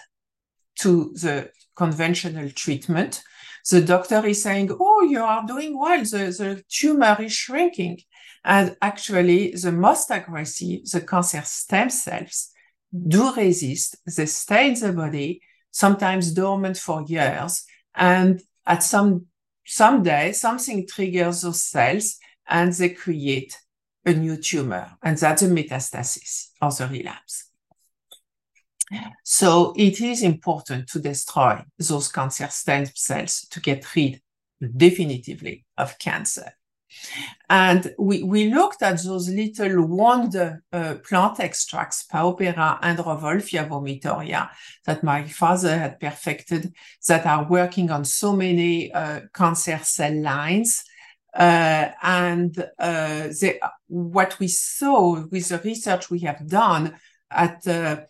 to 0.79 1.13
the 1.13 1.51
conventional 1.75 2.49
treatment 2.51 3.23
the 3.69 3.81
doctor 3.81 4.25
is 4.25 4.43
saying, 4.43 4.69
oh, 4.77 5.03
you 5.03 5.21
are 5.21 5.45
doing 5.45 5.77
well, 5.77 5.99
the, 5.99 6.35
the 6.37 6.63
tumor 6.67 7.17
is 7.21 7.33
shrinking. 7.33 7.99
And 8.43 8.75
actually, 8.81 9.51
the 9.51 9.71
most 9.71 10.11
aggressive, 10.11 10.89
the 10.91 11.01
cancer 11.01 11.41
stem 11.45 11.89
cells, 11.89 12.49
do 13.07 13.33
resist. 13.33 13.95
They 14.05 14.25
stay 14.25 14.69
in 14.69 14.79
the 14.79 14.91
body, 14.91 15.41
sometimes 15.71 16.33
dormant 16.33 16.77
for 16.77 17.03
years. 17.03 17.63
And 17.95 18.41
at 18.65 18.83
some 18.83 19.27
someday, 19.65 20.31
something 20.31 20.87
triggers 20.87 21.41
those 21.41 21.63
cells 21.63 22.19
and 22.47 22.73
they 22.73 22.89
create 22.89 23.57
a 24.05 24.13
new 24.13 24.35
tumor, 24.35 24.91
and 25.01 25.17
that's 25.17 25.41
a 25.41 25.47
metastasis 25.47 26.49
or 26.61 26.71
the 26.71 26.87
relapse. 26.87 27.49
So 29.23 29.73
it 29.77 30.01
is 30.01 30.21
important 30.21 30.87
to 30.89 30.99
destroy 30.99 31.63
those 31.79 32.11
cancer 32.11 32.47
stem 32.49 32.85
cells 32.93 33.47
to 33.49 33.59
get 33.61 33.95
rid 33.95 34.21
definitively 34.75 35.65
of 35.77 35.97
cancer. 35.97 36.53
And 37.49 37.93
we, 37.99 38.23
we 38.23 38.53
looked 38.53 38.81
at 38.81 39.03
those 39.03 39.29
little 39.29 39.85
wonder 39.85 40.63
uh, 40.71 40.95
plant 41.07 41.39
extracts, 41.39 42.03
Pao 42.03 42.33
pereira 42.33 42.79
and 42.81 42.99
Rauwolfia 42.99 43.67
vomitoria, 43.67 44.49
that 44.85 45.03
my 45.03 45.27
father 45.27 45.77
had 45.77 45.99
perfected, 45.99 46.73
that 47.07 47.25
are 47.25 47.47
working 47.47 47.91
on 47.91 48.05
so 48.05 48.33
many 48.33 48.91
uh, 48.91 49.21
cancer 49.33 49.79
cell 49.83 50.21
lines. 50.21 50.83
Uh, 51.35 51.89
and 52.03 52.63
uh, 52.77 53.27
they, 53.41 53.59
what 53.87 54.39
we 54.39 54.47
saw 54.47 55.25
with 55.31 55.49
the 55.49 55.59
research 55.63 56.11
we 56.11 56.19
have 56.19 56.47
done 56.47 56.95
at 57.31 57.67
uh, 57.67 58.01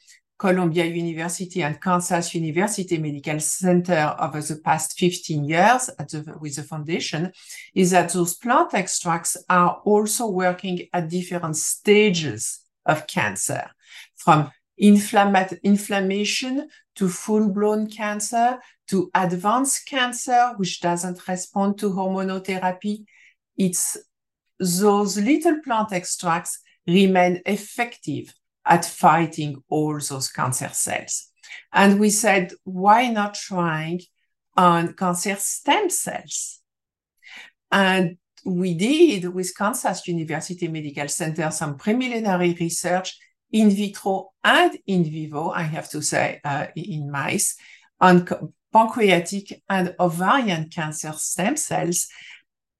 Columbia 0.43 0.83
University 0.83 1.63
and 1.63 1.79
Kansas 1.79 2.35
University 2.35 2.97
Medical 2.97 3.39
Center 3.39 4.13
over 4.19 4.41
the 4.41 4.57
past 4.57 4.99
15 4.99 5.45
years 5.45 5.89
the, 6.09 6.37
with 6.41 6.57
the 6.57 6.63
foundation 6.63 7.31
is 7.73 7.91
that 7.91 8.11
those 8.11 8.35
plant 8.35 8.73
extracts 8.73 9.37
are 9.49 9.81
also 9.85 10.27
working 10.27 10.85
at 10.91 11.07
different 11.07 11.55
stages 11.55 12.59
of 12.85 13.07
cancer, 13.07 13.71
from 14.17 14.51
inflammation 14.77 16.67
to 16.95 17.07
full-blown 17.07 17.89
cancer 17.89 18.59
to 18.89 19.09
advanced 19.15 19.87
cancer, 19.87 20.55
which 20.57 20.81
doesn't 20.81 21.25
respond 21.25 21.77
to 21.79 21.89
hormonotherapy. 21.89 23.05
It's 23.55 23.95
those 24.59 25.17
little 25.17 25.61
plant 25.61 25.93
extracts 25.93 26.59
remain 26.85 27.41
effective 27.45 28.33
at 28.65 28.85
fighting 28.85 29.61
all 29.69 29.99
those 29.99 30.29
cancer 30.31 30.69
cells. 30.69 31.29
And 31.71 31.99
we 31.99 32.09
said, 32.09 32.53
why 32.63 33.09
not 33.09 33.35
trying 33.35 34.01
on 34.55 34.93
cancer 34.93 35.35
stem 35.37 35.89
cells? 35.89 36.61
And 37.71 38.17
we 38.45 38.73
did 38.73 39.33
with 39.33 39.55
Kansas 39.57 40.07
University 40.07 40.67
Medical 40.67 41.07
Center 41.07 41.49
some 41.51 41.77
preliminary 41.77 42.55
research 42.59 43.17
in 43.51 43.69
vitro 43.69 44.31
and 44.43 44.77
in 44.87 45.03
vivo, 45.03 45.49
I 45.49 45.61
have 45.63 45.89
to 45.91 46.01
say, 46.01 46.41
uh, 46.43 46.67
in 46.75 47.09
mice 47.09 47.55
on 48.01 48.27
pancreatic 48.73 49.61
and 49.69 49.95
ovarian 49.99 50.69
cancer 50.69 51.13
stem 51.13 51.55
cells. 51.55 52.07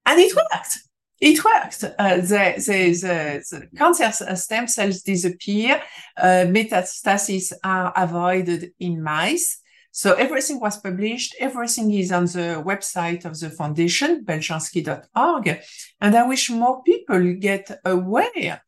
And 0.06 0.20
it 0.20 0.36
worked 0.36 0.80
it 1.24 1.44
worked. 1.46 1.84
Uh, 1.98 2.18
the, 2.18 2.54
the, 2.58 2.92
the, 2.92 3.44
the, 3.50 3.78
cancer 3.78 4.36
stem 4.36 4.68
cells 4.68 5.02
disappear, 5.02 5.82
uh, 6.18 6.46
metastases 6.48 7.54
are 7.64 7.94
avoided 7.96 8.74
in 8.80 9.02
mice. 9.02 9.60
So 9.92 10.16
everything 10.16 10.60
was 10.60 10.80
published. 10.80 11.36
Everything 11.40 11.92
is 11.92 12.12
on 12.12 12.26
the 12.26 12.62
website 12.66 13.24
of 13.24 13.40
the 13.40 13.50
foundation, 13.50 14.26
beljanski.org. 14.26 15.62
And 16.02 16.16
I 16.16 16.28
wish 16.28 16.50
more 16.50 16.84
people 16.84 17.36
get 17.36 17.80
aware 17.86 18.62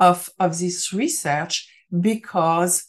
of, 0.00 0.28
of 0.40 0.58
this 0.58 0.92
research 0.92 1.72
because 2.00 2.86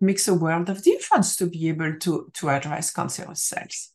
it 0.00 0.04
makes 0.04 0.28
a 0.28 0.34
world 0.34 0.70
of 0.70 0.82
difference 0.82 1.36
to 1.36 1.46
be 1.46 1.68
able 1.68 1.98
to, 1.98 2.30
to 2.32 2.48
address 2.48 2.90
cancerous 2.90 3.42
cells. 3.42 3.92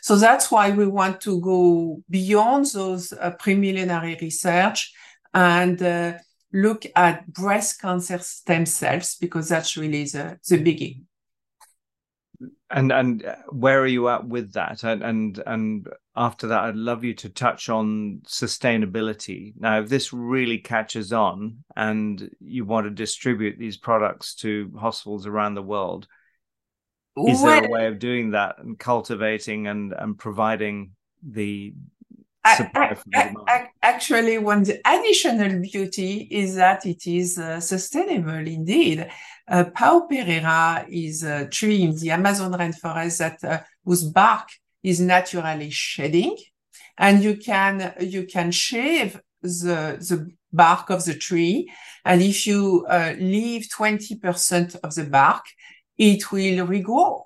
So 0.00 0.16
that's 0.16 0.50
why 0.50 0.70
we 0.70 0.86
want 0.86 1.20
to 1.22 1.40
go 1.40 2.02
beyond 2.08 2.66
those 2.66 3.12
uh, 3.12 3.32
preliminary 3.38 4.16
research 4.20 4.92
and 5.34 5.82
uh, 5.82 6.14
look 6.52 6.86
at 6.94 7.26
breast 7.32 7.80
cancer 7.80 8.18
stem 8.18 8.66
cells 8.66 9.16
because 9.20 9.48
that's 9.48 9.76
really 9.76 10.04
the, 10.04 10.38
the 10.48 10.58
biggie. 10.58 11.02
And 12.70 12.90
and 12.90 13.24
uh, 13.24 13.36
where 13.50 13.80
are 13.80 13.86
you 13.86 14.08
at 14.08 14.26
with 14.26 14.52
that? 14.54 14.82
And 14.82 15.02
and 15.02 15.42
and 15.46 15.88
after 16.16 16.48
that, 16.48 16.64
I'd 16.64 16.74
love 16.74 17.04
you 17.04 17.14
to 17.14 17.28
touch 17.28 17.68
on 17.68 18.22
sustainability. 18.26 19.52
Now, 19.56 19.80
if 19.80 19.88
this 19.88 20.12
really 20.12 20.58
catches 20.58 21.12
on 21.12 21.58
and 21.76 22.28
you 22.40 22.64
want 22.64 22.86
to 22.86 22.90
distribute 22.90 23.58
these 23.58 23.76
products 23.76 24.34
to 24.36 24.72
hospitals 24.78 25.26
around 25.26 25.54
the 25.54 25.62
world, 25.62 26.08
is 27.16 27.42
there 27.42 27.64
a 27.64 27.70
way 27.70 27.86
of 27.86 27.98
doing 27.98 28.30
that 28.32 28.58
and 28.58 28.78
cultivating 28.78 29.66
and 29.66 29.92
and 29.92 30.18
providing 30.18 30.92
the 31.22 31.74
I, 32.44 33.34
I, 33.48 33.68
actually 33.82 34.38
one 34.38 34.62
the 34.62 34.80
additional 34.84 35.60
beauty 35.60 36.28
is 36.30 36.54
that 36.54 36.86
it 36.86 37.06
is 37.06 37.38
uh, 37.38 37.58
sustainable 37.60 38.46
indeed. 38.46 39.08
Uh, 39.48 39.64
Pao 39.74 40.00
pereira 40.00 40.86
is 40.88 41.24
a 41.24 41.46
tree 41.48 41.82
in 41.82 41.96
the 41.96 42.10
amazon 42.10 42.52
rainforest 42.52 43.18
that 43.18 43.42
uh, 43.44 43.60
whose 43.84 44.04
bark 44.04 44.48
is 44.82 45.00
naturally 45.00 45.70
shedding. 45.70 46.36
And 46.98 47.22
you 47.22 47.36
can 47.36 47.94
you 48.00 48.26
can 48.26 48.52
shave 48.52 49.20
the 49.42 49.98
the 50.08 50.30
bark 50.52 50.90
of 50.90 51.04
the 51.04 51.14
tree. 51.14 51.70
And 52.04 52.22
if 52.22 52.46
you 52.46 52.86
uh, 52.88 53.14
leave 53.18 53.68
20% 53.76 54.76
of 54.82 54.94
the 54.94 55.04
bark 55.04 55.44
it 55.98 56.30
will 56.30 56.66
regrow. 56.66 57.22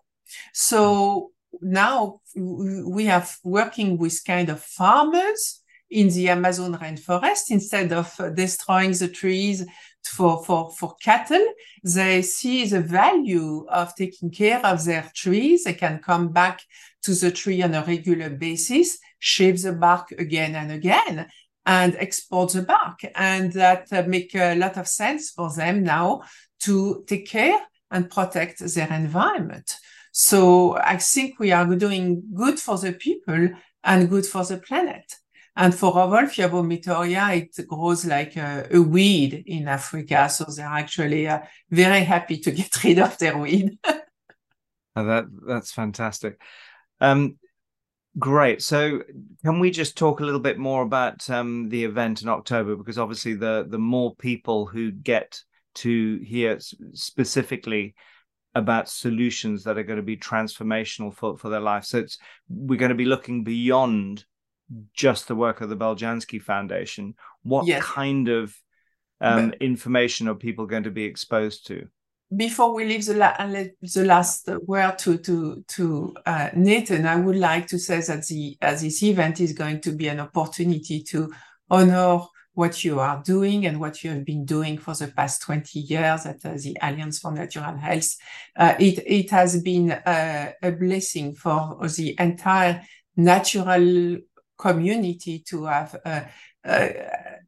So 0.53 1.31
now 1.61 2.21
we 2.37 3.07
have 3.07 3.37
working 3.43 3.99
with 3.99 4.25
kind 4.25 4.49
of 4.49 4.63
farmers 4.63 5.61
in 5.91 6.09
the 6.09 6.29
Amazon 6.29 6.75
rainforest 6.77 7.51
instead 7.51 7.93
of 7.93 8.15
destroying 8.35 8.93
the 8.93 9.09
trees 9.09 9.67
for, 10.05 10.45
for, 10.45 10.71
for 10.71 10.95
cattle. 11.03 11.45
They 11.83 12.23
see 12.23 12.67
the 12.67 12.81
value 12.81 13.67
of 13.69 13.95
taking 13.95 14.31
care 14.31 14.65
of 14.65 14.85
their 14.85 15.11
trees. 15.15 15.65
They 15.65 15.75
can 15.75 15.99
come 15.99 16.29
back 16.29 16.63
to 17.03 17.15
the 17.15 17.31
tree 17.31 17.63
on 17.63 17.75
a 17.75 17.85
regular 17.85 18.31
basis, 18.31 18.99
shave 19.19 19.63
the 19.63 19.73
bark 19.73 20.13
again 20.13 20.55
and 20.55 20.71
again 20.71 21.27
and 21.67 21.97
export 21.97 22.53
the 22.53 22.63
bark. 22.63 23.01
And 23.15 23.53
that 23.53 24.09
make 24.09 24.35
a 24.35 24.55
lot 24.55 24.77
of 24.77 24.89
sense 24.89 25.31
for 25.31 25.53
them 25.53 25.83
now 25.83 26.23
to 26.61 27.05
take 27.07 27.27
care 27.27 27.61
and 27.91 28.11
protect 28.11 28.59
their 28.61 28.93
environment. 28.93 29.75
So 30.13 30.77
I 30.77 30.97
think 30.97 31.39
we 31.39 31.53
are 31.53 31.67
doing 31.77 32.23
good 32.35 32.59
for 32.59 32.79
the 32.79 32.93
people 32.93 33.51
and 33.85 34.11
good 34.11 34.27
for 34.27 34.45
the 34.45 34.59
planet. 34.59 35.15
And 35.57 35.75
for 35.75 35.93
Rauwolfia 35.93 36.49
vomitoria, 36.49 37.37
it 37.37 37.69
grows 37.69 38.07
like 38.07 38.37
a, 38.37 38.67
a, 38.71 38.81
weed 38.81 39.45
in 39.47 39.69
Africa. 39.69 40.29
So 40.29 40.45
they're 40.45 40.67
actually 40.67 41.29
uh, 41.29 41.41
very 41.71 42.05
happy 42.05 42.39
to 42.39 42.51
get 42.53 42.83
rid 42.85 42.99
of 42.99 43.19
their 43.19 43.37
weed. 43.37 43.79
oh, 43.85 44.01
that 45.05 45.27
that's 45.47 45.73
fantastic. 45.73 46.41
Um, 47.01 47.37
great. 48.19 48.63
So 48.63 49.03
can 49.45 49.59
we 49.59 49.71
just 49.71 49.99
talk 49.99 50.21
a 50.21 50.25
little 50.25 50.41
bit 50.41 50.59
more 50.59 50.83
about 50.83 51.29
um, 51.29 51.69
the 51.69 51.85
event 51.85 52.23
in 52.23 52.29
October? 52.29 52.77
Because 52.77 52.99
obviously, 52.99 53.35
the 53.35 53.67
the 53.69 53.79
more 53.79 54.15
people 54.15 54.67
who 54.67 54.93
get 54.93 55.43
to 55.77 56.19
hear 56.25 56.59
specifically 56.93 57.95
about 58.55 58.89
solutions 58.89 59.65
that 59.65 59.79
are 59.79 59.83
going 59.83 59.99
to 59.99 60.03
be 60.03 60.17
transformational 60.17 61.15
for, 61.15 61.37
for 61.39 61.49
their 61.49 61.61
life. 61.61 61.85
So 61.85 61.99
it's 61.99 62.19
we're 62.49 62.79
going 62.79 62.91
to 62.91 62.95
be 62.97 63.05
looking 63.05 63.45
beyond 63.45 64.25
just 64.93 65.29
the 65.29 65.37
work 65.37 65.61
of 65.61 65.69
the 65.69 65.77
Beljanski 65.77 66.41
Foundation. 66.43 67.15
What 67.43 67.67
yes. 67.67 67.83
kind 67.85 68.29
of 68.29 68.55
um, 69.21 69.53
information 69.61 70.29
are 70.29 70.35
people 70.35 70.67
going 70.67 70.85
to 70.85 70.91
be 70.91 71.05
exposed 71.05 71.67
to? 71.69 71.87
Before 72.35 72.73
we 72.73 72.85
leave 72.85 73.07
the, 73.07 73.15
la- 73.15 73.37
the 73.37 74.05
last 74.05 74.49
word 74.63 74.99
to 75.01 75.19
to 75.19 75.65
to 75.67 76.15
uh, 76.25 76.51
Nathan, 76.55 77.05
I 77.05 77.17
would 77.17 77.37
like 77.37 77.67
to 77.69 77.79
say 77.79 78.01
that 78.01 78.27
the 78.29 78.57
uh, 78.63 78.77
this 78.77 79.03
event 79.03 79.41
is 79.41 79.53
going 79.53 79.81
to 79.81 79.93
be 79.93 80.07
an 80.07 80.21
opportunity 80.21 81.03
to 81.05 81.33
honor 81.69 82.21
what 82.55 82.85
you 82.85 82.99
are 82.99 83.23
doing 83.25 83.67
and 83.67 83.81
what 83.81 84.03
you 84.03 84.11
have 84.11 84.25
been 84.25 84.45
doing 84.45 84.77
for 84.77 84.95
the 84.95 85.09
past 85.09 85.43
20 85.43 85.79
years 85.79 86.27
at 86.27 86.45
uh, 86.45 86.53
the 86.55 86.77
Alliance 86.83 87.21
for 87.21 87.33
Natural 87.33 87.77
Health. 87.77 88.17
Uh, 88.57 88.75
it, 88.79 89.03
it 89.07 89.31
has 89.31 89.63
been 89.63 89.93
uh, 89.93 90.53
a 90.63 90.73
blessing 90.73 91.35
for 91.35 91.79
the 91.97 92.15
entire 92.19 92.83
natural 93.17 94.19
community 94.59 95.43
to 95.49 95.65
have 95.65 95.97
uh, 96.05 96.23
uh, 96.65 96.89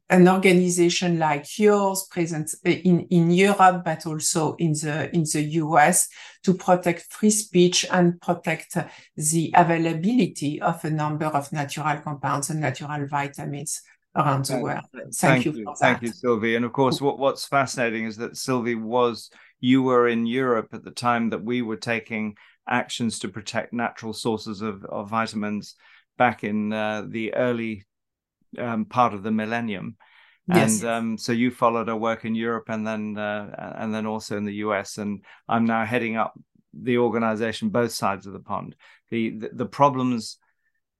an 0.09 0.27
organization 0.27 1.19
like 1.19 1.59
yours 1.59 2.07
present 2.09 2.53
in, 2.63 3.01
in 3.09 3.31
Europe, 3.31 3.83
but 3.85 4.05
also 4.05 4.55
in 4.55 4.73
the, 4.73 5.13
in 5.13 5.23
the 5.23 5.41
US 5.61 6.07
to 6.43 6.53
protect 6.53 7.11
free 7.11 7.29
speech 7.29 7.85
and 7.91 8.19
protect 8.21 8.77
the 9.15 9.51
availability 9.55 10.61
of 10.61 10.83
a 10.85 10.89
number 10.89 11.25
of 11.25 11.51
natural 11.51 11.97
compounds 11.97 12.49
and 12.49 12.61
natural 12.61 13.07
vitamins 13.07 13.81
around 14.15 14.45
the 14.45 14.57
world. 14.57 14.85
Thank, 14.93 15.15
thank 15.15 15.45
you. 15.45 15.51
you 15.53 15.73
thank 15.79 16.01
you, 16.01 16.09
Sylvie. 16.09 16.55
And 16.55 16.65
of 16.65 16.73
course, 16.73 17.01
what, 17.01 17.19
what's 17.19 17.45
fascinating 17.45 18.05
is 18.05 18.17
that 18.17 18.37
Sylvie 18.37 18.75
was, 18.75 19.29
you 19.59 19.81
were 19.83 20.07
in 20.07 20.25
Europe 20.25 20.69
at 20.73 20.83
the 20.83 20.91
time 20.91 21.29
that 21.31 21.43
we 21.43 21.61
were 21.61 21.77
taking 21.77 22.35
actions 22.67 23.19
to 23.19 23.29
protect 23.29 23.73
natural 23.73 24.13
sources 24.13 24.61
of, 24.61 24.85
of 24.85 25.09
vitamins 25.09 25.75
back 26.17 26.43
in 26.43 26.71
uh, 26.71 27.03
the 27.07 27.33
early 27.33 27.85
um, 28.57 28.85
part 28.85 29.13
of 29.13 29.23
the 29.23 29.31
millennium. 29.31 29.97
Yes. 30.47 30.81
And 30.81 30.89
um, 30.89 31.17
so 31.17 31.31
you 31.31 31.51
followed 31.51 31.87
her 31.87 31.95
work 31.95 32.25
in 32.25 32.35
Europe 32.35 32.65
and 32.67 32.85
then 32.85 33.17
uh, 33.17 33.75
and 33.77 33.93
then 33.93 34.05
also 34.05 34.35
in 34.37 34.43
the 34.43 34.55
US. 34.55 34.97
And 34.97 35.23
I'm 35.47 35.65
now 35.65 35.85
heading 35.85 36.17
up 36.17 36.37
the 36.73 36.97
organization 36.97 37.69
both 37.69 37.91
sides 37.91 38.27
of 38.27 38.33
the 38.33 38.39
pond. 38.39 38.75
The 39.09 39.29
the, 39.37 39.49
the 39.53 39.65
problems 39.65 40.37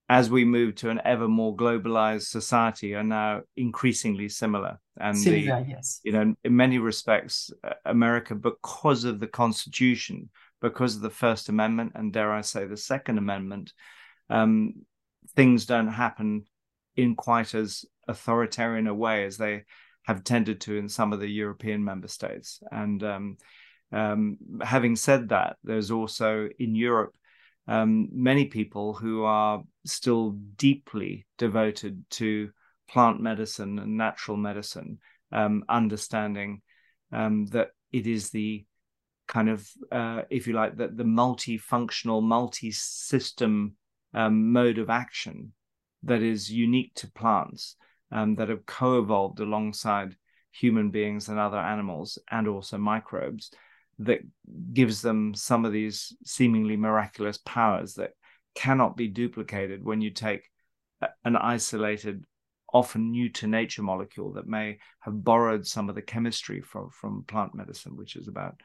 as 0.08 0.28
we 0.30 0.44
move 0.44 0.74
to 0.74 0.90
an 0.90 1.00
ever 1.04 1.28
more 1.28 1.56
globalized 1.56 2.24
society 2.24 2.94
are 2.94 3.02
now 3.04 3.40
increasingly 3.56 4.28
similar 4.28 4.78
and 5.00 5.16
similar, 5.16 5.62
the, 5.64 5.70
yes. 5.70 6.00
you 6.04 6.12
know 6.12 6.34
in 6.44 6.56
many 6.56 6.78
respects 6.78 7.50
uh, 7.64 7.72
america 7.86 8.34
because 8.34 9.04
of 9.04 9.18
the 9.18 9.26
constitution 9.26 10.28
because 10.60 10.96
of 10.96 11.02
the 11.02 11.10
first 11.10 11.48
amendment 11.48 11.92
and 11.94 12.12
dare 12.12 12.32
i 12.32 12.40
say 12.40 12.66
the 12.66 12.76
second 12.76 13.18
amendment 13.18 13.72
um, 14.30 14.74
things 15.36 15.66
don't 15.66 15.88
happen 15.88 16.44
in 16.96 17.14
quite 17.14 17.54
as 17.54 17.84
authoritarian 18.08 18.86
a 18.86 18.94
way 18.94 19.24
as 19.24 19.36
they 19.36 19.64
have 20.02 20.22
tended 20.22 20.60
to 20.60 20.76
in 20.76 20.88
some 20.88 21.12
of 21.12 21.20
the 21.20 21.28
european 21.28 21.82
member 21.82 22.08
states 22.08 22.62
and 22.70 23.02
um, 23.02 23.36
um, 23.90 24.36
having 24.62 24.96
said 24.96 25.30
that 25.30 25.56
there's 25.64 25.90
also 25.90 26.48
in 26.58 26.74
europe 26.74 27.14
um, 27.66 28.08
many 28.12 28.46
people 28.46 28.94
who 28.94 29.24
are 29.24 29.62
still 29.86 30.32
deeply 30.56 31.26
devoted 31.38 32.04
to 32.10 32.50
plant 32.88 33.20
medicine 33.20 33.78
and 33.78 33.96
natural 33.96 34.36
medicine, 34.36 34.98
um, 35.32 35.64
understanding 35.68 36.60
um, 37.12 37.46
that 37.46 37.68
it 37.92 38.06
is 38.06 38.30
the 38.30 38.64
kind 39.26 39.48
of, 39.48 39.66
uh, 39.90 40.22
if 40.30 40.46
you 40.46 40.52
like, 40.52 40.76
that 40.76 40.96
the 40.96 41.04
multifunctional, 41.04 42.22
multi-system 42.22 43.74
um, 44.12 44.52
mode 44.52 44.78
of 44.78 44.90
action 44.90 45.52
that 46.02 46.22
is 46.22 46.50
unique 46.50 46.94
to 46.94 47.10
plants 47.12 47.76
um, 48.12 48.34
that 48.34 48.48
have 48.48 48.66
co-evolved 48.66 49.40
alongside 49.40 50.14
human 50.52 50.90
beings 50.90 51.28
and 51.28 51.38
other 51.38 51.58
animals 51.58 52.18
and 52.30 52.46
also 52.46 52.78
microbes 52.78 53.50
that 54.00 54.20
gives 54.72 55.02
them 55.02 55.34
some 55.34 55.64
of 55.64 55.72
these 55.72 56.16
seemingly 56.24 56.76
miraculous 56.76 57.38
powers 57.38 57.94
that 57.94 58.12
cannot 58.54 58.96
be 58.96 59.08
duplicated 59.08 59.84
when 59.84 60.00
you 60.00 60.10
take 60.10 60.48
an 61.24 61.36
isolated 61.36 62.24
often 62.72 63.12
new 63.12 63.28
to 63.28 63.46
nature 63.46 63.82
molecule 63.82 64.32
that 64.32 64.46
may 64.46 64.78
have 65.00 65.24
borrowed 65.24 65.66
some 65.66 65.88
of 65.88 65.94
the 65.94 66.02
chemistry 66.02 66.60
from 66.60 66.90
from 66.90 67.24
plant 67.26 67.54
medicine 67.54 67.96
which 67.96 68.16
is 68.16 68.26
about 68.28 68.60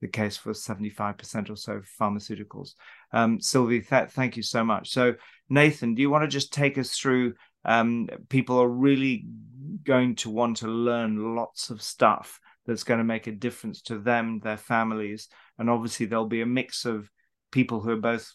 the 0.00 0.06
case 0.06 0.36
for 0.36 0.52
75% 0.52 1.50
or 1.50 1.56
so 1.56 1.80
pharmaceuticals. 2.00 2.74
Um, 3.12 3.40
sylvie 3.40 3.80
th- 3.80 4.10
thank 4.10 4.36
you 4.36 4.44
so 4.44 4.62
much. 4.62 4.90
So 4.90 5.14
nathan 5.48 5.94
do 5.94 6.02
you 6.02 6.10
want 6.10 6.22
to 6.22 6.28
just 6.28 6.52
take 6.52 6.78
us 6.78 6.96
through 6.96 7.34
um, 7.64 8.08
people 8.28 8.60
are 8.60 8.68
really 8.68 9.26
going 9.82 10.14
to 10.16 10.30
want 10.30 10.58
to 10.58 10.68
learn 10.68 11.34
lots 11.34 11.70
of 11.70 11.82
stuff 11.82 12.40
that's 12.68 12.84
going 12.84 12.98
to 12.98 13.04
make 13.04 13.26
a 13.26 13.32
difference 13.32 13.80
to 13.80 13.98
them, 13.98 14.40
their 14.40 14.58
families, 14.58 15.28
and 15.58 15.70
obviously 15.70 16.06
there'll 16.06 16.26
be 16.26 16.42
a 16.42 16.46
mix 16.46 16.84
of 16.84 17.10
people 17.50 17.80
who 17.80 17.90
are 17.90 17.96
both 17.96 18.30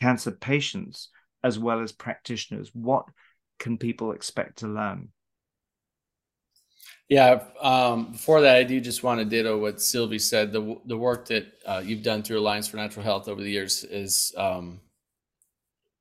cancer 0.00 0.32
patients 0.32 1.10
as 1.44 1.58
well 1.58 1.80
as 1.80 1.92
practitioners. 1.92 2.70
What 2.72 3.04
can 3.58 3.76
people 3.76 4.12
expect 4.12 4.58
to 4.58 4.68
learn? 4.68 5.10
Yeah, 7.10 7.42
um, 7.60 8.12
before 8.12 8.40
that, 8.40 8.56
I 8.56 8.62
do 8.62 8.80
just 8.80 9.02
want 9.02 9.20
to 9.20 9.26
ditto 9.26 9.58
what 9.58 9.82
Sylvie 9.82 10.18
said. 10.18 10.52
The 10.52 10.80
the 10.86 10.96
work 10.96 11.28
that 11.28 11.46
uh, 11.66 11.82
you've 11.84 12.02
done 12.02 12.22
through 12.22 12.40
Alliance 12.40 12.66
for 12.66 12.78
Natural 12.78 13.04
Health 13.04 13.28
over 13.28 13.42
the 13.42 13.50
years 13.50 13.84
is 13.84 14.34
um, 14.38 14.80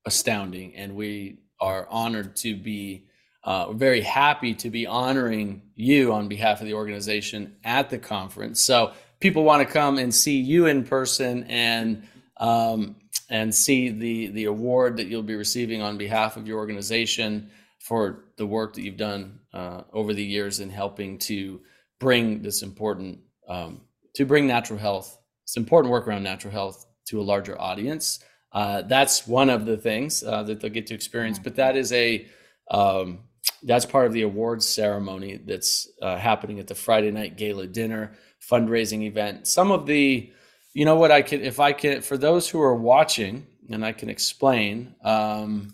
astounding, 0.06 0.76
and 0.76 0.96
we 0.96 1.40
are 1.60 1.88
honored 1.90 2.38
to 2.38 2.56
be 2.56 3.08
uh, 3.44 3.66
we're 3.70 3.76
very 3.76 4.02
happy 4.02 4.54
to 4.54 4.70
be 4.70 4.88
honoring 4.88 5.62
you 5.76 6.14
on 6.14 6.28
behalf 6.28 6.62
of 6.62 6.68
the 6.68 6.74
organization 6.74 7.56
at 7.64 7.90
the 7.90 7.98
conference. 7.98 8.62
So 8.62 8.94
people 9.20 9.44
want 9.44 9.68
to 9.68 9.74
come 9.74 9.98
and 9.98 10.14
see 10.14 10.40
you 10.40 10.66
in 10.68 10.84
person 10.84 11.44
and 11.46 12.04
um, 12.38 12.96
and 13.30 13.54
see 13.54 13.90
the 13.90 14.28
the 14.28 14.46
award 14.46 14.98
that 14.98 15.08
you'll 15.08 15.24
be 15.24 15.36
receiving 15.36 15.82
on 15.82 15.98
behalf 15.98 16.38
of 16.38 16.48
your 16.48 16.58
organization 16.58 17.50
for 17.80 18.26
the 18.38 18.46
work 18.46 18.74
that 18.74 18.82
you've 18.82 18.98
done 18.98 19.40
uh, 19.54 19.82
over 19.92 20.14
the 20.14 20.24
years 20.24 20.62
in 20.62 20.70
helping 20.70 21.18
to 21.20 21.60
bring 22.00 22.42
this 22.42 22.62
important 22.64 23.20
um, 23.50 23.82
to 24.16 24.26
bring 24.26 24.48
natural 24.48 24.80
health. 24.80 25.18
It's 25.44 25.58
important 25.58 25.92
work 25.92 26.08
around 26.08 26.24
natural 26.24 26.54
health 26.54 26.86
to 27.08 27.20
a 27.20 27.24
larger 27.24 27.60
audience. 27.60 28.24
Uh, 28.54 28.84
that's 28.84 29.28
one 29.28 29.50
of 29.50 29.66
the 29.66 29.76
things 29.76 30.24
uh, 30.24 30.44
that 30.44 30.62
they'll 30.62 30.72
get 30.72 30.88
to 30.88 30.94
experience, 30.94 31.40
but 31.40 31.56
that 31.56 31.76
is 31.76 31.92
a 31.92 32.26
um, 32.72 33.20
that's 33.66 33.86
part 33.86 34.06
of 34.06 34.12
the 34.14 34.22
awards 34.24 34.68
ceremony 34.68 35.38
that's 35.38 35.88
uh, 36.02 36.18
happening 36.18 36.60
at 36.60 36.68
the 36.68 36.76
Friday 36.76 37.12
night 37.12 37.38
gala 37.38 37.68
dinner 37.68 38.12
fundraising 38.42 39.04
event. 39.04 39.48
Some 39.48 39.72
of 39.72 39.86
the, 39.86 40.34
you 40.74 40.84
know 40.86 40.96
what 40.96 41.12
I 41.12 41.22
can, 41.22 41.42
if 41.42 41.60
I 41.60 41.74
can, 41.74 42.02
for 42.02 42.18
those 42.18 42.50
who 42.50 42.60
are 42.62 42.76
watching, 42.76 43.46
and 43.70 43.86
I 43.86 43.92
can 43.94 44.10
explain, 44.10 44.96
um, 45.04 45.74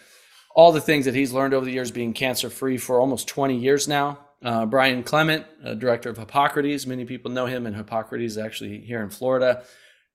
all 0.55 0.71
the 0.71 0.81
things 0.81 1.05
that 1.05 1.13
he's 1.13 1.31
learned 1.31 1.53
over 1.53 1.65
the 1.65 1.71
years 1.71 1.91
being 1.91 2.13
cancer 2.13 2.49
free 2.49 2.77
for 2.77 2.99
almost 2.99 3.27
20 3.27 3.55
years 3.55 3.87
now. 3.87 4.17
Uh, 4.43 4.65
Brian 4.65 5.03
Clement, 5.03 5.45
director 5.79 6.09
of 6.09 6.17
Hippocrates. 6.17 6.85
Many 6.85 7.05
people 7.05 7.31
know 7.31 7.47
him, 7.47 7.65
and 7.65 7.75
Hippocrates 7.75 8.37
actually 8.37 8.81
here 8.81 9.01
in 9.01 9.09
Florida. 9.09 9.63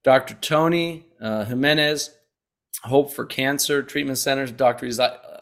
Dr. 0.05 0.35
Tony 0.35 1.07
uh, 1.21 1.45
Jimenez, 1.45 2.11
Hope 2.85 3.13
for 3.13 3.25
Cancer 3.25 3.83
Treatment 3.83 4.19
Centers. 4.19 4.51
Dr. 4.51 4.91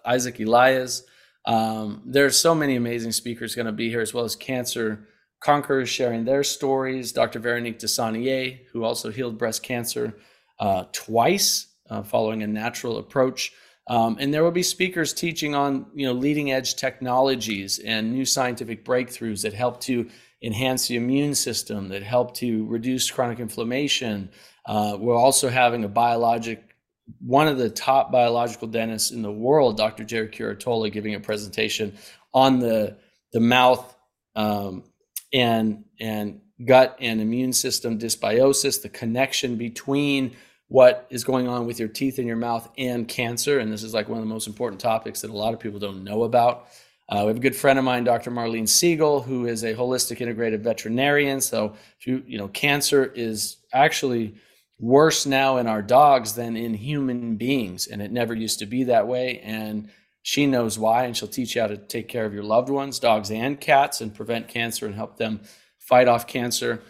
Isaac 0.05 0.41
Eliaz. 0.41 1.05
Um, 1.47 2.03
there's 2.05 2.39
so 2.39 2.55
many 2.55 2.77
amazing 2.77 3.13
speakers 3.13 3.55
going 3.55 3.67
to 3.67 3.73
be 3.73 3.89
here, 3.89 4.01
as 4.01 4.13
well 4.13 4.25
as 4.25 4.37
cancer 4.37 5.07
conquerors 5.41 5.89
sharing 5.89 6.25
their 6.25 6.45
stories. 6.45 7.13
Dr. 7.13 7.39
Veronique 7.39 7.79
Desaulniers, 7.79 8.59
who 8.73 8.85
also 8.85 9.11
healed 9.11 9.39
breast 9.39 9.63
cancer 9.63 10.19
uh, 10.59 10.85
twice 10.93 11.69
uh, 11.89 12.03
following 12.03 12.43
a 12.43 12.47
natural 12.47 12.99
approach. 12.99 13.53
Um, 13.91 14.19
and 14.21 14.33
there 14.33 14.45
will 14.45 14.53
be 14.53 14.63
speakers 14.63 15.13
teaching 15.13 15.57
on 15.57 15.87
you 15.93 16.07
know 16.07 16.13
leading 16.13 16.53
edge 16.53 16.77
technologies 16.77 17.81
and 17.81 18.13
new 18.13 18.25
scientific 18.25 18.85
breakthroughs 18.85 19.43
that 19.43 19.53
help 19.53 19.81
to 19.83 20.09
enhance 20.43 20.87
the 20.87 20.95
immune 20.95 21.35
system, 21.35 21.89
that 21.89 22.05
help 22.05 22.35
to 22.37 22.65
reduce 22.67 23.11
chronic 23.11 23.41
inflammation. 23.41 24.31
Uh, 24.65 24.97
we're 24.99 25.17
also 25.17 25.49
having 25.49 25.83
a 25.83 25.89
biologic, 25.89 26.77
one 27.19 27.49
of 27.49 27.59
the 27.59 27.69
top 27.69 28.13
biological 28.13 28.69
dentists 28.69 29.11
in 29.11 29.23
the 29.23 29.33
world, 29.33 29.77
Dr. 29.77 30.05
Jerry 30.05 30.29
Curatola, 30.29 30.93
giving 30.93 31.17
a 31.17 31.21
presentation 31.21 31.99
on 32.33 32.61
the 32.61 32.97
the 33.33 33.41
mouth 33.41 33.97
um, 34.37 34.85
and 35.33 35.85
and 35.99 36.41
gut 36.65 36.97
and 37.01 37.21
immune 37.21 37.53
system 37.53 37.99
dysbiosis, 37.99 38.83
the 38.83 38.89
connection 38.89 39.57
between 39.57 40.37
what 40.71 41.05
is 41.11 41.25
going 41.25 41.49
on 41.49 41.67
with 41.67 41.81
your 41.81 41.89
teeth 41.89 42.19
and 42.19 42.29
your 42.29 42.37
mouth 42.37 42.71
and 42.79 43.09
cancer. 43.09 43.59
And 43.59 43.73
this 43.73 43.83
is 43.83 43.93
like 43.93 44.09
one 44.09 44.19
of 44.19 44.25
the 44.25 44.33
most 44.33 44.47
important 44.47 44.81
topics 44.81 45.21
that 45.21 45.31
a 45.31 45.37
lot 45.37 45.53
of 45.53 45.59
people 45.59 45.81
don't 45.81 46.05
know 46.05 46.23
about. 46.23 46.69
Uh, 47.09 47.23
we 47.23 47.27
have 47.27 47.39
a 47.39 47.41
good 47.41 47.57
friend 47.57 47.77
of 47.77 47.85
mine, 47.85 48.05
Dr. 48.05 48.31
Marlene 48.31 48.69
Siegel, 48.69 49.21
who 49.21 49.47
is 49.47 49.65
a 49.65 49.75
holistic 49.75 50.21
integrated 50.21 50.63
veterinarian. 50.63 51.41
So, 51.41 51.75
you, 52.03 52.23
you 52.25 52.39
know, 52.39 52.47
cancer 52.47 53.05
is 53.05 53.57
actually 53.73 54.37
worse 54.79 55.27
now 55.27 55.57
in 55.57 55.67
our 55.67 55.83
dogs 55.83 56.35
than 56.35 56.57
in 56.57 56.73
human 56.73 57.35
beings, 57.35 57.89
and 57.89 58.01
it 58.01 58.13
never 58.13 58.33
used 58.33 58.61
to 58.61 58.67
be 58.67 58.85
that 58.85 59.09
way. 59.09 59.41
And 59.41 59.91
she 60.23 60.47
knows 60.47 60.79
why, 60.79 61.03
and 61.03 61.17
she'll 61.17 61.29
teach 61.29 61.57
you 61.57 61.63
how 61.63 61.67
to 61.67 61.79
take 61.79 62.07
care 62.07 62.27
of 62.27 62.33
your 62.33 62.45
loved 62.45 62.69
ones, 62.69 63.01
dogs 63.01 63.33
and 63.33 63.61
cats, 63.61 64.01
and 64.01 64.15
prevent 64.15 64.47
cancer 64.47 64.87
and 64.87 64.95
help 64.95 65.17
them 65.17 65.41
fight 65.81 66.07
off 66.07 66.29
cancer. 66.29 66.81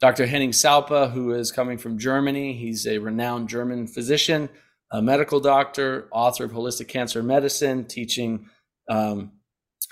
Dr. 0.00 0.26
Henning 0.26 0.52
Saupe, 0.52 1.10
who 1.10 1.32
is 1.32 1.50
coming 1.50 1.76
from 1.76 1.98
Germany, 1.98 2.52
he's 2.52 2.86
a 2.86 2.98
renowned 2.98 3.48
German 3.48 3.88
physician, 3.88 4.48
a 4.92 5.02
medical 5.02 5.40
doctor, 5.40 6.08
author 6.12 6.44
of 6.44 6.52
Holistic 6.52 6.86
Cancer 6.86 7.20
Medicine, 7.22 7.84
teaching 7.84 8.48
um, 8.88 9.32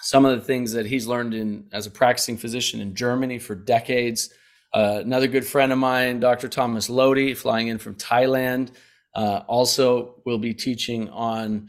some 0.00 0.24
of 0.24 0.38
the 0.38 0.44
things 0.44 0.72
that 0.72 0.86
he's 0.86 1.09
learned 1.09 1.34
in 1.34 1.66
as 1.72 1.86
a 1.86 1.90
practicing 1.90 2.36
physician 2.36 2.80
in 2.80 2.94
Germany 2.94 3.40
for 3.40 3.57
decades. 3.57 4.32
Uh, 4.72 5.00
another 5.02 5.26
good 5.26 5.44
friend 5.44 5.72
of 5.72 5.78
mine, 5.78 6.20
Dr. 6.20 6.48
Thomas 6.48 6.88
Lodi, 6.88 7.34
flying 7.34 7.68
in 7.68 7.78
from 7.78 7.96
Thailand, 7.96 8.70
uh, 9.14 9.42
also 9.48 10.22
will 10.24 10.38
be 10.38 10.54
teaching 10.54 11.09
on 11.11 11.68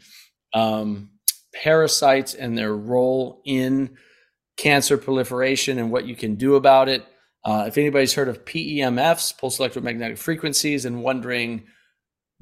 um, 0.54 1.10
parasites 1.56 2.36
and 2.36 2.56
their 2.56 2.76
role 2.76 3.42
in 3.46 3.98
cancer 4.58 4.98
proliferation 4.98 5.80
and 5.80 5.92
what 5.92 6.06
you 6.06 6.16
can 6.16 6.36
do 6.36 6.56
about 6.56 6.88
it. 6.88 7.04
Uh, 7.44 7.66
if 7.68 7.78
anybody's 7.78 8.14
heard 8.14 8.28
of 8.28 8.46
PEMFs, 8.46 9.38
pulse 9.38 9.60
electromagnetic 9.60 10.18
frequencies, 10.18 10.86
and 10.86 11.02
wondering, 11.02 11.66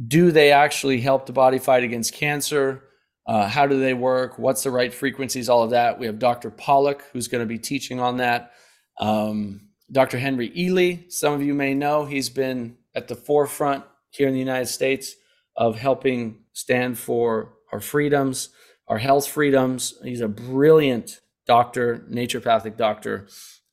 do 0.05 0.31
they 0.31 0.51
actually 0.51 0.99
help 0.99 1.25
the 1.25 1.33
body 1.33 1.59
fight 1.59 1.83
against 1.83 2.13
cancer? 2.13 2.83
Uh, 3.27 3.47
how 3.47 3.65
do 3.65 3.79
they 3.79 3.93
work? 3.93 4.37
What's 4.37 4.63
the 4.63 4.71
right 4.71 4.93
frequencies? 4.93 5.49
All 5.49 5.63
of 5.63 5.71
that. 5.71 5.99
We 5.99 6.05
have 6.05 6.19
Dr. 6.19 6.51
Pawluk, 6.51 7.01
who's 7.11 7.27
going 7.27 7.41
to 7.41 7.47
be 7.47 7.57
teaching 7.57 7.99
on 7.99 8.17
that. 8.17 8.51
Um, 8.99 9.69
Dr. 9.91 10.17
Henry 10.17 10.49
Ealy, 10.51 11.11
some 11.11 11.33
of 11.33 11.41
you 11.41 11.53
may 11.53 11.73
know, 11.73 12.05
he's 12.05 12.29
been 12.29 12.77
at 12.95 13.07
the 13.07 13.15
forefront 13.15 13.83
here 14.09 14.27
in 14.27 14.33
the 14.33 14.39
United 14.39 14.67
States 14.67 15.15
of 15.55 15.77
helping 15.77 16.39
stand 16.53 16.97
for 16.97 17.53
our 17.71 17.79
freedoms, 17.79 18.49
our 18.87 18.97
health 18.97 19.27
freedoms. 19.27 19.95
He's 20.03 20.21
a 20.21 20.27
brilliant 20.27 21.19
doctor, 21.45 22.03
naturopathic 22.09 22.77
doctor, 22.77 23.27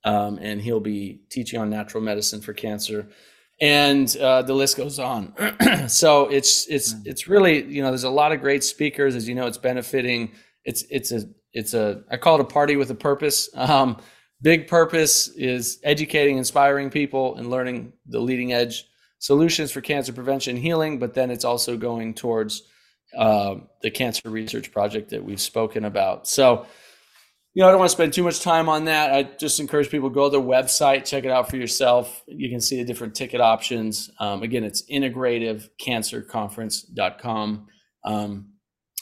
um, 0.04 0.38
and 0.40 0.60
he'll 0.60 0.80
be 0.80 1.20
teaching 1.30 1.60
on 1.60 1.70
natural 1.70 2.02
medicine 2.02 2.40
for 2.40 2.52
cancer 2.52 3.08
and 3.62 4.16
uh, 4.16 4.42
the 4.42 4.54
list 4.54 4.76
goes 4.76 4.98
on. 4.98 5.32
so 5.88 6.28
it's 6.28 6.66
it's 6.66 6.94
mm. 6.94 7.06
it's 7.06 7.28
really 7.28 7.64
you 7.64 7.80
know 7.80 7.88
there's 7.88 8.04
a 8.04 8.10
lot 8.10 8.32
of 8.32 8.40
great 8.40 8.64
speakers 8.64 9.14
as 9.14 9.28
you 9.28 9.34
know 9.34 9.46
it's 9.46 9.56
benefiting. 9.56 10.32
It's 10.64 10.84
it's 10.90 11.12
a 11.12 11.22
it's 11.52 11.72
a 11.72 12.02
I 12.10 12.16
call 12.16 12.34
it 12.34 12.40
a 12.40 12.44
party 12.44 12.76
with 12.76 12.90
a 12.90 12.94
purpose. 12.94 13.48
Um, 13.54 13.98
big 14.42 14.66
purpose 14.66 15.28
is 15.28 15.78
educating, 15.84 16.38
inspiring 16.38 16.90
people, 16.90 17.36
and 17.36 17.50
learning 17.50 17.92
the 18.06 18.18
leading 18.18 18.52
edge 18.52 18.84
solutions 19.20 19.70
for 19.70 19.80
cancer 19.80 20.12
prevention 20.12 20.56
and 20.56 20.64
healing. 20.64 20.98
But 20.98 21.14
then 21.14 21.30
it's 21.30 21.44
also 21.44 21.76
going 21.76 22.14
towards 22.14 22.64
uh, 23.16 23.56
the 23.82 23.92
cancer 23.92 24.28
research 24.28 24.72
project 24.72 25.10
that 25.10 25.24
we've 25.24 25.40
spoken 25.40 25.84
about. 25.84 26.26
So 26.26 26.66
you 27.54 27.62
know, 27.62 27.68
I 27.68 27.70
don't 27.70 27.80
want 27.80 27.90
to 27.90 27.94
spend 27.94 28.14
too 28.14 28.22
much 28.22 28.40
time 28.40 28.70
on 28.70 28.86
that. 28.86 29.12
I 29.12 29.24
just 29.24 29.60
encourage 29.60 29.90
people 29.90 30.08
to 30.08 30.14
go 30.14 30.30
to 30.30 30.38
the 30.38 30.42
website, 30.42 31.04
check 31.04 31.24
it 31.24 31.30
out 31.30 31.50
for 31.50 31.58
yourself. 31.58 32.22
You 32.26 32.48
can 32.48 32.62
see 32.62 32.78
the 32.78 32.84
different 32.84 33.14
ticket 33.14 33.42
options. 33.42 34.10
Um, 34.18 34.42
again, 34.42 34.64
it's 34.64 34.90
integrativecancerconference.com. 34.90 37.66
Um, 38.04 38.48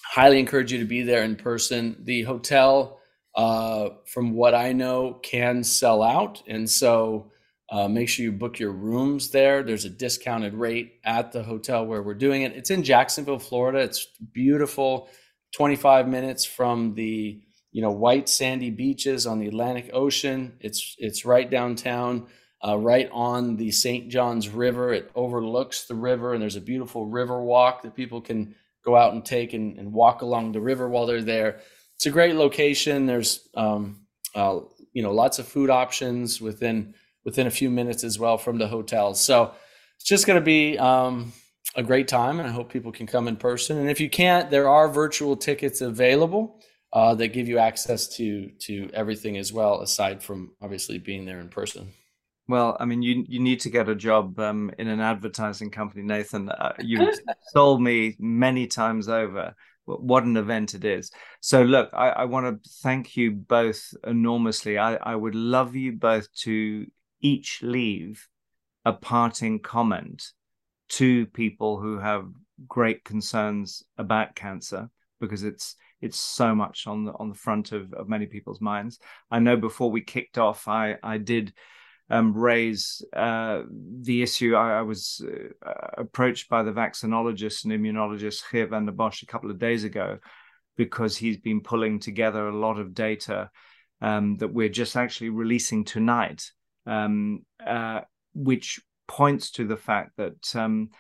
highly 0.05 0.41
encourage 0.41 0.73
you 0.73 0.81
to 0.81 0.85
be 0.85 1.03
there 1.03 1.23
in 1.23 1.37
person. 1.37 1.95
The 2.03 2.23
hotel, 2.23 2.99
uh, 3.37 3.91
from 4.13 4.33
what 4.33 4.57
I 4.57 4.73
know, 4.73 5.21
can 5.23 5.63
sell 5.63 6.03
out. 6.03 6.43
And 6.49 6.69
so 6.69 7.31
uh, 7.71 7.87
make 7.87 8.09
sure 8.09 8.25
you 8.25 8.33
book 8.33 8.59
your 8.59 8.73
rooms 8.73 9.31
there. 9.31 9.63
There's 9.63 9.85
a 9.85 9.91
discounted 9.91 10.55
rate 10.55 10.95
at 11.05 11.31
the 11.31 11.45
hotel 11.45 11.87
where 11.87 12.03
we're 12.03 12.15
doing 12.15 12.43
it. 12.43 12.57
It's 12.57 12.71
in 12.71 12.83
Jacksonville, 12.83 13.39
Florida. 13.39 13.79
It's 13.79 14.09
beautiful, 14.33 15.09
25 15.55 16.09
minutes 16.09 16.45
from 16.45 16.97
the 16.97 17.43
you 17.73 17.83
know 17.83 17.91
white 17.91 18.29
sandy 18.29 18.71
beaches 18.71 19.27
on 19.27 19.39
the 19.39 19.47
Atlantic 19.47 19.91
Ocean. 19.93 20.57
It's 20.61 20.97
it's 20.99 21.25
right 21.25 21.49
downtown, 21.49 22.27
uh, 22.67 22.77
right 22.77 23.09
on 23.13 23.57
the 23.57 23.71
St. 23.71 24.09
Johns 24.09 24.49
River. 24.49 24.93
It 24.93 25.11
overlooks 25.15 25.85
the 25.85 25.95
river, 25.95 26.33
and 26.33 26.43
there's 26.43 26.57
a 26.57 26.61
beautiful 26.61 27.07
river 27.07 27.43
walk 27.43 27.83
that 27.83 27.95
people 27.95 28.21
can 28.21 28.55
go 28.85 28.97
out 28.97 29.13
and 29.13 29.25
take 29.25 29.53
and, 29.53 29.79
and 29.79 29.93
walk 29.93 30.23
along 30.23 30.53
the 30.53 30.61
river 30.61 30.89
while 30.89 31.07
they're 31.07 31.23
there. 31.23 31.61
It's 31.97 32.07
a 32.07 32.11
great 32.11 32.35
location. 32.35 33.07
There's 33.07 33.49
um, 33.55 34.07
uh, 34.35 34.61
you 34.93 35.03
know 35.03 35.13
lots 35.13 35.39
of 35.39 35.47
food 35.47 35.71
options 35.71 36.41
within 36.41 36.95
within 37.25 37.47
a 37.47 37.51
few 37.51 37.71
minutes 37.71 38.03
as 38.03 38.19
well 38.19 38.39
from 38.39 38.59
the 38.59 38.67
hotel. 38.67 39.15
So 39.15 39.53
it's 39.97 40.07
just 40.07 40.27
going 40.27 40.41
to 40.41 40.45
be 40.45 40.79
um, 40.79 41.33
a 41.77 41.83
great 41.83 42.09
time, 42.09 42.41
and 42.41 42.49
I 42.49 42.53
hope 42.53 42.73
people 42.73 42.91
can 42.91 43.07
come 43.07 43.29
in 43.29 43.37
person. 43.37 43.79
And 43.79 43.91
if 43.91 44.01
you 44.01 44.11
can't, 44.11 44.51
there 44.51 44.69
are 44.69 44.89
virtual 44.89 45.37
tickets 45.37 45.83
available 45.83 46.61
uh, 46.93 47.15
that 47.15 47.29
give 47.29 47.49
you 47.49 47.59
access 47.59 48.09
to 48.17 48.51
to 48.61 48.91
everything 48.93 49.37
as 49.37 49.53
well, 49.53 49.81
aside 49.81 50.23
from 50.23 50.53
obviously 50.61 50.99
being 50.99 51.25
there 51.25 51.41
in 51.41 51.49
person. 51.49 51.93
Well, 52.49 52.77
I 52.81 52.85
mean, 52.85 53.03
you 53.03 53.25
you 53.29 53.41
need 53.41 53.61
to 53.61 53.71
get 53.71 53.89
a 53.89 53.95
job 53.95 54.39
um, 54.41 54.73
in 54.79 54.89
an 54.89 55.01
advertising 55.01 55.71
company, 55.71 56.03
Nathan. 56.03 56.49
Uh, 56.49 56.73
you've 56.81 57.19
told 57.55 57.81
me 57.91 58.17
many 58.19 58.67
times 58.67 59.09
over 59.09 59.55
what 59.85 60.25
an 60.25 60.37
event 60.37 60.75
it 60.75 60.85
is. 60.85 61.11
So, 61.41 61.63
look, 61.63 61.91
I, 61.93 62.11
I 62.11 62.25
want 62.25 62.63
to 62.63 62.71
thank 62.83 63.17
you 63.17 63.33
both 63.33 63.83
enormously. 64.05 64.79
I, 64.79 64.97
I 64.97 65.15
would 65.15 65.35
love 65.35 65.75
you 65.75 65.93
both 65.93 66.33
to 66.43 66.87
each 67.21 67.61
leave 67.63 68.27
a 68.85 68.93
parting 68.93 69.61
comment 69.61 70.25
to 70.89 71.27
people 71.27 71.81
who 71.81 71.99
have 71.99 72.27
great 72.67 73.05
concerns 73.05 73.85
about 73.97 74.35
cancer 74.35 74.91
because 75.21 75.45
it's 75.45 75.77
it's 76.01 76.19
so 76.19 76.55
much 76.55 76.87
on 76.87 77.05
the 77.05 77.13
on 77.13 77.29
the 77.29 77.35
front 77.35 77.73
of, 77.73 77.93
of 77.95 78.09
many 78.09 78.27
people's 78.27 78.61
minds. 78.61 78.99
I 79.31 79.39
know 79.39 79.57
before 79.57 79.91
we 79.91 80.01
kicked 80.01 80.39
off, 80.39 80.69
I 80.69 80.97
I 81.03 81.19
did 81.19 81.53
um, 82.11 82.37
raise 82.37 83.05
uh, 83.15 83.63
the 84.03 84.23
issue. 84.23 84.55
I, 84.55 84.79
I 84.79 84.83
was 84.83 85.25
uh, 85.25 85.73
approached 85.97 86.49
by 86.49 86.63
the 86.63 86.73
vaccinologist 86.73 87.65
and 87.65 87.73
immunologist 87.73 88.43
Geert 88.51 88.71
Vanden 88.71 88.97
Bossche 88.97 89.23
a 89.23 89.27
couple 89.27 89.51
of 89.51 89.59
days 89.59 89.85
ago 89.85 90.19
because 90.77 91.17
he's 91.17 91.37
been 91.37 91.61
pulling 91.61 92.01
together 92.01 92.49
a 92.49 92.57
lot 92.57 92.79
of 92.79 92.95
data 92.95 93.51
um, 94.01 94.37
that 94.39 94.53
we're 94.53 94.69
just 94.69 94.97
actually 94.97 95.31
releasing 95.31 95.85
tonight, 95.85 96.51
um, 96.87 97.45
uh, 97.65 98.01
which 98.35 98.81
points 99.07 99.51
to 99.53 99.67
the 99.67 99.77
fact 99.77 100.13
that 100.17 100.57
um, 100.57 100.91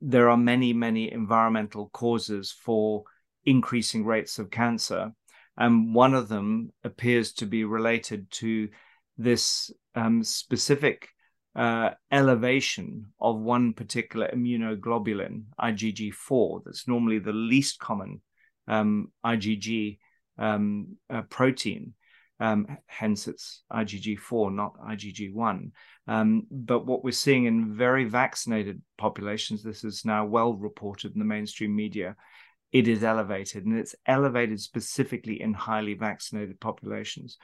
there 0.00 0.28
are 0.28 0.36
many, 0.36 0.72
many 0.72 1.12
environmental 1.12 1.90
causes 1.90 2.50
for 2.50 3.04
increasing 3.44 4.04
rates 4.04 4.38
of 4.38 4.50
cancer. 4.50 5.12
And 5.56 5.94
one 5.94 6.14
of 6.14 6.28
them 6.28 6.72
appears 6.84 7.32
to 7.34 7.46
be 7.46 7.64
related 7.64 8.30
to 8.32 8.68
this 9.18 9.70
um, 9.94 10.22
specific 10.22 11.08
uh, 11.54 11.90
elevation 12.10 13.06
of 13.20 13.40
one 13.40 13.72
particular 13.72 14.30
immunoglobulin, 14.32 15.44
IgG4, 15.60 16.62
that's 16.64 16.86
normally 16.86 17.18
the 17.18 17.32
least 17.32 17.78
common 17.78 18.20
um, 18.68 19.10
IgG 19.24 19.98
um, 20.38 20.96
uh, 21.10 21.22
protein. 21.22 21.94
Um, 22.38 22.78
hence, 22.86 23.28
it's 23.28 23.62
IgG4, 23.70 24.54
not 24.54 24.80
IgG1. 24.80 25.72
Um, 26.06 26.46
but 26.50 26.86
what 26.86 27.04
we're 27.04 27.10
seeing 27.10 27.44
in 27.44 27.74
very 27.74 28.04
vaccinated 28.04 28.80
populations, 28.96 29.62
this 29.62 29.84
is 29.84 30.04
now 30.06 30.24
well 30.24 30.54
reported 30.54 31.12
in 31.12 31.18
the 31.18 31.24
mainstream 31.26 31.76
media, 31.76 32.16
it 32.72 32.86
is 32.86 33.02
elevated 33.02 33.66
and 33.66 33.78
it's 33.78 33.94
elevated 34.06 34.60
specifically 34.60 35.40
in 35.40 35.52
highly 35.52 35.94
vaccinated 35.94 36.60
populations. 36.60 37.36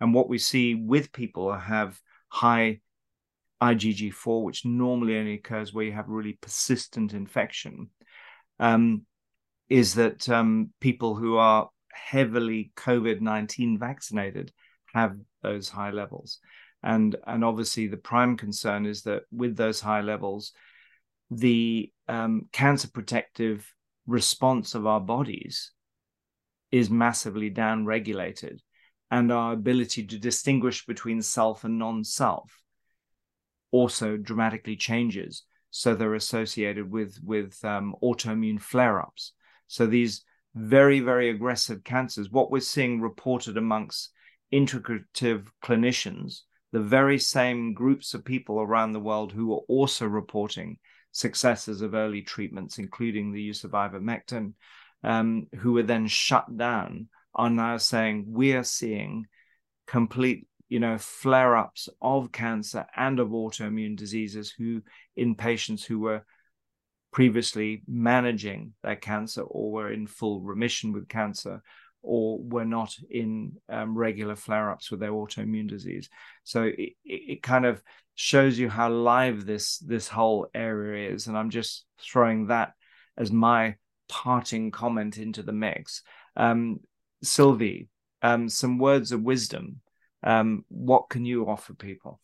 And 0.00 0.12
what 0.12 0.28
we 0.28 0.38
see 0.38 0.74
with 0.74 1.12
people 1.12 1.52
who 1.52 1.58
have 1.58 2.00
high 2.28 2.80
IgG4, 3.62 4.42
which 4.42 4.64
normally 4.64 5.16
only 5.16 5.34
occurs 5.34 5.72
where 5.72 5.84
you 5.84 5.92
have 5.92 6.08
really 6.08 6.38
persistent 6.40 7.12
infection, 7.12 7.90
um, 8.58 9.02
is 9.68 9.94
that 9.94 10.28
um, 10.28 10.70
people 10.80 11.14
who 11.14 11.36
are 11.36 11.70
heavily 11.92 12.72
COVID 12.76 13.20
19 13.20 13.78
vaccinated 13.78 14.52
have 14.92 15.16
those 15.42 15.68
high 15.68 15.90
levels. 15.90 16.40
and 16.82 17.16
and 17.26 17.44
obviously 17.44 17.86
the 17.86 17.96
prime 17.96 18.36
concern 18.36 18.86
is 18.86 19.02
that 19.02 19.22
with 19.30 19.56
those 19.56 19.80
high 19.80 20.00
levels 20.00 20.52
the 21.30 21.90
um, 22.08 22.48
cancer 22.52 22.88
protective 22.88 23.72
response 24.06 24.74
of 24.74 24.86
our 24.86 25.00
bodies 25.00 25.72
is 26.70 26.90
massively 26.90 27.50
down 27.50 27.84
regulated 27.84 28.60
and 29.10 29.30
our 29.30 29.52
ability 29.52 30.06
to 30.06 30.18
distinguish 30.18 30.86
between 30.86 31.20
self 31.22 31.64
and 31.64 31.78
non-self 31.78 32.58
also 33.70 34.16
dramatically 34.16 34.76
changes. 34.76 35.44
So 35.70 35.94
they're 35.94 36.14
associated 36.14 36.90
with 36.90 37.18
with 37.24 37.62
um, 37.64 37.94
autoimmune 38.02 38.60
flare-ups. 38.60 39.32
So 39.68 39.86
these 39.86 40.24
very 40.54 41.00
very 41.00 41.30
aggressive 41.30 41.82
cancers 41.82 42.30
what 42.30 42.50
we're 42.50 42.60
seeing 42.60 43.00
reported 43.00 43.56
amongst 43.56 44.10
integrative 44.52 45.46
clinicians 45.64 46.42
the 46.72 46.80
very 46.80 47.18
same 47.18 47.74
groups 47.74 48.14
of 48.14 48.24
people 48.24 48.60
around 48.60 48.92
the 48.92 49.00
world 49.00 49.32
who 49.32 49.52
are 49.52 49.62
also 49.68 50.06
reporting 50.06 50.78
successes 51.12 51.82
of 51.82 51.94
early 51.94 52.22
treatments, 52.22 52.78
including 52.78 53.32
the 53.32 53.42
use 53.42 53.64
of 53.64 53.72
ivermectin, 53.72 54.54
um, 55.04 55.46
who 55.56 55.72
were 55.72 55.82
then 55.82 56.06
shut 56.06 56.56
down, 56.56 57.08
are 57.34 57.50
now 57.50 57.76
saying 57.76 58.24
we 58.28 58.52
are 58.52 58.64
seeing 58.64 59.26
complete, 59.86 60.46
you 60.68 60.80
know, 60.80 60.98
flare-ups 60.98 61.88
of 62.00 62.32
cancer 62.32 62.86
and 62.96 63.20
of 63.20 63.28
autoimmune 63.28 63.96
diseases 63.96 64.52
who 64.56 64.82
in 65.16 65.34
patients 65.34 65.84
who 65.84 66.00
were 66.00 66.24
previously 67.12 67.82
managing 67.86 68.72
their 68.82 68.96
cancer 68.96 69.42
or 69.42 69.70
were 69.70 69.92
in 69.92 70.06
full 70.06 70.40
remission 70.40 70.92
with 70.92 71.08
cancer 71.08 71.62
or 72.02 72.38
were 72.40 72.64
not 72.64 72.94
in 73.10 73.52
um, 73.68 73.96
regular 73.96 74.36
flare-ups 74.36 74.90
with 74.90 75.00
their 75.00 75.12
autoimmune 75.12 75.68
disease. 75.68 76.08
So 76.44 76.64
it, 76.64 76.92
it 77.04 77.42
kind 77.42 77.64
of 77.64 77.82
shows 78.14 78.58
you 78.58 78.68
how 78.68 78.90
live 78.90 79.46
this 79.46 79.78
this 79.78 80.08
whole 80.08 80.48
area 80.54 81.10
is, 81.10 81.26
and 81.26 81.36
I'm 81.36 81.50
just 81.50 81.86
throwing 82.00 82.48
that 82.48 82.72
as 83.16 83.30
my 83.30 83.76
parting 84.08 84.70
comment 84.70 85.18
into 85.18 85.42
the 85.42 85.52
mix. 85.52 86.02
Um, 86.36 86.80
Sylvie, 87.22 87.88
um, 88.20 88.48
some 88.48 88.78
words 88.78 89.12
of 89.12 89.22
wisdom. 89.22 89.80
Um, 90.24 90.64
what 90.68 91.08
can 91.08 91.24
you 91.24 91.48
offer 91.48 91.74
people? 91.74 92.20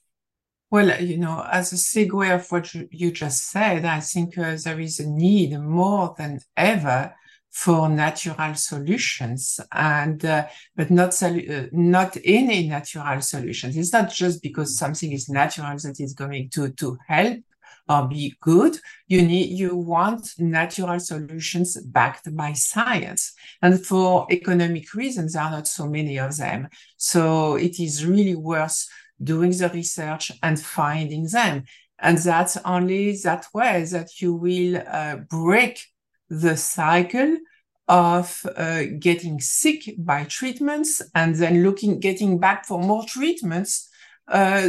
Well, 0.70 1.00
you 1.02 1.16
know, 1.16 1.46
as 1.50 1.72
a 1.72 1.76
segue 1.76 2.34
of 2.34 2.50
what 2.52 2.74
you 2.74 3.10
just 3.10 3.50
said, 3.50 3.84
I 3.86 4.00
think 4.00 4.36
uh, 4.36 4.56
there 4.62 4.78
is 4.78 5.00
a 5.00 5.08
need 5.08 5.58
more 5.58 6.14
than 6.18 6.40
ever 6.56 7.14
for 7.58 7.88
natural 7.88 8.54
solutions 8.54 9.58
and 9.72 10.24
uh, 10.24 10.46
but 10.76 10.92
not 10.92 11.20
uh, 11.24 11.66
not 11.72 12.16
any 12.24 12.68
natural 12.68 13.20
solutions. 13.20 13.76
It's 13.76 13.92
not 13.92 14.12
just 14.12 14.40
because 14.44 14.78
something 14.78 15.10
is 15.10 15.28
natural 15.28 15.76
that 15.76 15.98
is 15.98 16.14
going 16.14 16.50
to 16.50 16.70
to 16.70 16.96
help 17.08 17.40
or 17.88 18.06
be 18.06 18.36
good. 18.40 18.78
You 19.08 19.22
need 19.22 19.58
you 19.58 19.74
want 19.74 20.34
natural 20.38 21.00
solutions 21.00 21.76
backed 21.82 22.32
by 22.36 22.52
science. 22.52 23.32
And 23.60 23.84
for 23.84 24.28
economic 24.30 24.94
reasons 24.94 25.32
there 25.32 25.42
are 25.42 25.50
not 25.50 25.66
so 25.66 25.88
many 25.88 26.16
of 26.20 26.36
them. 26.36 26.68
So 26.96 27.56
it 27.56 27.80
is 27.80 28.06
really 28.06 28.36
worth 28.36 28.86
doing 29.20 29.50
the 29.50 29.68
research 29.70 30.30
and 30.44 30.60
finding 30.60 31.26
them. 31.26 31.64
And 31.98 32.18
that's 32.18 32.56
only 32.58 33.16
that 33.24 33.46
way 33.52 33.82
that 33.90 34.20
you 34.20 34.32
will 34.32 34.80
uh, 34.86 35.16
break 35.28 35.82
the 36.30 36.56
cycle 36.56 37.38
of 37.88 38.44
uh, 38.56 38.82
getting 38.98 39.40
sick 39.40 39.94
by 39.98 40.24
treatments 40.24 41.00
and 41.14 41.34
then 41.36 41.62
looking, 41.62 41.98
getting 42.00 42.38
back 42.38 42.66
for 42.66 42.78
more 42.78 43.04
treatments 43.06 43.88
uh, 44.28 44.68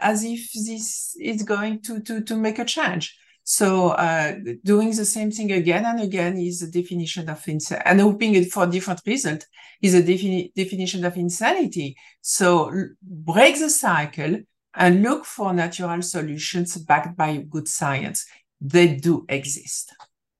as 0.00 0.24
if 0.24 0.52
this 0.52 1.16
is 1.20 1.42
going 1.42 1.80
to, 1.82 2.00
to, 2.00 2.20
to 2.22 2.36
make 2.36 2.58
a 2.58 2.64
change. 2.64 3.16
So 3.42 3.90
uh, 3.90 4.36
doing 4.64 4.90
the 4.94 5.04
same 5.04 5.30
thing 5.30 5.52
again 5.52 5.84
and 5.84 6.00
again 6.00 6.38
is 6.38 6.62
a 6.62 6.70
definition 6.70 7.28
of 7.28 7.46
insanity, 7.46 7.88
and 7.90 8.00
hoping 8.00 8.34
it 8.34 8.50
for 8.50 8.66
different 8.66 9.02
result 9.04 9.46
is 9.82 9.94
a 9.94 10.02
defini 10.02 10.54
definition 10.54 11.04
of 11.04 11.16
insanity. 11.16 11.96
So 12.22 12.72
break 13.02 13.58
the 13.58 13.68
cycle 13.68 14.38
and 14.74 15.02
look 15.02 15.26
for 15.26 15.52
natural 15.52 16.00
solutions 16.00 16.76
backed 16.78 17.16
by 17.16 17.36
good 17.36 17.68
science. 17.68 18.24
They 18.60 18.94
do 18.94 19.26
exist. 19.28 19.92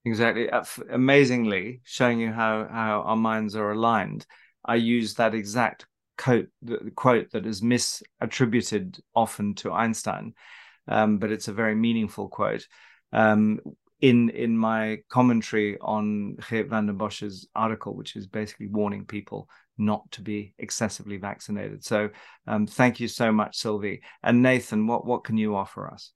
Exactly. 0.05 0.49
Uh, 0.49 0.63
amazingly, 0.91 1.81
showing 1.83 2.19
you 2.19 2.31
how, 2.31 2.67
how 2.71 3.01
our 3.01 3.15
minds 3.15 3.55
are 3.55 3.71
aligned, 3.71 4.25
I 4.63 4.75
use 4.75 5.15
that 5.15 5.33
exact 5.33 5.87
quote, 6.17 6.47
quote 6.95 7.31
that 7.31 7.45
is 7.47 7.61
misattributed 7.61 8.99
often 9.15 9.55
to 9.55 9.71
Einstein, 9.73 10.33
um, 10.87 11.17
but 11.17 11.31
it's 11.31 11.47
a 11.47 11.53
very 11.53 11.75
meaningful 11.75 12.29
quote. 12.29 12.67
Um, 13.11 13.59
in 14.01 14.29
in 14.29 14.55
my 14.57 14.99
commentary 15.09 15.77
on 15.79 16.35
Geert 16.49 16.67
Vanden 16.69 16.97
Bossche's 16.97 17.47
article, 17.55 17.95
which 17.95 18.15
is 18.17 18.27
basically 18.27 18.67
warning 18.67 19.05
people 19.05 19.49
not 19.77 20.11
to 20.11 20.21
be 20.21 20.53
excessively 20.59 21.17
vaccinated. 21.17 21.83
So, 21.83 22.09
um, 22.45 22.67
thank 22.67 22.99
you 22.99 23.07
so 23.07 23.31
much, 23.31 23.57
Sylvie. 23.57 24.01
And 24.21 24.43
Nathan, 24.43 24.85
what 24.85 25.05
what 25.05 25.23
can 25.23 25.37
you 25.37 25.55
offer 25.55 25.87
us? 25.87 26.11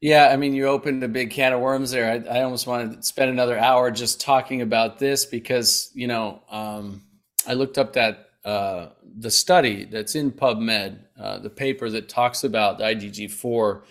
Yeah, 0.00 0.28
I 0.32 0.36
mean, 0.36 0.54
you 0.54 0.66
opened 0.66 1.04
a 1.04 1.08
big 1.08 1.30
can 1.30 1.52
of 1.52 1.60
worms 1.60 1.90
there. 1.90 2.10
I, 2.10 2.38
I 2.38 2.42
almost 2.42 2.66
want 2.66 2.96
to 2.96 3.02
spend 3.02 3.30
another 3.30 3.58
hour 3.58 3.90
just 3.90 4.20
talking 4.20 4.62
about 4.62 4.98
this 4.98 5.26
because, 5.26 5.90
you 5.94 6.06
know, 6.06 6.42
um, 6.50 7.02
I 7.46 7.52
looked 7.52 7.76
up 7.76 7.92
that 7.94 8.30
uh, 8.44 8.88
the 9.18 9.30
study 9.30 9.84
that's 9.84 10.14
in 10.14 10.32
PubMed, 10.32 11.00
uh, 11.18 11.38
the 11.40 11.50
paper 11.50 11.90
that 11.90 12.08
talks 12.08 12.44
about 12.44 12.78
the 12.78 12.84
IgG4 12.84 13.82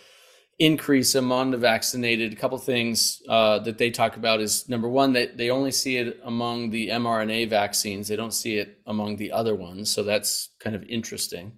increase 0.57 1.13
among 1.13 1.51
the 1.51 1.57
vaccinated. 1.57 2.33
A 2.33 2.35
couple 2.35 2.57
things 2.57 3.21
uh, 3.29 3.59
that 3.59 3.77
they 3.77 3.91
talk 3.91 4.17
about 4.17 4.41
is 4.41 4.67
number 4.67 4.89
one, 4.89 5.13
that 5.13 5.37
they 5.37 5.51
only 5.51 5.71
see 5.71 5.97
it 5.97 6.19
among 6.23 6.71
the 6.71 6.89
mRNA 6.89 7.49
vaccines, 7.49 8.07
they 8.07 8.15
don't 8.15 8.33
see 8.33 8.57
it 8.57 8.79
among 8.87 9.17
the 9.17 9.31
other 9.31 9.53
ones. 9.53 9.91
So 9.91 10.01
that's 10.01 10.49
kind 10.59 10.75
of 10.75 10.83
interesting. 10.85 11.53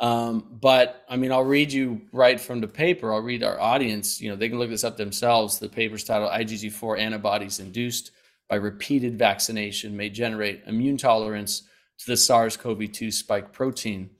Um, 0.00 0.56
but 0.60 1.04
I 1.08 1.16
mean, 1.16 1.30
I'll 1.30 1.44
read 1.44 1.72
you 1.72 2.00
right 2.10 2.40
from 2.40 2.62
the 2.62 2.68
paper. 2.68 3.12
I'll 3.12 3.20
read 3.20 3.44
our 3.44 3.60
audience. 3.60 4.20
You 4.20 4.30
know, 4.30 4.36
they 4.36 4.48
can 4.48 4.58
look 4.58 4.70
this 4.70 4.82
up 4.84 4.96
themselves. 4.96 5.58
The 5.58 5.68
paper's 5.68 6.04
titled 6.04 6.32
IgG4 6.32 6.98
antibodies 6.98 7.60
induced 7.60 8.10
by 8.48 8.56
repeated 8.56 9.18
vaccination 9.18 9.96
may 9.96 10.08
generate 10.08 10.62
immune 10.66 10.96
tolerance 10.96 11.62
to 11.98 12.06
the 12.06 12.16
SARS 12.16 12.56
CoV 12.56 12.90
2 12.90 13.10
spike 13.10 13.52
protein. 13.52 14.10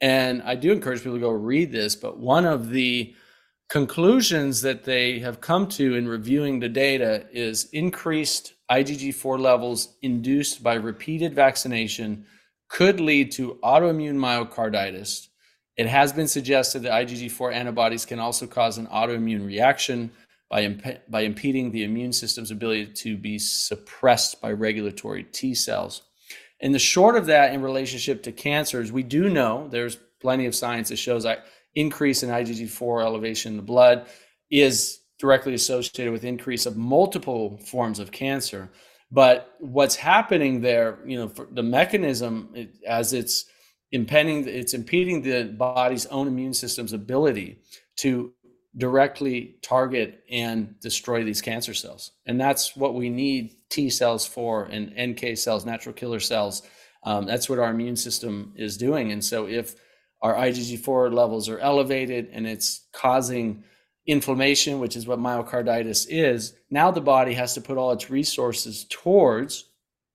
And 0.00 0.42
I 0.42 0.54
do 0.54 0.72
encourage 0.72 1.00
people 1.00 1.14
to 1.14 1.20
go 1.20 1.30
read 1.30 1.72
this. 1.72 1.96
But 1.96 2.18
one 2.18 2.44
of 2.44 2.70
the 2.70 3.14
conclusions 3.68 4.62
that 4.62 4.84
they 4.84 5.18
have 5.18 5.40
come 5.40 5.66
to 5.66 5.96
in 5.96 6.06
reviewing 6.06 6.60
the 6.60 6.68
data 6.68 7.26
is 7.32 7.68
increased 7.72 8.54
IgG4 8.70 9.40
levels 9.40 9.96
induced 10.02 10.62
by 10.62 10.74
repeated 10.74 11.34
vaccination 11.34 12.26
could 12.68 13.00
lead 13.00 13.32
to 13.32 13.58
autoimmune 13.62 14.16
myocarditis. 14.16 15.28
It 15.76 15.86
has 15.86 16.12
been 16.12 16.28
suggested 16.28 16.82
that 16.82 16.92
IgG4 16.92 17.52
antibodies 17.52 18.06
can 18.06 18.18
also 18.18 18.46
cause 18.46 18.78
an 18.78 18.86
autoimmune 18.86 19.46
reaction 19.46 20.10
by, 20.48 20.62
imp- 20.62 21.10
by 21.10 21.20
impeding 21.22 21.70
the 21.70 21.84
immune 21.84 22.12
system's 22.12 22.50
ability 22.50 22.86
to 22.86 23.16
be 23.16 23.38
suppressed 23.38 24.40
by 24.40 24.52
regulatory 24.52 25.24
T 25.24 25.54
cells. 25.54 26.02
And 26.60 26.74
the 26.74 26.78
short 26.78 27.16
of 27.16 27.26
that 27.26 27.52
in 27.52 27.62
relationship 27.62 28.22
to 28.22 28.32
cancers, 28.32 28.90
we 28.90 29.02
do 29.02 29.28
know 29.28 29.68
there's 29.68 29.98
plenty 30.20 30.46
of 30.46 30.54
science 30.54 30.88
that 30.88 30.96
shows 30.96 31.24
that 31.24 31.46
increase 31.74 32.22
in 32.22 32.30
IgG4 32.30 33.02
elevation 33.02 33.52
in 33.52 33.56
the 33.56 33.62
blood 33.62 34.06
is 34.50 35.00
directly 35.18 35.54
associated 35.54 36.12
with 36.12 36.24
increase 36.24 36.66
of 36.66 36.76
multiple 36.76 37.58
forms 37.58 37.98
of 37.98 38.12
cancer. 38.12 38.70
But 39.10 39.54
what's 39.60 39.96
happening 39.96 40.60
there, 40.60 40.98
you 41.06 41.18
know, 41.18 41.32
the 41.50 41.62
mechanism 41.62 42.68
as 42.86 43.12
it's 43.12 43.44
impeding, 43.92 44.46
it's 44.48 44.74
impeding 44.74 45.22
the 45.22 45.44
body's 45.44 46.06
own 46.06 46.26
immune 46.26 46.54
system's 46.54 46.92
ability 46.92 47.60
to 47.98 48.32
directly 48.76 49.56
target 49.62 50.22
and 50.30 50.78
destroy 50.80 51.24
these 51.24 51.40
cancer 51.40 51.72
cells. 51.72 52.12
And 52.26 52.40
that's 52.40 52.76
what 52.76 52.94
we 52.94 53.08
need 53.08 53.56
T 53.70 53.88
cells 53.90 54.26
for 54.26 54.64
and 54.64 54.92
NK 54.98 55.38
cells, 55.38 55.64
natural 55.64 55.94
killer 55.94 56.20
cells. 56.20 56.62
Um, 57.02 57.26
that's 57.26 57.48
what 57.48 57.58
our 57.58 57.70
immune 57.70 57.96
system 57.96 58.52
is 58.56 58.76
doing. 58.76 59.12
And 59.12 59.24
so 59.24 59.46
if 59.46 59.76
our 60.20 60.34
IgG4 60.34 61.12
levels 61.12 61.48
are 61.48 61.58
elevated 61.58 62.28
and 62.32 62.46
it's 62.46 62.86
causing 62.92 63.64
inflammation, 64.06 64.78
which 64.78 64.96
is 64.96 65.06
what 65.06 65.18
myocarditis 65.18 66.06
is, 66.08 66.54
now 66.70 66.90
the 66.90 67.00
body 67.00 67.34
has 67.34 67.54
to 67.54 67.60
put 67.60 67.76
all 67.76 67.92
its 67.92 68.10
resources 68.10 68.86
towards 68.88 69.64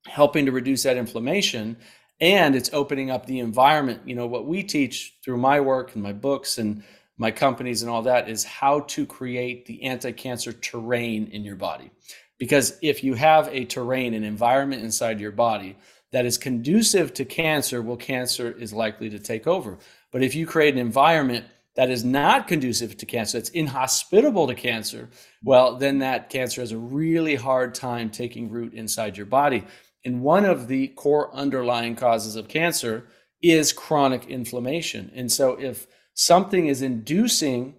helping 0.08 0.46
to 0.46 0.52
reduce 0.52 0.84
that 0.84 0.98
inflammation 0.98 1.78
and 2.22 2.56
it's 2.56 2.70
opening 2.72 3.10
up 3.10 3.26
the 3.26 3.40
environment. 3.40 4.02
You 4.06 4.16
know, 4.16 4.28
what 4.28 4.46
we 4.46 4.64
teach 4.64 5.18
through 5.24 5.38
my 5.38 5.60
work 5.60 5.96
and 5.96 6.04
my 6.04 6.14
books 6.14 6.60
and 6.60 6.84
my 7.18 7.32
companies 7.32 7.82
and 7.82 7.90
all 7.92 8.04
that 8.04 8.30
is 8.30 8.44
how 8.44 8.82
to 8.82 9.06
create 9.06 9.66
the 9.66 9.84
anti 9.84 10.12
cancer 10.12 10.54
terrain 10.54 11.28
in 11.28 11.44
your 11.44 11.56
body. 11.56 11.92
Because 12.38 12.78
if 12.82 13.04
you 13.04 13.16
have 13.16 13.48
a 13.50 13.66
terrain, 13.66 14.14
an 14.14 14.24
environment 14.24 14.84
inside 14.84 15.20
your 15.20 15.32
body 15.32 15.78
that 16.12 16.26
is 16.26 16.38
conducive 16.38 17.14
to 17.16 17.26
cancer, 17.26 17.82
well, 17.82 17.98
cancer 17.98 18.52
is 18.52 18.74
likely 18.74 19.10
to 19.10 19.20
take 19.20 19.48
over. 19.48 19.78
But 20.12 20.24
if 20.24 20.36
you 20.36 20.46
create 20.46 20.74
an 20.74 20.80
environment 20.80 21.46
that 21.76 21.90
is 21.90 22.04
not 22.04 22.48
conducive 22.48 22.98
to 22.98 23.06
cancer, 23.06 23.38
that's 23.38 23.50
inhospitable 23.50 24.48
to 24.48 24.56
cancer, 24.56 25.10
well, 25.44 25.78
then 25.78 26.00
that 26.00 26.30
cancer 26.30 26.62
has 26.62 26.72
a 26.72 26.78
really 26.78 27.36
hard 27.36 27.74
time 27.74 28.10
taking 28.10 28.50
root 28.50 28.74
inside 28.74 29.18
your 29.18 29.26
body. 29.26 29.64
And 30.04 30.22
one 30.22 30.46
of 30.46 30.68
the 30.68 30.90
core 30.90 31.34
underlying 31.34 31.96
causes 31.96 32.36
of 32.36 32.48
cancer 32.48 33.08
is 33.42 33.72
chronic 33.72 34.26
inflammation. 34.28 35.12
And 35.16 35.32
so 35.32 35.54
if 35.60 35.88
something 36.14 36.68
is 36.68 36.82
inducing 36.82 37.76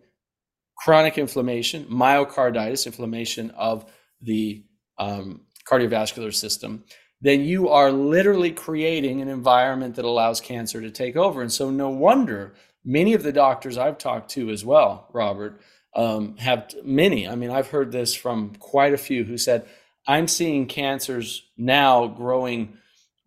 chronic 0.78 1.18
inflammation, 1.18 1.84
myocarditis, 1.84 2.86
inflammation 2.86 3.50
of 3.50 3.84
the 4.20 4.64
um, 4.98 5.42
cardiovascular 5.70 6.34
system, 6.34 6.84
then 7.20 7.44
you 7.44 7.68
are 7.68 7.92
literally 7.92 8.50
creating 8.50 9.20
an 9.20 9.28
environment 9.28 9.94
that 9.94 10.04
allows 10.04 10.40
cancer 10.40 10.80
to 10.80 10.90
take 10.90 11.16
over. 11.16 11.40
And 11.40 11.52
so, 11.52 11.70
no 11.70 11.88
wonder 11.88 12.54
many 12.84 13.14
of 13.14 13.22
the 13.22 13.32
doctors 13.32 13.78
I've 13.78 13.98
talked 13.98 14.30
to 14.32 14.50
as 14.50 14.64
well, 14.64 15.08
Robert, 15.12 15.60
um, 15.94 16.36
have 16.38 16.70
many. 16.84 17.28
I 17.28 17.34
mean, 17.34 17.50
I've 17.50 17.68
heard 17.68 17.92
this 17.92 18.14
from 18.14 18.54
quite 18.56 18.94
a 18.94 18.98
few 18.98 19.24
who 19.24 19.36
said, 19.36 19.66
I'm 20.06 20.26
seeing 20.26 20.66
cancers 20.66 21.44
now 21.56 22.08
growing 22.08 22.78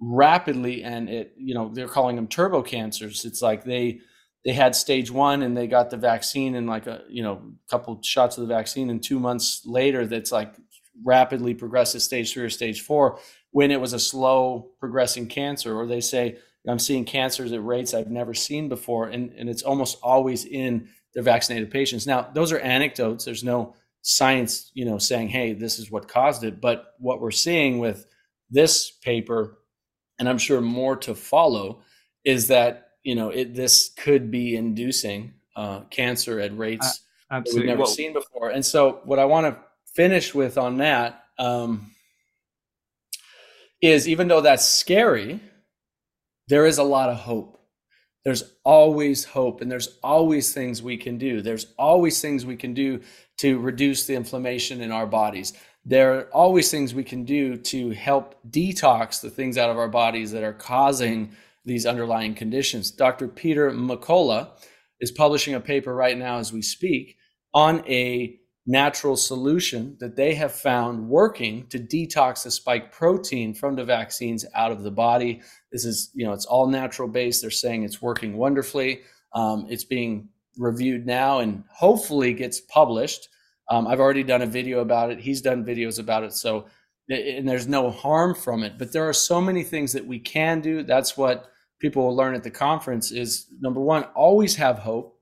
rapidly 0.01 0.83
and 0.83 1.09
it 1.09 1.33
you 1.37 1.55
know 1.55 1.71
they're 1.73 1.87
calling 1.87 2.17
them 2.17 2.27
turbo 2.27 2.61
cancers 2.61 3.23
it's 3.23 3.41
like 3.41 3.63
they 3.63 3.99
they 4.43 4.51
had 4.51 4.75
stage 4.75 5.09
one 5.09 5.41
and 5.41 5.55
they 5.55 5.67
got 5.67 5.89
the 5.89 5.97
vaccine 5.97 6.55
and 6.55 6.67
like 6.67 6.85
a 6.85 7.01
you 7.09 7.23
know 7.23 7.41
couple 7.69 7.99
shots 8.03 8.37
of 8.37 8.45
the 8.45 8.53
vaccine 8.53 8.89
and 8.89 9.01
two 9.01 9.19
months 9.19 9.61
later 9.65 10.05
that's 10.05 10.33
like 10.33 10.53
rapidly 11.03 11.53
progresses 11.53 12.03
stage 12.03 12.33
three 12.33 12.43
or 12.43 12.49
stage 12.49 12.81
four 12.81 13.17
when 13.51 13.71
it 13.71 13.79
was 13.79 13.93
a 13.93 13.99
slow 13.99 14.69
progressing 14.79 15.27
cancer 15.27 15.75
or 15.75 15.87
they 15.87 16.01
say 16.01 16.37
i'm 16.67 16.79
seeing 16.79 17.05
cancers 17.05 17.51
at 17.51 17.63
rates 17.63 17.93
i've 17.93 18.11
never 18.11 18.33
seen 18.33 18.69
before 18.69 19.07
and, 19.07 19.31
and 19.37 19.49
it's 19.49 19.63
almost 19.63 19.97
always 20.01 20.45
in 20.45 20.87
their 21.13 21.23
vaccinated 21.23 21.71
patients. 21.71 22.05
Now 22.05 22.29
those 22.33 22.51
are 22.51 22.59
anecdotes. 22.59 23.23
There's 23.23 23.43
no 23.43 23.75
science 24.01 24.69
you 24.73 24.85
know 24.85 24.99
saying 24.99 25.29
hey 25.29 25.53
this 25.53 25.79
is 25.79 25.89
what 25.89 26.07
caused 26.07 26.43
it. 26.43 26.61
But 26.61 26.93
what 26.99 27.21
we're 27.21 27.31
seeing 27.31 27.79
with 27.79 28.05
this 28.49 28.91
paper 28.91 29.57
and 30.19 30.29
I'm 30.29 30.37
sure 30.37 30.61
more 30.61 30.95
to 30.97 31.15
follow, 31.15 31.81
is 32.23 32.47
that 32.47 32.91
you 33.03 33.15
know 33.15 33.29
it, 33.29 33.53
this 33.53 33.91
could 33.97 34.31
be 34.31 34.55
inducing 34.55 35.33
uh, 35.55 35.81
cancer 35.89 36.39
at 36.39 36.57
rates 36.57 37.01
uh, 37.31 37.41
we've 37.53 37.65
never 37.65 37.79
well, 37.79 37.87
seen 37.87 38.13
before. 38.13 38.49
And 38.49 38.65
so, 38.65 39.01
what 39.03 39.19
I 39.19 39.25
want 39.25 39.47
to 39.47 39.59
finish 39.93 40.33
with 40.33 40.57
on 40.57 40.77
that 40.77 41.23
um, 41.37 41.91
is, 43.81 44.07
even 44.07 44.27
though 44.27 44.41
that's 44.41 44.65
scary, 44.65 45.39
there 46.47 46.65
is 46.65 46.77
a 46.77 46.83
lot 46.83 47.09
of 47.09 47.17
hope. 47.17 47.59
There's 48.23 48.55
always 48.63 49.23
hope, 49.23 49.61
and 49.61 49.71
there's 49.71 49.99
always 50.03 50.51
things 50.53 50.81
we 50.81 50.97
can 50.97 51.17
do. 51.17 51.41
There's 51.41 51.67
always 51.77 52.21
things 52.21 52.45
we 52.45 52.55
can 52.55 52.73
do 52.73 53.01
to 53.37 53.59
reduce 53.59 54.07
the 54.07 54.15
inflammation 54.15 54.81
in 54.81 54.91
our 54.91 55.05
bodies 55.05 55.53
there 55.85 56.17
are 56.17 56.23
always 56.33 56.71
things 56.71 56.95
we 56.95 57.03
can 57.03 57.23
do 57.23 57.57
to 57.57 57.91
help 57.91 58.35
detox 58.49 59.21
the 59.21 59.29
things 59.29 59.57
out 59.57 59.69
of 59.69 59.77
our 59.77 59.87
bodies 59.87 60.31
that 60.31 60.43
are 60.43 60.53
causing 60.53 61.31
these 61.63 61.85
underlying 61.85 62.33
conditions. 62.33 62.89
Dr. 62.91 63.27
Peter 63.27 63.71
McCullough 63.71 64.49
is 64.99 65.11
publishing 65.11 65.53
a 65.53 65.59
paper 65.59 65.93
right 65.93 66.17
now 66.17 66.39
as 66.39 66.51
we 66.51 66.61
speak 66.61 67.17
on 67.53 67.83
a 67.87 68.39
natural 68.67 69.15
solution 69.15 69.95
that 69.99 70.15
they 70.15 70.33
have 70.33 70.51
found 70.51 71.07
working 71.07 71.67
to 71.67 71.77
detox 71.77 72.43
the 72.43 72.51
spike 72.51 72.91
protein 72.91 73.53
from 73.53 73.75
the 73.75 73.83
vaccines 73.85 74.45
out 74.55 74.71
of 74.71 74.83
the 74.83 74.91
body. 74.91 75.41
This 75.71 75.85
is, 75.85 76.09
you 76.13 76.25
know, 76.25 76.33
it's 76.33 76.45
all 76.45 76.67
natural 76.67 77.07
based. 77.07 77.41
They're 77.41 77.51
saying 77.51 77.83
it's 77.83 78.01
working 78.01 78.37
wonderfully. 78.37 79.01
Um, 79.33 79.67
it's 79.69 79.83
being 79.83 80.29
reviewed 80.57 81.05
now 81.05 81.39
and 81.39 81.63
hopefully 81.69 82.33
gets 82.33 82.59
published 82.59 83.29
um, 83.69 83.87
I've 83.87 83.99
already 83.99 84.23
done 84.23 84.41
a 84.41 84.47
video 84.47 84.79
about 84.79 85.11
it. 85.11 85.19
He's 85.19 85.41
done 85.41 85.65
videos 85.65 85.99
about 85.99 86.23
it. 86.23 86.33
So, 86.33 86.65
and 87.09 87.47
there's 87.47 87.67
no 87.67 87.89
harm 87.89 88.35
from 88.35 88.63
it. 88.63 88.77
But 88.77 88.91
there 88.91 89.07
are 89.07 89.13
so 89.13 89.41
many 89.41 89.63
things 89.63 89.93
that 89.93 90.05
we 90.05 90.19
can 90.19 90.61
do. 90.61 90.83
That's 90.83 91.17
what 91.17 91.51
people 91.79 92.03
will 92.03 92.15
learn 92.15 92.35
at 92.35 92.43
the 92.43 92.51
conference 92.51 93.11
is 93.11 93.47
number 93.59 93.81
one, 93.81 94.03
always 94.15 94.55
have 94.55 94.79
hope. 94.79 95.14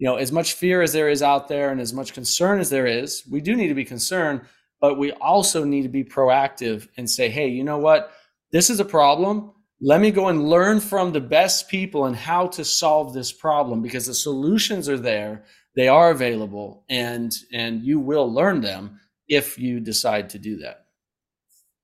You 0.00 0.08
know, 0.08 0.16
as 0.16 0.32
much 0.32 0.54
fear 0.54 0.82
as 0.82 0.92
there 0.92 1.08
is 1.08 1.22
out 1.22 1.46
there 1.46 1.70
and 1.70 1.80
as 1.80 1.92
much 1.92 2.12
concern 2.12 2.58
as 2.58 2.70
there 2.70 2.86
is, 2.86 3.22
we 3.30 3.40
do 3.40 3.54
need 3.54 3.68
to 3.68 3.74
be 3.74 3.84
concerned, 3.84 4.40
but 4.80 4.98
we 4.98 5.12
also 5.12 5.62
need 5.62 5.82
to 5.82 5.88
be 5.88 6.02
proactive 6.02 6.88
and 6.96 7.08
say, 7.08 7.28
hey, 7.28 7.46
you 7.46 7.62
know 7.62 7.78
what? 7.78 8.12
This 8.50 8.70
is 8.70 8.80
a 8.80 8.84
problem. 8.84 9.52
Let 9.80 10.00
me 10.00 10.10
go 10.10 10.28
and 10.28 10.48
learn 10.48 10.80
from 10.80 11.12
the 11.12 11.20
best 11.20 11.68
people 11.68 12.06
and 12.06 12.16
how 12.16 12.48
to 12.48 12.64
solve 12.64 13.14
this 13.14 13.30
problem 13.30 13.82
because 13.82 14.06
the 14.06 14.14
solutions 14.14 14.88
are 14.88 14.98
there 14.98 15.44
they 15.76 15.88
are 15.88 16.10
available 16.10 16.84
and 16.88 17.32
and 17.52 17.82
you 17.82 18.00
will 18.00 18.32
learn 18.32 18.60
them 18.60 19.00
if 19.28 19.58
you 19.58 19.80
decide 19.80 20.30
to 20.30 20.38
do 20.38 20.58
that 20.58 20.86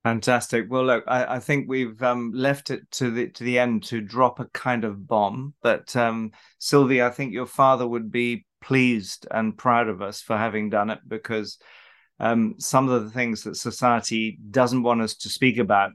fantastic 0.07 0.67
well 0.69 0.85
look 0.85 1.03
i, 1.09 1.35
I 1.35 1.39
think 1.41 1.69
we've 1.69 2.01
um, 2.01 2.31
left 2.33 2.71
it 2.71 2.89
to 2.93 3.11
the 3.11 3.29
to 3.31 3.43
the 3.43 3.59
end 3.59 3.83
to 3.85 4.01
drop 4.01 4.39
a 4.39 4.45
kind 4.45 4.85
of 4.85 5.05
bomb 5.05 5.55
but 5.63 5.97
um, 5.97 6.31
sylvie 6.61 7.03
i 7.03 7.11
think 7.11 7.33
your 7.33 7.47
father 7.47 7.89
would 7.89 8.13
be 8.13 8.47
pleased 8.61 9.27
and 9.33 9.59
proud 9.59 9.89
of 9.89 10.03
us 10.03 10.21
for 10.21 10.37
having 10.37 10.71
done 10.71 10.91
it 10.91 11.01
because 11.09 11.59
um, 12.21 12.55
some 12.59 12.89
of 12.89 13.03
the 13.03 13.11
things 13.11 13.43
that 13.43 13.57
society 13.57 14.39
doesn't 14.51 14.85
want 14.85 15.03
us 15.03 15.17
to 15.17 15.29
speak 15.29 15.59
about 15.59 15.91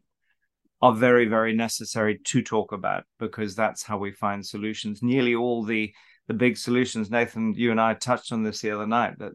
are 0.81 0.93
very 0.93 1.25
very 1.25 1.55
necessary 1.55 2.19
to 2.25 2.41
talk 2.41 2.73
about 2.73 3.05
because 3.17 3.55
that's 3.55 3.81
how 3.81 3.97
we 3.97 4.11
find 4.11 4.45
solutions 4.45 5.01
nearly 5.01 5.35
all 5.35 5.63
the 5.63 5.93
the 6.27 6.37
big 6.37 6.55
solutions. 6.55 7.09
Nathan, 7.09 7.53
you 7.55 7.71
and 7.71 7.81
I 7.81 7.93
touched 7.93 8.31
on 8.31 8.43
this 8.43 8.61
the 8.61 8.71
other 8.71 8.87
night 8.87 9.19
that 9.19 9.33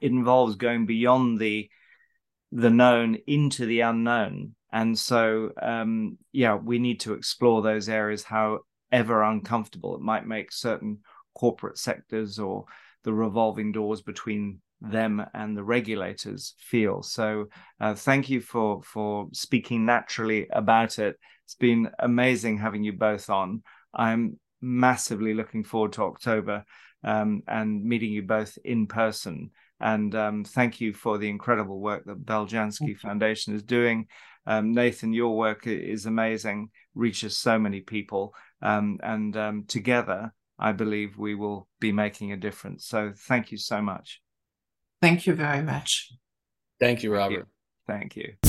it 0.00 0.10
involves 0.10 0.56
going 0.56 0.86
beyond 0.86 1.38
the 1.38 1.68
the 2.52 2.70
known 2.70 3.16
into 3.26 3.66
the 3.66 3.80
unknown. 3.80 4.54
And 4.72 4.98
so, 4.98 5.50
um, 5.60 6.18
yeah, 6.32 6.54
we 6.54 6.78
need 6.78 7.00
to 7.00 7.14
explore 7.14 7.62
those 7.62 7.88
areas, 7.88 8.22
however 8.22 9.22
uncomfortable 9.22 9.94
it 9.94 10.00
might 10.00 10.26
make 10.26 10.52
certain 10.52 10.98
corporate 11.34 11.78
sectors 11.78 12.38
or 12.38 12.64
the 13.04 13.12
revolving 13.12 13.72
doors 13.72 14.02
between 14.02 14.60
them 14.80 15.24
and 15.34 15.56
the 15.56 15.64
regulators 15.64 16.54
feel. 16.58 17.02
So, 17.02 17.46
uh, 17.80 17.94
thank 17.94 18.28
you 18.28 18.40
for 18.40 18.82
for 18.82 19.28
speaking 19.32 19.86
naturally 19.86 20.46
about 20.52 20.98
it. 20.98 21.16
It's 21.44 21.54
been 21.54 21.90
amazing 21.98 22.58
having 22.58 22.84
you 22.84 22.92
both 22.92 23.30
on. 23.30 23.62
I'm 23.94 24.38
massively 24.60 25.34
looking 25.34 25.64
forward 25.64 25.92
to 25.94 26.02
October 26.02 26.64
um, 27.02 27.42
and 27.46 27.84
meeting 27.84 28.12
you 28.12 28.22
both 28.22 28.58
in 28.64 28.86
person. 28.86 29.50
And 29.80 30.14
um, 30.14 30.44
thank 30.44 30.80
you 30.80 30.92
for 30.92 31.18
the 31.18 31.28
incredible 31.28 31.80
work 31.80 32.04
that 32.06 32.24
Beljanski 32.24 32.98
Foundation 32.98 33.54
is 33.54 33.62
doing. 33.62 34.06
Um, 34.46 34.72
Nathan, 34.72 35.12
your 35.12 35.36
work 35.36 35.66
is 35.66 36.06
amazing, 36.06 36.70
reaches 36.94 37.36
so 37.36 37.58
many 37.58 37.80
people. 37.80 38.34
Um, 38.62 38.98
and 39.02 39.36
um, 39.36 39.64
together, 39.68 40.32
I 40.58 40.72
believe 40.72 41.16
we 41.16 41.34
will 41.34 41.68
be 41.80 41.92
making 41.92 42.32
a 42.32 42.36
difference. 42.36 42.86
So 42.86 43.12
thank 43.14 43.52
you 43.52 43.58
so 43.58 43.80
much. 43.80 44.20
Thank 45.00 45.26
you 45.26 45.34
very 45.34 45.62
much. 45.62 46.12
Thank 46.80 47.02
you, 47.02 47.12
Robert. 47.12 47.46
Thank 47.86 48.16
you. 48.16 48.22
Thank 48.24 48.44
you. 48.44 48.47